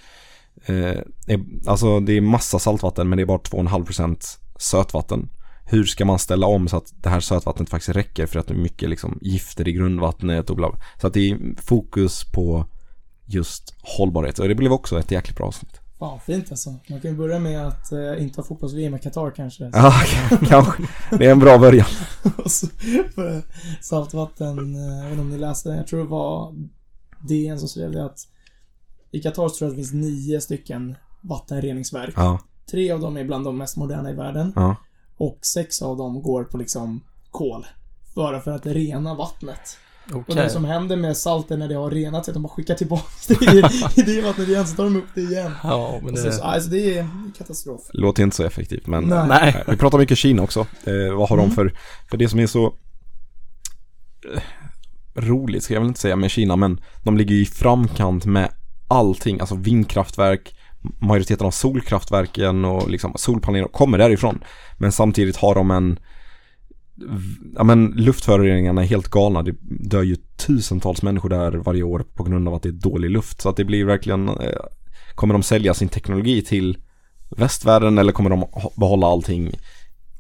eh, 0.65 0.99
är, 1.27 1.41
alltså 1.67 2.01
det 2.01 2.13
är 2.13 2.21
massa 2.21 2.59
saltvatten 2.59 3.09
men 3.09 3.17
det 3.17 3.23
är 3.23 3.27
bara 3.27 3.39
2,5% 3.39 4.39
sötvatten. 4.59 5.29
Hur 5.71 5.85
ska 5.85 6.05
man 6.05 6.19
ställa 6.19 6.47
om 6.47 6.69
så 6.69 6.77
att 6.77 6.93
det 7.03 7.09
här 7.09 7.21
sötvattnet 7.21 7.71
faktiskt 7.71 7.97
räcker 7.97 8.27
för 8.27 8.39
att 8.39 8.47
det 8.47 8.55
är 8.55 8.59
mycket 8.59 8.91
liksom 8.91 9.19
gifter 9.23 9.69
i 9.69 9.73
grundvattnet 9.73 10.51
och 10.51 10.57
bla 10.57 10.71
bla. 10.71 10.79
Så 11.01 11.07
att 11.07 11.13
det 11.15 11.31
är 11.31 11.39
fokus 11.63 12.25
på 12.33 12.67
just 13.27 13.75
hållbarhet 13.99 14.39
och 14.39 14.49
det 14.49 14.55
blev 14.55 14.73
också 14.73 14.99
ett 14.99 15.11
jäkligt 15.11 15.37
bra 15.37 15.47
avsnitt. 15.47 15.81
Fan 15.99 16.21
fint 16.21 16.51
alltså. 16.51 16.71
Man 16.71 17.01
kan 17.01 17.11
ju 17.11 17.17
börja 17.17 17.39
med 17.39 17.67
att 17.67 17.93
eh, 17.93 18.23
inte 18.23 18.41
ha 18.41 18.47
fotbolls-VM 18.47 18.95
i 18.95 18.99
Qatar 18.99 19.31
kanske. 19.31 19.71
Ja, 19.73 19.93
kanske. 20.49 20.83
Det 21.19 21.27
är 21.27 21.31
en 21.31 21.39
bra 21.39 21.59
början. 21.59 21.87
Och 22.45 22.51
så- 22.51 22.67
för 23.15 23.43
saltvatten, 23.83 24.75
eh, 24.75 24.81
jag 24.97 25.03
vet 25.03 25.11
inte 25.11 25.21
om 25.23 25.31
ni 25.31 25.39
läste 25.39 25.69
den, 25.69 25.79
jag 25.79 25.87
tror 25.87 26.01
det 26.01 26.07
var 26.11 26.55
DN 27.29 27.59
som 27.59 27.69
skrev 27.69 27.93
det 27.93 28.05
att 28.05 28.19
i 29.11 29.21
Qatar 29.21 29.49
tror 29.49 29.69
jag 29.69 29.71
det 29.73 29.77
finns 29.77 29.93
nio 29.93 30.41
stycken 30.41 30.95
vattenreningsverk. 31.23 32.13
Ja, 32.17 32.39
Tre 32.71 32.91
av 32.91 33.01
dem 33.01 33.17
är 33.17 33.25
bland 33.25 33.45
de 33.45 33.59
mest 33.59 33.77
moderna 33.77 34.11
i 34.11 34.15
världen. 34.15 34.53
ja, 34.57 34.77
Och 35.19 35.39
sex 35.43 35.83
av 35.83 35.97
dem 35.97 36.23
går 36.23 36.45
på 36.45 36.57
liksom 36.59 37.01
kol. 37.31 37.67
Bara 38.15 38.41
för 38.41 38.51
att 38.51 38.67
rena 38.67 39.15
vattnet. 39.15 39.79
Okej. 40.13 40.25
Och 40.29 40.35
det 40.35 40.51
som 40.51 40.65
händer 40.65 40.97
med 40.97 41.17
salten 41.17 41.59
när 41.59 41.69
det 41.69 41.75
har 41.75 41.91
renats 41.91 42.29
är 42.29 42.33
att 42.33 42.35
de 42.35 42.43
bara 42.43 42.49
skickar 42.53 42.75
tillbaka 42.75 43.05
det 43.29 43.45
i, 43.45 43.63
i 44.01 44.03
det 44.03 44.21
vattnet 44.23 44.49
igen, 44.49 44.67
så 44.67 44.77
tar 44.77 44.85
de 44.85 44.97
upp 44.97 45.05
det 45.15 45.21
igen. 45.21 45.53
Ja, 45.63 45.99
men 46.03 46.13
Och 46.13 46.19
så, 46.19 46.27
det... 46.27 46.33
så, 46.33 46.43
alltså 46.43 46.71
det 46.71 46.99
är 46.99 47.09
katastrof. 47.39 47.81
Låter 47.93 48.23
inte 48.23 48.37
så 48.37 48.45
effektivt 48.45 48.87
men 48.87 49.05
Nej. 49.05 49.29
Nej. 49.29 49.65
Vi 49.69 49.77
pratar 49.77 49.99
mycket 49.99 50.19
Kina 50.19 50.43
också. 50.43 50.61
Eh, 50.61 51.17
vad 51.17 51.29
har 51.29 51.37
Mm. 51.39 51.49
de 51.49 51.55
för, 51.55 51.75
för 52.11 52.17
det 52.17 52.29
som 52.29 52.39
är 52.41 52.47
så 52.47 52.67
eh, 54.35 54.43
roligt 55.15 55.63
ska 55.65 55.75
jag 55.75 55.81
väl 55.81 55.89
inte 55.89 56.01
säga 56.01 56.17
med 56.17 56.31
Kina 56.31 56.57
men 56.57 56.81
de 57.05 57.17
ligger 57.17 57.35
ju 57.35 57.43
i 57.43 57.47
framkant 57.47 58.25
med 58.25 58.51
allting, 58.89 59.41
alltså 59.41 59.55
vindkraftverk, 59.57 60.55
majoriteten 61.01 61.47
av 61.47 61.51
solkraftverken 61.51 62.65
och 62.65 62.91
liksom 62.91 63.13
solpaneler 63.17 63.69
kommer 63.69 63.99
därifrån. 63.99 64.41
Men 64.79 64.93
samtidigt 64.93 65.37
har 65.37 65.55
de 65.55 65.71
en 65.71 65.99
Ja 67.55 67.65
men 67.65 67.87
luftföroreningarna 67.87 68.83
är 68.83 68.87
helt 68.87 69.09
galna. 69.09 69.43
Det 69.43 69.55
dör 69.61 70.03
ju 70.03 70.17
tusentals 70.37 71.03
människor 71.03 71.29
där 71.29 71.53
varje 71.53 71.83
år 71.83 72.05
på 72.15 72.25
grund 72.25 72.49
av 72.49 72.55
att 72.55 72.63
det 72.63 72.69
är 72.69 72.73
dålig 72.73 73.11
luft. 73.11 73.41
Så 73.41 73.49
att 73.49 73.57
det 73.57 73.65
blir 73.65 73.85
verkligen 73.85 74.29
eh, 74.29 74.53
Kommer 75.15 75.35
de 75.35 75.43
sälja 75.43 75.75
sin 75.75 75.89
teknologi 75.89 76.43
till 76.43 76.79
västvärlden 77.37 77.99
eller 77.99 78.13
kommer 78.13 78.31
de 78.31 78.45
behålla 78.77 79.07
allting 79.07 79.53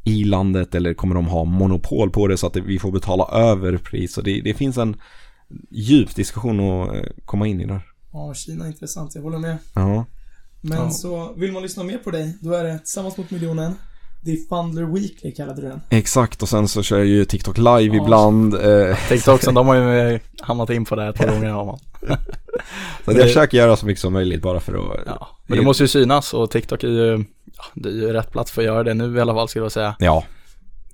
i 0.04 0.24
landet 0.24 0.74
eller 0.74 0.94
kommer 0.94 1.14
de 1.14 1.26
ha 1.26 1.44
monopol 1.44 2.10
på 2.10 2.26
det 2.26 2.36
så 2.36 2.46
att 2.46 2.56
vi 2.56 2.78
får 2.78 2.92
betala 2.92 3.28
överpris? 3.32 4.12
Så 4.12 4.20
det, 4.20 4.40
det 4.40 4.54
finns 4.54 4.76
en 4.76 4.96
djup 5.70 6.14
diskussion 6.14 6.60
att 6.60 6.94
eh, 6.94 7.02
komma 7.24 7.46
in 7.46 7.60
i 7.60 7.66
där. 7.66 7.82
Ja, 8.12 8.34
Kina 8.34 8.64
är 8.64 8.68
intressant, 8.68 9.14
jag 9.14 9.22
håller 9.22 9.38
med. 9.38 9.58
Ja. 9.74 10.04
Men 10.60 10.78
Ja. 10.78 10.90
så, 10.90 11.34
vill 11.36 11.52
man 11.52 11.62
lyssna 11.62 11.82
mer 11.82 11.98
på 11.98 12.10
dig, 12.10 12.36
då 12.40 12.52
är 12.52 12.64
det 12.64 12.78
Tillsammans 12.78 13.16
mot 13.16 13.30
miljonen. 13.30 13.74
The 14.24 14.36
Fundler 14.48 14.84
Weekly 14.84 15.32
kallade 15.34 15.62
du 15.62 15.68
den. 15.68 15.80
Exakt 15.90 16.42
och 16.42 16.48
sen 16.48 16.68
så 16.68 16.82
kör 16.82 16.98
jag 16.98 17.06
ju 17.06 17.24
TikTok 17.24 17.58
live 17.58 17.96
Ja. 17.96 18.02
ibland. 18.04 18.54
Eh, 18.54 18.96
TikToksen, 19.08 19.54
de 19.54 19.66
har 19.68 19.74
ju 19.74 20.20
hamnat 20.40 20.70
in 20.70 20.84
på 20.84 20.96
det 20.96 21.02
här 21.02 21.10
ett 21.10 21.16
par 21.16 21.28
gånger 21.28 21.50
har 21.50 21.64
man. 21.64 21.78
så 23.04 23.12
jag 23.12 23.16
försöker 23.22 23.58
göra 23.58 23.76
så 23.76 23.86
mycket 23.86 24.00
som 24.00 24.12
möjligt 24.12 24.42
bara 24.42 24.60
för 24.60 24.74
att 24.74 25.00
Ja. 25.06 25.28
Men 25.46 25.58
det 25.58 25.64
måste 25.64 25.82
ju 25.84 25.88
synas 25.88 26.34
och 26.34 26.50
TikTok 26.50 26.84
är 26.84 26.88
ju, 26.88 27.24
ja, 27.56 27.64
det 27.74 27.88
är 27.88 27.92
ju 27.92 28.12
rätt 28.12 28.32
plats 28.32 28.50
för 28.52 28.62
att 28.62 28.66
göra 28.66 28.82
det 28.84 28.94
nu 28.94 29.16
i 29.16 29.20
alla 29.20 29.34
fall 29.34 29.48
skulle 29.48 29.64
jag 29.64 29.72
säga. 29.72 29.96
Ja, 29.98 30.24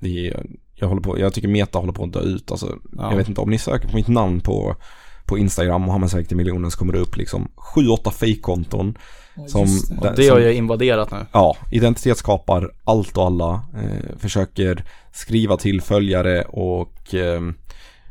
det 0.01 0.29
är, 0.29 0.47
jag 0.75 0.89
håller 0.89 1.03
på, 1.03 1.19
jag 1.19 1.33
tycker 1.35 1.49
Meta 1.49 1.79
håller 1.79 1.93
på 1.93 2.05
att 2.05 2.13
dö 2.13 2.21
ut. 2.21 2.51
Alltså, 2.51 2.67
Ja. 2.97 3.11
Jag 3.11 3.17
vet 3.17 3.29
inte 3.29 3.41
om 3.41 3.51
ni 3.51 3.59
söker 3.59 3.89
på 3.89 3.97
mitt 3.97 4.09
namn 4.09 4.41
på, 4.41 4.77
på 5.25 5.39
Instagram, 5.39 5.83
Mohammed 5.83 6.11
Säk 6.11 6.29
till 6.29 6.37
miljonen, 6.37 6.71
så 6.71 6.79
kommer 6.79 6.93
det 6.93 6.99
upp 6.99 7.17
liksom 7.17 7.49
7-8 7.77 8.11
fejkkonton 8.11 8.99
Ja, 9.37 9.49
Som- 9.49 9.67
det. 9.89 10.01
där- 10.03 10.17
Det 10.17 10.29
har 10.29 10.39
ju 10.39 10.55
invaderat 10.55 11.11
nu. 11.11 11.27
Ja, 11.33 11.57
identitetsskapar 11.71 12.71
allt 12.85 13.17
och 13.17 13.27
alla, 13.27 13.63
eh, 13.75 14.17
försöker 14.19 14.85
skriva 15.13 15.57
till 15.57 15.81
följare 15.81 16.43
och 16.43 17.15
eh, 17.15 17.41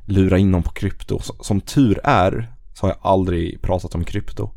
lura 0.06 0.38
in 0.38 0.52
dem 0.52 0.64
på 0.64 0.72
krypto. 0.72 1.20
Som 1.42 1.62
tur 1.62 2.00
är 2.04 2.54
så 2.74 2.86
har 2.86 2.90
jag 2.90 2.98
aldrig 3.02 3.62
pratat 3.62 3.96
om 3.96 4.04
krypto. 4.04 4.50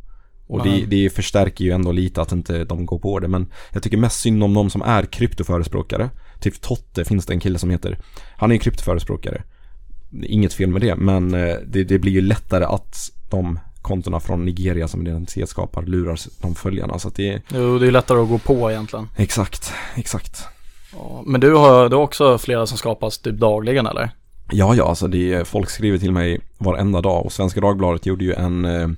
Och 0.48 0.62
det, 0.64 0.84
det 0.86 1.10
förstärker 1.10 1.64
ju 1.64 1.70
ändå 1.70 1.92
lite 1.92 2.22
att 2.22 2.32
inte 2.32 2.64
de 2.64 2.86
går 2.86 2.98
på 2.98 3.18
det. 3.18 3.28
Men 3.28 3.52
jag 3.72 3.82
tycker 3.82 3.96
mest 3.96 4.20
synd 4.20 4.42
om 4.44 4.54
de 4.54 4.70
som 4.70 4.82
är 4.82 5.02
kryptoförespråkare. 5.02 6.10
Typ 6.40 6.60
Totte 6.60 7.04
finns 7.04 7.26
det 7.26 7.34
en 7.34 7.40
kille 7.40 7.58
som 7.58 7.70
heter. 7.70 7.98
Han 8.36 8.50
är 8.50 8.54
ju 8.54 8.58
kryptoförespråkare. 8.60 9.42
Inget 10.22 10.52
fel 10.52 10.68
med 10.70 10.80
det, 10.80 10.96
men 10.96 11.34
eh, 11.34 11.56
det, 11.66 11.84
det 11.84 11.98
blir 11.98 12.12
ju 12.12 12.20
lättare 12.20 12.64
att 12.64 12.96
de 13.30 13.58
kontona 13.86 14.20
från 14.20 14.44
Nigeria 14.44 14.88
som 14.88 15.06
identitetsskapar 15.06 15.82
lurar 15.82 16.18
de 16.40 16.54
följarna. 16.54 16.98
Så 16.98 17.08
att 17.08 17.14
det 17.14 17.28
är 17.28 17.42
Jo, 17.48 17.78
det 17.78 17.86
är 17.86 17.90
lättare 17.90 18.20
att 18.20 18.28
gå 18.28 18.38
på 18.38 18.70
egentligen. 18.70 19.08
Exakt, 19.16 19.72
exakt. 19.94 20.44
Ja, 20.92 21.22
Men 21.26 21.40
du 21.40 21.54
har, 21.54 21.88
du 21.88 21.96
har 21.96 22.02
också 22.02 22.38
flera 22.38 22.66
som 22.66 22.78
skapas 22.78 23.18
typ 23.18 23.34
dagligen 23.34 23.86
eller? 23.86 24.10
Ja, 24.50 24.74
ja, 24.74 24.88
alltså 24.88 25.08
det 25.08 25.34
är, 25.34 25.44
folk 25.44 25.70
skriver 25.70 25.98
till 25.98 26.12
mig 26.12 26.40
varenda 26.58 27.00
dag 27.00 27.26
och 27.26 27.32
Svenska 27.32 27.60
Dagbladet 27.60 28.06
gjorde 28.06 28.24
ju 28.24 28.32
en, 28.32 28.64
eh, 28.64 28.88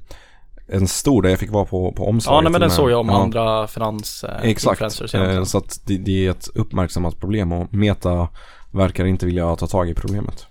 en 0.69 0.89
stor 0.89 1.23
där 1.23 1.31
jag 1.31 1.39
fick 1.39 1.51
vara 1.51 1.65
på, 1.65 1.93
på 1.93 2.09
omslaget. 2.09 2.37
Ja, 2.37 2.41
nej, 2.41 2.53
men 2.53 2.61
den 2.61 2.71
såg 2.71 2.91
jag 2.91 3.01
om 3.01 3.09
ja, 3.09 3.23
andra 3.23 3.67
finans 3.67 4.25
eh, 4.25 4.51
Exakt, 4.51 4.81
eh, 5.15 5.45
så 5.45 5.59
att 5.59 5.81
det, 5.85 5.97
det 5.99 6.27
är 6.27 6.31
ett 6.31 6.49
uppmärksammat 6.55 7.21
problem 7.21 7.53
och 7.53 7.75
Meta 7.75 8.29
verkar 8.71 9.05
inte 9.05 9.27
vilja 9.27 9.57
ta 9.57 9.67
tag 9.67 9.91
i 9.91 9.95
problemet. 9.95 10.47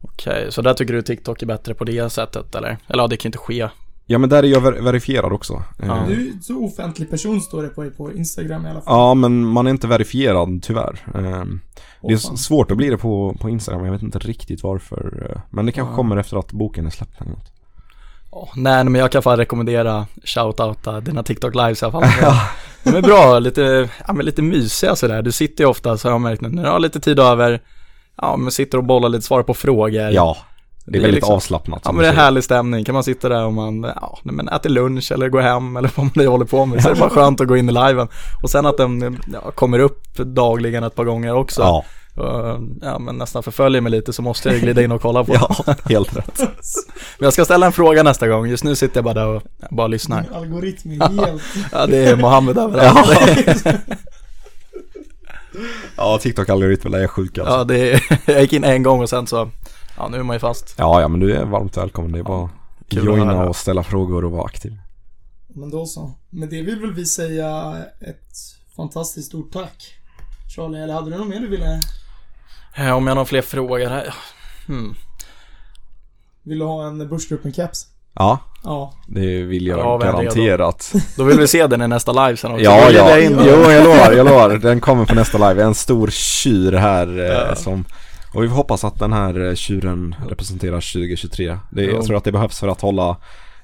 Okej, 0.00 0.46
så 0.52 0.62
där 0.62 0.74
tycker 0.74 0.94
du 0.94 1.02
TikTok 1.02 1.42
är 1.42 1.46
bättre 1.46 1.74
på 1.74 1.84
det 1.84 2.10
sättet 2.12 2.54
eller? 2.54 2.78
Eller 2.88 3.02
ja, 3.02 3.06
det 3.06 3.16
kan 3.16 3.28
ju 3.28 3.28
inte 3.28 3.38
ske. 3.38 3.68
Ja, 4.10 4.18
men 4.18 4.30
där 4.30 4.42
är 4.42 4.46
jag 4.48 4.60
ver- 4.60 4.82
verifierad 4.82 5.32
också. 5.32 5.62
Ja. 5.82 5.96
Eh, 5.96 6.06
Du 6.08 6.28
är 6.28 6.32
så 6.42 6.64
offentlig 6.64 7.10
person 7.10 7.40
står 7.40 7.62
det 7.62 7.68
på, 7.68 7.90
på 7.90 8.12
Instagram 8.12 8.66
i 8.66 8.70
alla 8.70 8.80
fall. 8.80 8.94
Ja, 8.98 9.14
men 9.14 9.44
man 9.46 9.66
är 9.66 9.70
inte 9.70 9.86
verifierad 9.86 10.62
tyvärr. 10.62 11.04
Eh, 11.14 11.44
Det 12.02 12.12
är 12.12 12.36
svårt 12.36 12.70
att 12.70 12.76
bli 12.76 12.88
det 12.90 12.98
på, 12.98 13.36
på 13.40 13.48
Instagram, 13.48 13.84
jag 13.84 13.92
vet 13.92 14.02
inte 14.02 14.18
riktigt 14.18 14.62
varför. 14.62 15.30
eh, 15.30 15.40
Men 15.50 15.66
det 15.66 15.72
kanske 15.72 15.92
Ja. 15.92 15.96
kommer 15.96 16.16
efter 16.16 16.36
att 16.36 16.52
boken 16.52 16.86
är 16.86 16.90
släppt 16.90 17.20
eller 17.20 17.30
något. 17.30 17.52
Ja, 18.30 18.48
nej, 18.56 18.84
men 18.84 18.94
jag 18.94 19.12
kan 19.12 19.22
fan 19.22 19.36
rekommendera 19.36 20.06
shoutouta 20.24 21.00
dina 21.00 21.22
TikTok 21.22 21.54
lives 21.54 21.82
i 21.82 21.84
alla 21.84 21.92
fall. 21.92 22.34
De 22.84 22.96
är 22.96 23.02
bra, 23.02 23.38
lite, 23.38 23.88
ja, 24.06 24.12
men 24.12 24.26
lite 24.26 24.42
mysiga 24.42 24.96
sådär. 24.96 25.22
Du 25.22 25.32
sitter 25.32 25.64
ju 25.64 25.70
ofta, 25.70 25.98
så 25.98 26.08
har 26.08 26.12
jag 26.12 26.20
märkt 26.20 26.40
nu, 26.42 26.48
när 26.48 26.62
du 26.64 26.68
har 26.70 26.78
lite 26.80 27.00
tid 27.00 27.18
över, 27.18 27.60
ja 28.22 28.36
men 28.36 28.50
sitter 28.52 28.78
och 28.78 28.84
bollar 28.84 29.08
lite, 29.08 29.24
svarar 29.26 29.42
på 29.42 29.54
frågor. 29.54 30.10
Ja, 30.10 30.36
det 30.84 30.90
är 30.90 30.92
Det 30.92 30.98
är 30.98 31.02
väldigt 31.02 31.14
liksom- 31.14 31.34
avslappnat. 31.34 31.80
Ja 31.84 31.92
men 31.92 32.02
det 32.02 32.08
är 32.08 32.12
härlig 32.12 32.44
stämning, 32.44 32.84
kan 32.84 32.94
man 32.94 33.04
sitta 33.04 33.28
där 33.28 33.44
och 33.44 33.52
man, 33.52 33.82
ja, 34.00 34.18
men 34.22 34.48
äter 34.48 34.70
lunch 34.70 35.12
eller 35.12 35.28
går 35.28 35.40
hem 35.40 35.76
eller 35.76 35.90
vad 35.96 36.04
man 36.04 36.12
nu 36.14 36.26
håller 36.26 36.44
på 36.44 36.66
med. 36.66 36.82
Så 36.82 36.88
är 36.88 36.94
det 36.94 37.00
bara 37.00 37.10
skönt 37.20 37.40
att 37.40 37.46
gå 37.48 37.56
in 37.56 37.68
i 37.68 37.72
liven. 37.72 38.08
Och 38.42 38.50
sen 38.50 38.66
att 38.66 38.76
den 38.76 39.18
ja, 39.32 39.50
kommer 39.50 39.78
upp 39.78 40.16
dagligen 40.16 40.84
ett 40.84 40.94
par 40.94 41.04
gånger 41.04 41.34
också. 41.34 41.62
Ja, 41.62 41.84
Och, 42.16 42.58
ja 42.82 42.98
men 42.98 43.16
nästan 43.16 43.42
förföljer 43.42 43.80
mig 43.80 43.92
lite 43.92 44.12
så 44.12 44.22
måste 44.22 44.48
jag 44.48 44.60
glida 44.60 44.82
in 44.82 44.92
och 44.92 45.02
kolla 45.02 45.24
på 45.24 45.32
det. 45.32 45.38
ja, 45.66 45.74
helt 45.84 46.16
rätt. 46.16 46.38
Men 47.18 47.26
jag 47.26 47.32
ska 47.32 47.44
ställa 47.44 47.66
en 47.66 47.72
fråga 47.72 48.02
nästa 48.02 48.28
gång, 48.28 48.46
just 48.46 48.64
nu 48.64 48.74
sitter 48.76 48.96
jag 48.96 49.04
bara 49.04 49.14
där 49.14 49.26
och 49.26 49.42
bara 49.70 49.86
lyssnar. 49.86 50.22
Din 50.22 50.32
algoritm 50.34 50.90
är 51.02 51.26
helt... 51.26 51.42
Ja 51.72 51.86
det 51.86 51.96
är 52.04 52.16
Mohammed 52.16 52.58
överallt. 52.58 53.20
Ja, 53.64 53.72
ja 55.96 56.18
TikTok-algoritmen 56.18 56.94
är 56.94 57.06
sjuk 57.06 57.38
alltså. 57.38 57.54
Ja, 57.54 57.64
det 57.64 57.92
är, 57.92 58.20
jag 58.26 58.40
gick 58.40 58.52
in 58.52 58.64
en 58.64 58.82
gång 58.82 59.00
och 59.00 59.10
sen 59.10 59.26
så, 59.26 59.50
ja 59.96 60.08
nu 60.08 60.18
är 60.18 60.22
man 60.22 60.36
ju 60.36 60.40
fast. 60.40 60.74
Ja, 60.78 61.00
ja, 61.00 61.08
men 61.08 61.20
du 61.20 61.36
är 61.36 61.44
varmt 61.44 61.76
välkommen. 61.76 62.12
Det 62.12 62.18
är 62.18 62.22
bara 62.22 62.44
att 62.44 62.50
joina 62.92 63.48
och 63.48 63.56
ställa 63.56 63.82
frågor 63.82 64.24
och 64.24 64.30
vara 64.30 64.44
aktiv. 64.44 64.78
Men 65.48 65.70
då 65.70 65.86
så. 65.86 66.12
Men 66.30 66.48
det 66.48 66.62
vill 66.62 66.80
väl 66.80 66.92
vi 66.92 67.06
säga 67.06 67.76
ett 68.00 68.36
fantastiskt 68.76 69.28
stort 69.28 69.52
tack. 69.52 69.94
Charlie, 70.56 70.82
eller 70.82 70.94
hade 70.94 71.10
du 71.10 71.16
något 71.16 71.28
mer 71.28 71.40
du 71.40 71.48
ville? 71.48 71.80
Om 72.76 72.84
jag 72.84 72.92
har 72.92 73.00
några 73.00 73.24
fler 73.24 73.42
frågor 73.42 73.88
här, 73.88 74.14
hmm. 74.66 74.94
Vill 76.42 76.58
du 76.58 76.64
ha 76.64 76.86
en 76.86 77.10
Börsgruppen-caps? 77.10 77.86
Ja, 78.14 78.38
Ja. 78.64 78.92
det 79.06 79.42
vill 79.42 79.66
jag 79.66 79.78
Ja, 79.78 79.98
garanterat. 79.98 80.92
Då 81.16 81.24
vill 81.24 81.38
vi 81.38 81.48
se 81.48 81.66
den 81.66 81.82
i 81.82 81.88
nästa 81.88 82.12
live 82.26 82.36
sen 82.36 82.50
också. 82.52 82.64
Ja, 82.64 82.86
Då 82.90 82.94
ja. 82.96 83.18
in. 83.18 83.38
Jo, 83.44 83.70
jag 83.70 83.84
lovar, 83.84 84.12
jag 84.12 84.26
lovar. 84.26 84.50
Den 84.50 84.80
kommer 84.80 85.04
på 85.04 85.14
nästa 85.14 85.48
live. 85.48 85.62
En 85.62 85.74
stor 85.74 86.08
tjur 86.10 86.72
här 86.72 87.18
eh, 87.18 87.26
Ja. 87.48 87.54
som 87.54 87.84
och 88.34 88.42
vi 88.44 88.48
hoppas 88.48 88.84
att 88.84 88.98
den 88.98 89.12
här 89.12 89.48
eh, 89.48 89.54
tjuren 89.54 90.14
representerar 90.28 90.80
2023. 90.92 91.58
Det, 91.70 91.84
jag 91.84 92.04
tror 92.04 92.16
att 92.16 92.24
det 92.24 92.32
behövs 92.32 92.60
för 92.60 92.68
att 92.68 92.80
hålla 92.80 93.16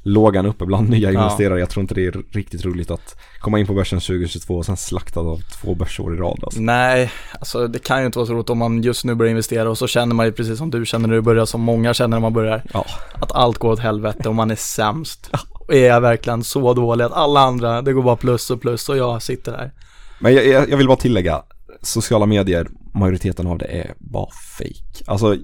lågan 0.04 0.46
uppe 0.46 0.64
bland 0.66 0.88
nya 0.90 1.12
Ja. 1.12 1.22
investerare. 1.22 1.60
Jag 1.60 1.70
tror 1.70 1.80
inte 1.82 1.94
det 1.94 2.06
är 2.06 2.22
riktigt 2.30 2.64
roligt 2.64 2.90
att 2.90 3.16
komma 3.40 3.58
in 3.58 3.66
på 3.66 3.74
börsen 3.74 4.00
2022 4.00 4.54
och 4.56 4.66
sen 4.66 4.76
slaktad 4.76 5.20
av 5.20 5.40
två 5.60 5.74
börsår 5.74 6.14
i 6.14 6.18
rad. 6.18 6.40
Alltså. 6.42 6.60
Nej, 6.60 7.10
alltså 7.40 7.68
det 7.68 7.78
kan 7.78 8.00
ju 8.00 8.06
inte 8.06 8.18
vara 8.18 8.26
så 8.26 8.34
roligt 8.34 8.50
om 8.50 8.58
man 8.58 8.82
just 8.82 9.04
nu 9.04 9.14
börjar 9.14 9.30
investera 9.30 9.70
och 9.70 9.78
så 9.78 9.86
känner 9.86 10.14
man 10.14 10.26
ju 10.26 10.32
precis 10.32 10.58
som 10.58 10.70
du 10.70 10.86
känner 10.86 11.08
när 11.08 11.14
du 11.14 11.20
börjar, 11.20 11.44
som 11.46 11.60
många 11.60 11.94
känner 11.94 12.16
när 12.16 12.20
man 12.20 12.32
börjar, 12.32 12.62
Ja. 12.74 12.86
att 13.20 13.32
allt 13.32 13.58
går 13.58 13.72
åt 13.72 13.78
helvete 13.78 14.28
och 14.28 14.34
man 14.34 14.50
är 14.50 14.56
sämst. 14.56 15.30
Och 15.50 15.74
är 15.74 15.86
jag 15.86 16.00
verkligen 16.00 16.44
så 16.44 16.74
dålig 16.74 17.04
att 17.04 17.12
alla 17.12 17.40
andra, 17.40 17.82
det 17.82 17.92
går 17.92 18.02
bara 18.02 18.16
plus 18.16 18.50
och 18.50 18.60
plus 18.60 18.88
och 18.88 18.96
jag 18.96 19.22
sitter 19.22 19.52
där. 19.52 19.72
Men 20.20 20.34
jag, 20.34 20.46
jag 20.46 20.70
jag 20.70 20.76
vill 20.76 20.86
bara 20.86 20.96
tillägga, 20.96 21.42
sociala 21.82 22.26
medier, 22.26 22.68
majoriteten 22.94 23.46
av 23.46 23.58
det 23.58 23.64
är 23.66 23.94
bara 23.98 24.28
fake. 24.58 25.04
Alltså, 25.06 25.36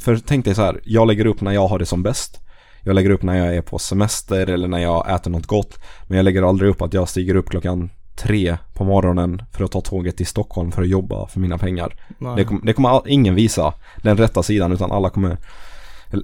för 0.00 0.16
tänk 0.26 0.44
dig 0.44 0.54
så 0.54 0.62
här, 0.62 0.80
jag 0.84 1.06
lägger 1.06 1.26
upp 1.26 1.40
när 1.40 1.52
jag 1.52 1.68
har 1.68 1.78
det 1.78 1.86
som 1.86 2.02
bäst. 2.02 2.40
Jag 2.88 2.94
lägger 2.94 3.10
upp 3.10 3.22
när 3.22 3.36
jag 3.38 3.56
är 3.56 3.62
på 3.62 3.78
semester 3.78 4.50
eller 4.50 4.68
när 4.68 4.78
jag 4.78 5.14
äter 5.14 5.30
något 5.30 5.46
gott. 5.46 5.78
Men 6.06 6.16
jag 6.16 6.24
lägger 6.24 6.42
aldrig 6.42 6.70
upp 6.70 6.82
att 6.82 6.94
jag 6.94 7.08
stiger 7.08 7.34
upp 7.34 7.50
klockan 7.50 7.90
tre 8.16 8.56
på 8.74 8.84
morgonen 8.84 9.42
för 9.52 9.64
att 9.64 9.72
ta 9.72 9.80
tåget 9.80 10.16
till 10.16 10.26
Stockholm 10.26 10.72
för 10.72 10.82
att 10.82 10.88
jobba 10.88 11.26
för 11.26 11.40
mina 11.40 11.58
pengar. 11.58 11.94
Det, 12.36 12.44
kom, 12.44 12.60
det 12.64 12.72
kommer 12.72 12.88
all, 12.88 13.02
ingen 13.06 13.34
visa 13.34 13.74
den 14.02 14.16
rätta 14.16 14.42
sidan 14.42 14.72
utan 14.72 14.92
alla 14.92 15.10
kommer 15.10 15.36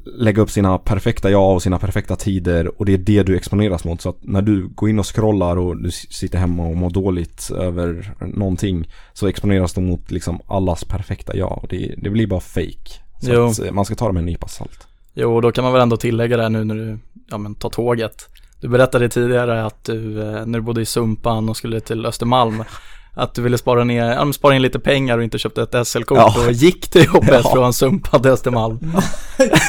lägga 0.05 0.43
upp 0.43 0.51
sina 0.51 0.79
perfekta 0.79 1.31
jag 1.31 1.55
och 1.55 1.63
sina 1.63 1.79
perfekta 1.79 2.17
tider 2.17 2.81
och 2.81 2.87
det 2.87 2.93
är 2.95 2.99
det 2.99 3.23
du 3.23 3.37
exponeras 3.37 3.85
mot. 3.85 4.01
Så 4.01 4.09
att 4.09 4.19
när 4.21 4.43
du 4.43 4.69
går 4.69 4.91
in 4.91 4.99
och 4.99 5.15
scrollar 5.15 5.57
och 5.57 5.83
du 5.83 5.91
sitter 5.91 6.39
hemma 6.39 6.67
och 6.67 6.77
mår 6.77 6.91
dåligt 6.91 7.51
över 7.51 8.15
någonting 8.21 8.89
så 9.13 9.27
exponeras 9.27 9.75
du 9.75 9.81
mot 9.81 10.11
liksom 10.11 10.41
allas 10.47 10.85
perfekta 10.85 11.37
jag 11.37 11.59
och 11.63 11.69
det, 11.69 11.95
det 11.99 12.11
blir 12.11 12.27
bara 12.27 12.41
fake. 12.41 13.01
Så 13.21 13.47
att 13.47 13.59
eh, 13.59 13.73
man 13.73 13.85
ska 13.85 13.95
ta 13.95 14.07
det 14.07 14.13
med 14.13 14.21
en 14.21 14.27
nypa 14.27 14.49
salt. 14.49 14.89
Jo, 15.15 15.41
då 15.41 15.53
kan 15.53 15.65
man 15.65 15.73
väl 15.73 15.83
ändå 15.83 15.97
tillägga 15.97 16.37
det 16.37 16.49
nu 16.49 16.65
när 16.65 16.75
du, 16.75 16.99
ja 17.31 17.39
men 17.39 17.55
tar 17.55 17.71
tåget. 17.71 18.29
Du 18.61 18.69
berättade 18.69 19.09
tidigare 19.09 19.65
att 19.65 19.85
du, 19.85 20.21
eh, 20.21 20.47
när 20.47 20.59
du 20.59 20.61
bodde 20.61 20.81
i 20.81 20.87
Sumpan 20.87 21.49
och 21.49 21.57
skulle 21.57 21.81
till 21.81 22.07
Östermalm, 22.07 22.65
att 23.15 23.35
du 23.35 23.43
ville 23.43 23.59
spara, 23.59 23.85
ner, 23.85 24.33
spara 24.33 24.57
in 24.57 24.63
lite 24.63 24.79
pengar 24.79 25.19
och 25.19 25.25
inte 25.25 25.39
köpte 25.39 25.63
ett 25.63 25.87
SL-kort 25.87 26.19
Ja. 26.19 26.35
och 26.47 26.53
gick 26.53 26.89
till 26.91 27.05
jobbet 27.05 27.41
Ja. 27.45 27.51
från 27.55 27.73
Sumpa 27.73 28.19
till 28.19 28.31
Östermalm. 28.31 28.79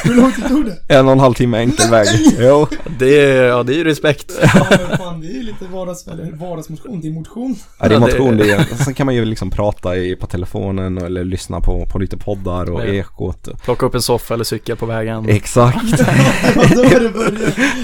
Hur 0.03 0.13
lång 0.15 0.31
tid 0.31 0.47
tog 0.47 0.65
det? 0.65 0.93
En 0.95 1.05
och 1.05 1.11
en 1.11 1.19
halv 1.19 1.33
timme 1.33 1.57
enkel 1.57 1.89
väg. 1.91 2.07
Jo. 2.39 2.67
Det 2.99 3.21
är, 3.21 3.43
ja, 3.43 3.63
det 3.63 3.73
är 3.73 3.77
ju 3.77 3.83
respekt. 3.83 4.31
Ja 4.41 4.65
men 4.69 4.97
fan, 4.97 5.21
det 5.21 5.27
är 5.27 5.31
ju 5.33 5.43
lite 5.43 5.65
vardags, 5.71 6.07
eller 6.07 6.31
vardagsmotion. 6.31 7.01
Det 7.01 7.07
är 7.07 7.11
motion. 7.11 7.55
Ja, 7.79 7.87
det 7.89 7.95
är 7.95 7.99
motion 7.99 8.37
det. 8.37 8.51
är- 8.51 8.83
Sen 8.83 8.93
kan 8.93 9.05
man 9.05 9.15
ju 9.15 9.25
liksom 9.25 9.49
prata 9.49 9.95
i, 9.95 10.15
på 10.15 10.27
telefonen 10.27 10.97
eller 10.97 11.23
lyssna 11.23 11.61
på, 11.61 11.85
på 11.91 11.99
lite 11.99 12.17
poddar 12.17 12.69
och 12.71 12.81
Ja. 12.81 12.85
ekot. 12.85 13.47
Plocka 13.63 13.85
upp 13.85 13.95
en 13.95 14.01
soffa 14.01 14.33
eller 14.33 14.43
cykel 14.43 14.75
på 14.75 14.85
vägen. 14.85 15.29
Exakt. 15.29 15.77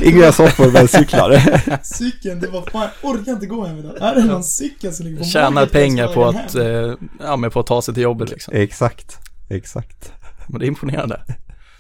Inga 0.04 0.32
soffor 0.32 0.72
men 0.72 0.88
cyklar. 0.88 1.42
Cykeln, 1.84 2.40
det 2.40 2.48
var 2.48 2.62
fan, 2.72 2.88
jag 3.02 3.12
orkar 3.12 3.32
inte 3.32 3.46
gå 3.46 3.66
hem 3.66 3.80
idag. 3.80 4.02
Är 4.02 4.16
det 4.16 4.26
någon 4.26 4.44
cykel 4.44 4.94
som 4.94 5.06
ligger 5.06 5.18
på 5.20 5.24
Tjänar 5.54 5.68
pengar 5.68 6.08
på 6.08 6.26
att, 6.26 6.56
eh, 6.56 6.94
ja, 7.20 7.36
men 7.36 7.52
på 7.52 7.60
att 7.60 7.68
ta 7.68 7.82
sig 7.82 7.94
till 7.94 8.04
jobbet 8.04 8.30
liksom. 8.30 8.54
Exakt. 8.56 9.20
Exakt. 9.50 10.14
Men 10.48 10.60
det 10.60 10.66
är 10.66 10.68
imponerande. 10.68 11.22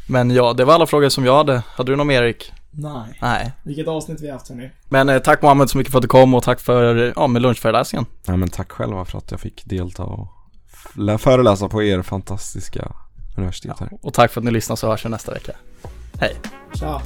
Men 0.07 0.31
ja, 0.31 0.53
det 0.53 0.65
var 0.65 0.73
alla 0.73 0.85
frågor 0.85 1.09
som 1.09 1.25
jag 1.25 1.37
hade. 1.37 1.63
Hade 1.67 1.91
du 1.91 1.95
någon 1.95 2.07
mer 2.07 2.23
Erik? 2.23 2.53
Nej. 2.71 3.17
Nej. 3.21 3.51
Vilket 3.63 3.87
avsnitt 3.87 4.21
vi 4.21 4.27
har 4.27 4.33
haft 4.33 4.49
hörni. 4.49 4.69
Men 4.89 5.09
eh, 5.09 5.19
tack 5.19 5.41
Mohammed 5.41 5.69
så 5.69 5.77
mycket 5.77 5.91
för 5.91 5.99
att 5.99 6.01
du 6.01 6.07
kom 6.07 6.33
och 6.33 6.43
tack 6.43 6.59
för, 6.59 7.13
ja, 7.15 7.27
med 7.27 7.41
lunchföreläsningen. 7.41 8.05
Nej 8.27 8.37
men 8.37 8.49
tack 8.49 8.71
själva 8.71 9.05
för 9.05 9.17
att 9.17 9.31
jag 9.31 9.39
fick 9.39 9.65
delta 9.65 10.03
och 10.03 10.27
föreläsa 11.19 11.69
på 11.69 11.83
er 11.83 12.01
fantastiska 12.01 12.91
universitet 13.37 13.79
här. 13.79 13.89
Och 14.01 14.13
tack 14.13 14.31
för 14.31 14.41
att 14.41 14.45
ni 14.45 14.51
lyssnar 14.51 14.75
så 14.75 14.87
hörs 14.87 15.05
vi 15.05 15.09
nästa 15.09 15.33
vecka. 15.33 15.51
Hej. 16.19 16.35
Tja. 16.73 17.01